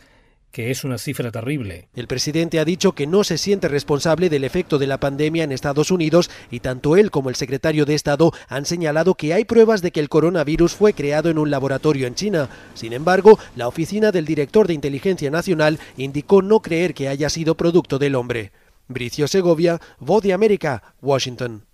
[0.51, 1.89] que es una cifra terrible.
[1.95, 5.51] El presidente ha dicho que no se siente responsable del efecto de la pandemia en
[5.51, 9.81] Estados Unidos y tanto él como el secretario de Estado han señalado que hay pruebas
[9.81, 12.49] de que el coronavirus fue creado en un laboratorio en China.
[12.73, 17.55] Sin embargo, la oficina del director de Inteligencia Nacional indicó no creer que haya sido
[17.55, 18.51] producto del hombre.
[18.87, 21.68] Bricio Segovia, Voz de América, Washington.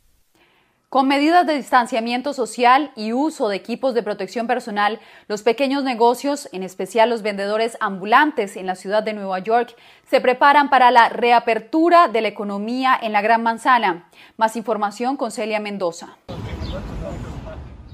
[0.95, 6.47] Con medidas de distanciamiento social y uso de equipos de protección personal, los pequeños negocios,
[6.53, 9.75] en especial los vendedores ambulantes en la ciudad de Nueva York,
[10.09, 14.09] se preparan para la reapertura de la economía en la Gran Manzana.
[14.37, 16.15] Más información con Celia Mendoza.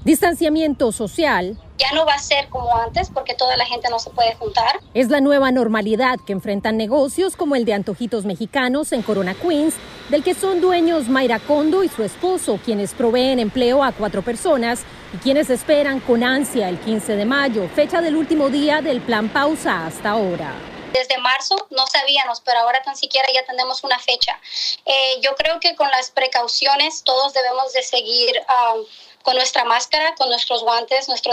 [0.04, 1.56] Distanciamiento social.
[1.78, 4.80] Ya no va a ser como antes porque toda la gente no se puede juntar.
[4.94, 9.74] Es la nueva normalidad que enfrentan negocios como el de Antojitos Mexicanos en Corona Queens,
[10.08, 14.80] del que son dueños Mayra Kondo y su esposo, quienes proveen empleo a cuatro personas
[15.14, 19.28] y quienes esperan con ansia el 15 de mayo, fecha del último día del plan
[19.28, 20.52] pausa hasta ahora.
[20.92, 24.38] Desde marzo no sabíamos, pero ahora tan siquiera ya tenemos una fecha.
[24.84, 28.84] Eh, yo creo que con las precauciones todos debemos de seguir um,
[29.22, 31.32] con nuestra máscara, con nuestros guantes, nuestro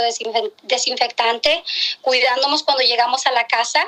[0.63, 1.63] desinfectante,
[2.01, 3.81] cuidándonos cuando llegamos a la casa.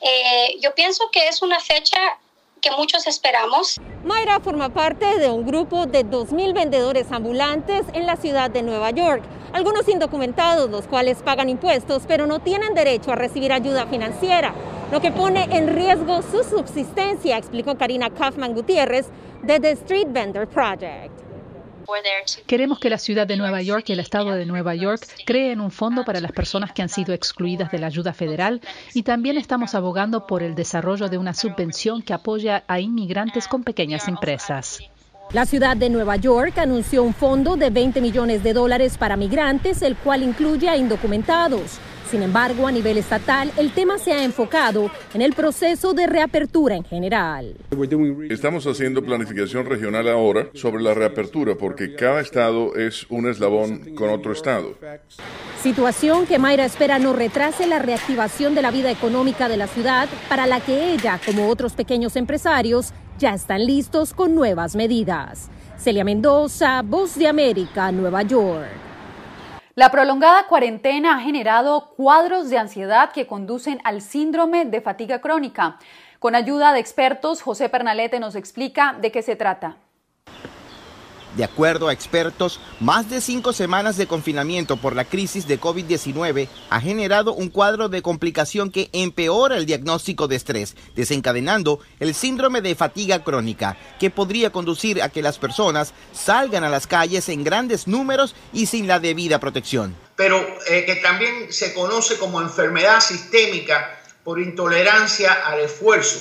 [0.00, 1.98] Eh, yo pienso que es una fecha
[2.60, 3.78] que muchos esperamos.
[4.04, 8.90] Mayra forma parte de un grupo de 2.000 vendedores ambulantes en la ciudad de Nueva
[8.90, 9.22] York.
[9.52, 14.54] Algunos indocumentados, los cuales pagan impuestos, pero no tienen derecho a recibir ayuda financiera,
[14.90, 19.06] lo que pone en riesgo su subsistencia, explicó Karina Kaufman Gutiérrez
[19.42, 21.15] de The Street Vendor Project.
[22.46, 25.70] Queremos que la ciudad de Nueva York y el estado de Nueva York creen un
[25.70, 28.60] fondo para las personas que han sido excluidas de la ayuda federal
[28.94, 33.64] y también estamos abogando por el desarrollo de una subvención que apoya a inmigrantes con
[33.64, 34.80] pequeñas empresas.
[35.32, 39.82] La ciudad de Nueva York anunció un fondo de 20 millones de dólares para migrantes,
[39.82, 41.80] el cual incluye a indocumentados.
[42.10, 46.76] Sin embargo, a nivel estatal, el tema se ha enfocado en el proceso de reapertura
[46.76, 47.56] en general.
[48.30, 54.10] Estamos haciendo planificación regional ahora sobre la reapertura porque cada estado es un eslabón con
[54.10, 54.76] otro estado.
[55.60, 60.08] Situación que Mayra espera no retrase la reactivación de la vida económica de la ciudad,
[60.28, 65.50] para la que ella, como otros pequeños empresarios, ya están listos con nuevas medidas.
[65.76, 68.85] Celia Mendoza, Voz de América, Nueva York.
[69.78, 75.76] La prolongada cuarentena ha generado cuadros de ansiedad que conducen al síndrome de fatiga crónica.
[76.18, 79.76] Con ayuda de expertos, José Pernalete nos explica de qué se trata.
[81.36, 86.48] De acuerdo a expertos, más de cinco semanas de confinamiento por la crisis de COVID-19
[86.70, 92.62] ha generado un cuadro de complicación que empeora el diagnóstico de estrés, desencadenando el síndrome
[92.62, 97.44] de fatiga crónica, que podría conducir a que las personas salgan a las calles en
[97.44, 99.94] grandes números y sin la debida protección.
[100.16, 106.18] Pero eh, que también se conoce como enfermedad sistémica por intolerancia al esfuerzo,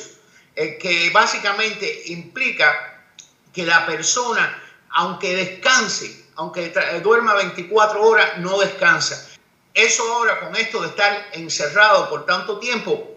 [0.58, 3.02] eh, que básicamente implica
[3.54, 4.64] que la persona
[4.96, 6.74] aunque descanse, aunque
[7.04, 9.30] duerma 24 horas, no descansa.
[9.74, 13.12] Eso ahora con esto de estar encerrado por tanto tiempo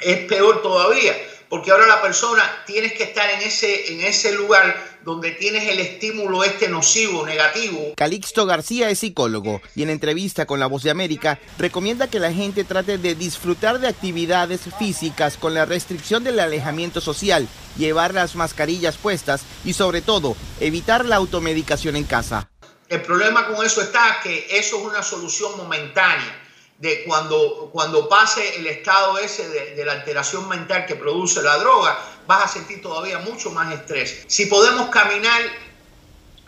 [0.00, 1.16] es peor todavía,
[1.52, 4.74] porque ahora la persona tienes que estar en ese, en ese lugar
[5.04, 7.92] donde tienes el estímulo este nocivo, negativo.
[7.94, 12.32] Calixto García es psicólogo y en entrevista con La Voz de América recomienda que la
[12.32, 17.46] gente trate de disfrutar de actividades físicas con la restricción del alejamiento social,
[17.76, 22.48] llevar las mascarillas puestas y sobre todo evitar la automedicación en casa.
[22.88, 26.41] El problema con eso está que eso es una solución momentánea
[26.82, 31.56] de cuando, cuando pase el estado ese de, de, la alteración mental que produce la
[31.58, 31.96] droga,
[32.26, 34.24] vas a sentir todavía mucho más estrés.
[34.26, 35.42] Si podemos caminar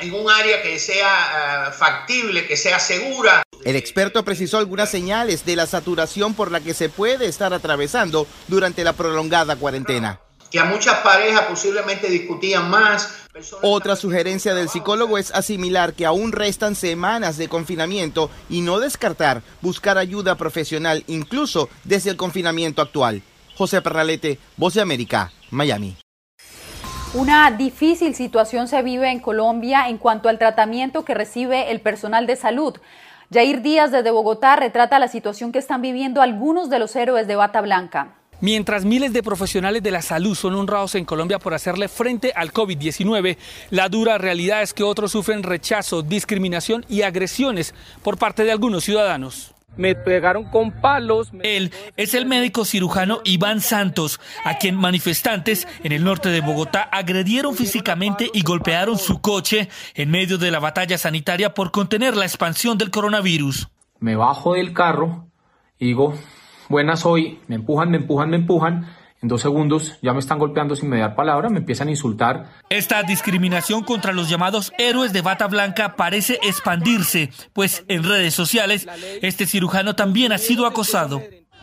[0.01, 3.45] en un área que sea uh, factible, que sea segura.
[3.65, 8.27] El experto precisó algunas señales de la saturación por la que se puede estar atravesando
[8.49, 10.19] durante la prolongada cuarentena.
[10.51, 13.24] Que a muchas parejas posiblemente discutían más.
[13.63, 19.43] Otra sugerencia del psicólogo es asimilar que aún restan semanas de confinamiento y no descartar
[19.61, 23.23] buscar ayuda profesional incluso desde el confinamiento actual.
[23.57, 25.97] José Perralete, Voz de América, Miami.
[27.15, 32.27] Una difícil situación se vive en Colombia en cuanto al tratamiento que recibe el personal
[32.27, 32.77] de salud.
[33.33, 37.37] Jair Díaz desde Bogotá retrata la situación que están viviendo algunos de los héroes de
[37.37, 38.15] Bata Blanca.
[38.45, 42.53] Mientras miles de profesionales de la salud son honrados en Colombia por hacerle frente al
[42.53, 43.39] COVID-19,
[43.71, 48.85] la dura realidad es que otros sufren rechazo, discriminación y agresiones por parte de algunos
[48.85, 49.55] ciudadanos.
[49.79, 51.31] Me pegaron con palos.
[51.43, 56.83] Él es el médico cirujano Iván Santos, a quien manifestantes en el norte de Bogotá
[56.83, 62.27] agredieron físicamente y golpearon su coche en medio de la batalla sanitaria por contener la
[62.27, 63.69] expansión del coronavirus.
[64.01, 65.29] Me bajo del carro
[65.79, 66.15] y digo,
[66.69, 68.87] buenas hoy, me empujan, me empujan, me empujan.
[69.23, 72.51] En dos segundos ya me están golpeando sin mediar palabra, me empiezan a insultar.
[72.69, 78.87] Esta discriminación contra los llamados héroes de bata blanca parece expandirse, pues en redes sociales
[79.23, 81.23] este cirujano también ha sido acosado.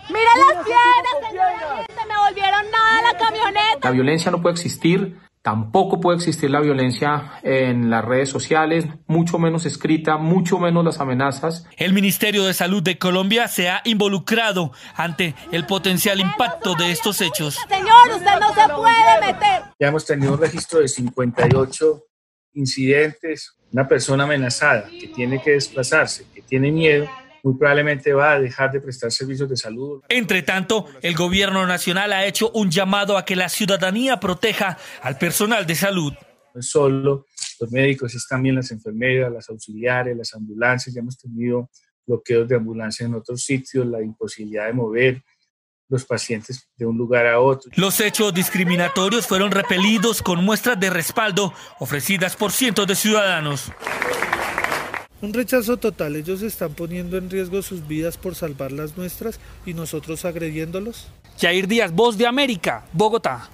[0.09, 3.79] Mira las piedras, señora, me volvieron nada la camioneta.
[3.83, 9.39] La violencia no puede existir, Tampoco puede existir la violencia en las redes sociales, mucho
[9.39, 11.65] menos escrita, mucho menos las amenazas.
[11.77, 17.21] El Ministerio de Salud de Colombia se ha involucrado ante el potencial impacto de estos
[17.21, 17.57] hechos.
[17.67, 19.63] Señor, usted no se puede meter.
[19.79, 22.03] Ya hemos tenido un registro de 58
[22.53, 27.09] incidentes, una persona amenazada que tiene que desplazarse, que tiene miedo
[27.43, 30.01] muy probablemente va a dejar de prestar servicios de salud.
[30.09, 35.17] Entre tanto, el gobierno nacional ha hecho un llamado a que la ciudadanía proteja al
[35.17, 36.13] personal de salud.
[36.53, 37.25] No es solo
[37.59, 40.93] los médicos, es también las enfermeras, las auxiliares, las ambulancias.
[40.93, 41.69] Ya hemos tenido
[42.05, 45.23] bloqueos de ambulancias en otros sitios, la imposibilidad de mover
[45.87, 47.69] los pacientes de un lugar a otro.
[47.75, 53.71] Los hechos discriminatorios fueron repelidos con muestras de respaldo ofrecidas por cientos de ciudadanos.
[55.21, 59.75] Un rechazo total, ellos están poniendo en riesgo sus vidas por salvar las nuestras y
[59.75, 61.09] nosotros agrediéndolos.
[61.39, 63.47] Jair Díaz, Voz de América, Bogotá.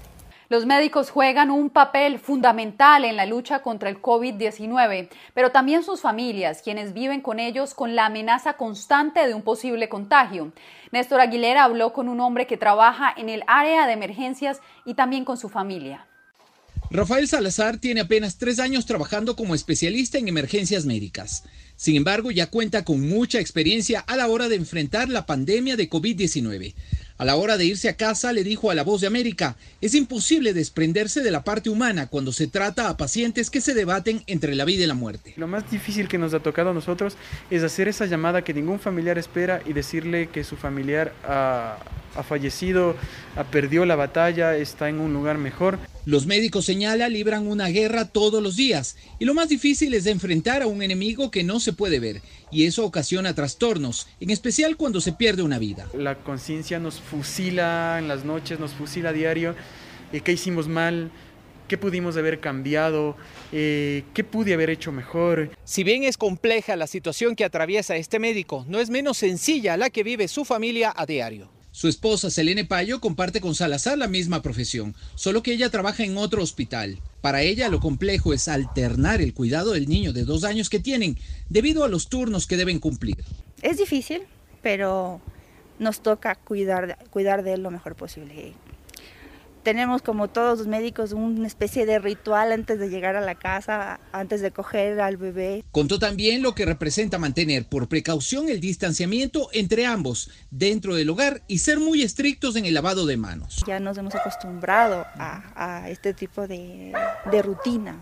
[0.47, 5.99] Los médicos juegan un papel fundamental en la lucha contra el COVID-19, pero también sus
[5.99, 10.53] familias, quienes viven con ellos con la amenaza constante de un posible contagio.
[10.93, 15.25] Néstor Aguilera habló con un hombre que trabaja en el área de emergencias y también
[15.25, 16.07] con su familia.
[16.89, 21.43] Rafael Salazar tiene apenas tres años trabajando como especialista en emergencias médicas.
[21.75, 25.89] Sin embargo, ya cuenta con mucha experiencia a la hora de enfrentar la pandemia de
[25.89, 26.73] COVID-19.
[27.17, 29.95] A la hora de irse a casa, le dijo a La Voz de América, es
[29.95, 34.55] imposible desprenderse de la parte humana cuando se trata a pacientes que se debaten entre
[34.55, 35.33] la vida y la muerte.
[35.35, 37.17] Lo más difícil que nos ha tocado a nosotros
[37.49, 41.77] es hacer esa llamada que ningún familiar espera y decirle que su familiar ha,
[42.17, 42.95] ha fallecido,
[43.35, 45.79] ha perdió la batalla, está en un lugar mejor.
[46.05, 50.61] Los médicos señala libran una guerra todos los días y lo más difícil es enfrentar
[50.61, 52.21] a un enemigo que no se puede ver
[52.51, 55.87] y eso ocasiona trastornos, en especial cuando se pierde una vida.
[55.93, 59.55] La conciencia nos fusila en las noches, nos fusila a diario.
[60.13, 61.11] Eh, ¿Qué hicimos mal?
[61.67, 63.17] ¿Qué pudimos haber cambiado?
[63.51, 65.51] Eh, ¿Qué pude haber hecho mejor?
[65.65, 69.89] Si bien es compleja la situación que atraviesa este médico, no es menos sencilla la
[69.89, 71.56] que vive su familia a diario.
[71.77, 76.17] Su esposa, Selene Payo, comparte con Salazar la misma profesión, solo que ella trabaja en
[76.17, 76.97] otro hospital.
[77.21, 81.19] Para ella lo complejo es alternar el cuidado del niño de dos años que tienen,
[81.49, 83.23] debido a los turnos que deben cumplir.
[83.61, 84.23] Es difícil,
[84.63, 85.21] pero
[85.77, 88.55] nos toca cuidar, cuidar de él lo mejor posible.
[89.67, 93.99] Tenemos como todos los médicos una especie de ritual antes de llegar a la casa,
[94.13, 95.65] antes de coger al bebé.
[95.73, 101.41] Contó también lo que representa mantener por precaución el distanciamiento entre ambos dentro del hogar
[101.47, 103.61] y ser muy estrictos en el lavado de manos.
[103.67, 106.93] Ya nos hemos acostumbrado a, a este tipo de,
[107.29, 107.99] de rutina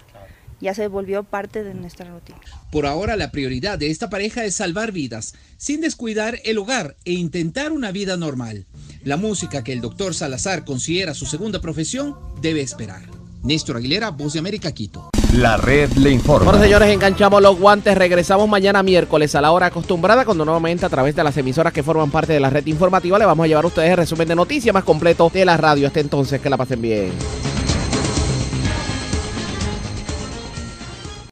[0.61, 2.40] ya se volvió parte de nuestra rutina.
[2.72, 7.14] Por ahora la prioridad de esta pareja es salvar vidas, sin descuidar el hogar e
[7.14, 8.65] intentar una vida normal.
[9.03, 13.03] La música que el doctor Salazar considera su segunda profesión debe esperar.
[13.44, 15.11] Néstor Aguilera, Voz de América, Quito.
[15.34, 16.49] La red le informa.
[16.49, 17.95] Bueno, señores, enganchamos los guantes.
[17.95, 21.84] Regresamos mañana miércoles a la hora acostumbrada, cuando nuevamente a través de las emisoras que
[21.84, 24.36] forman parte de la red informativa le vamos a llevar a ustedes el resumen de
[24.36, 25.88] noticias más completo de la radio.
[25.88, 27.11] Hasta entonces, que la pasen bien.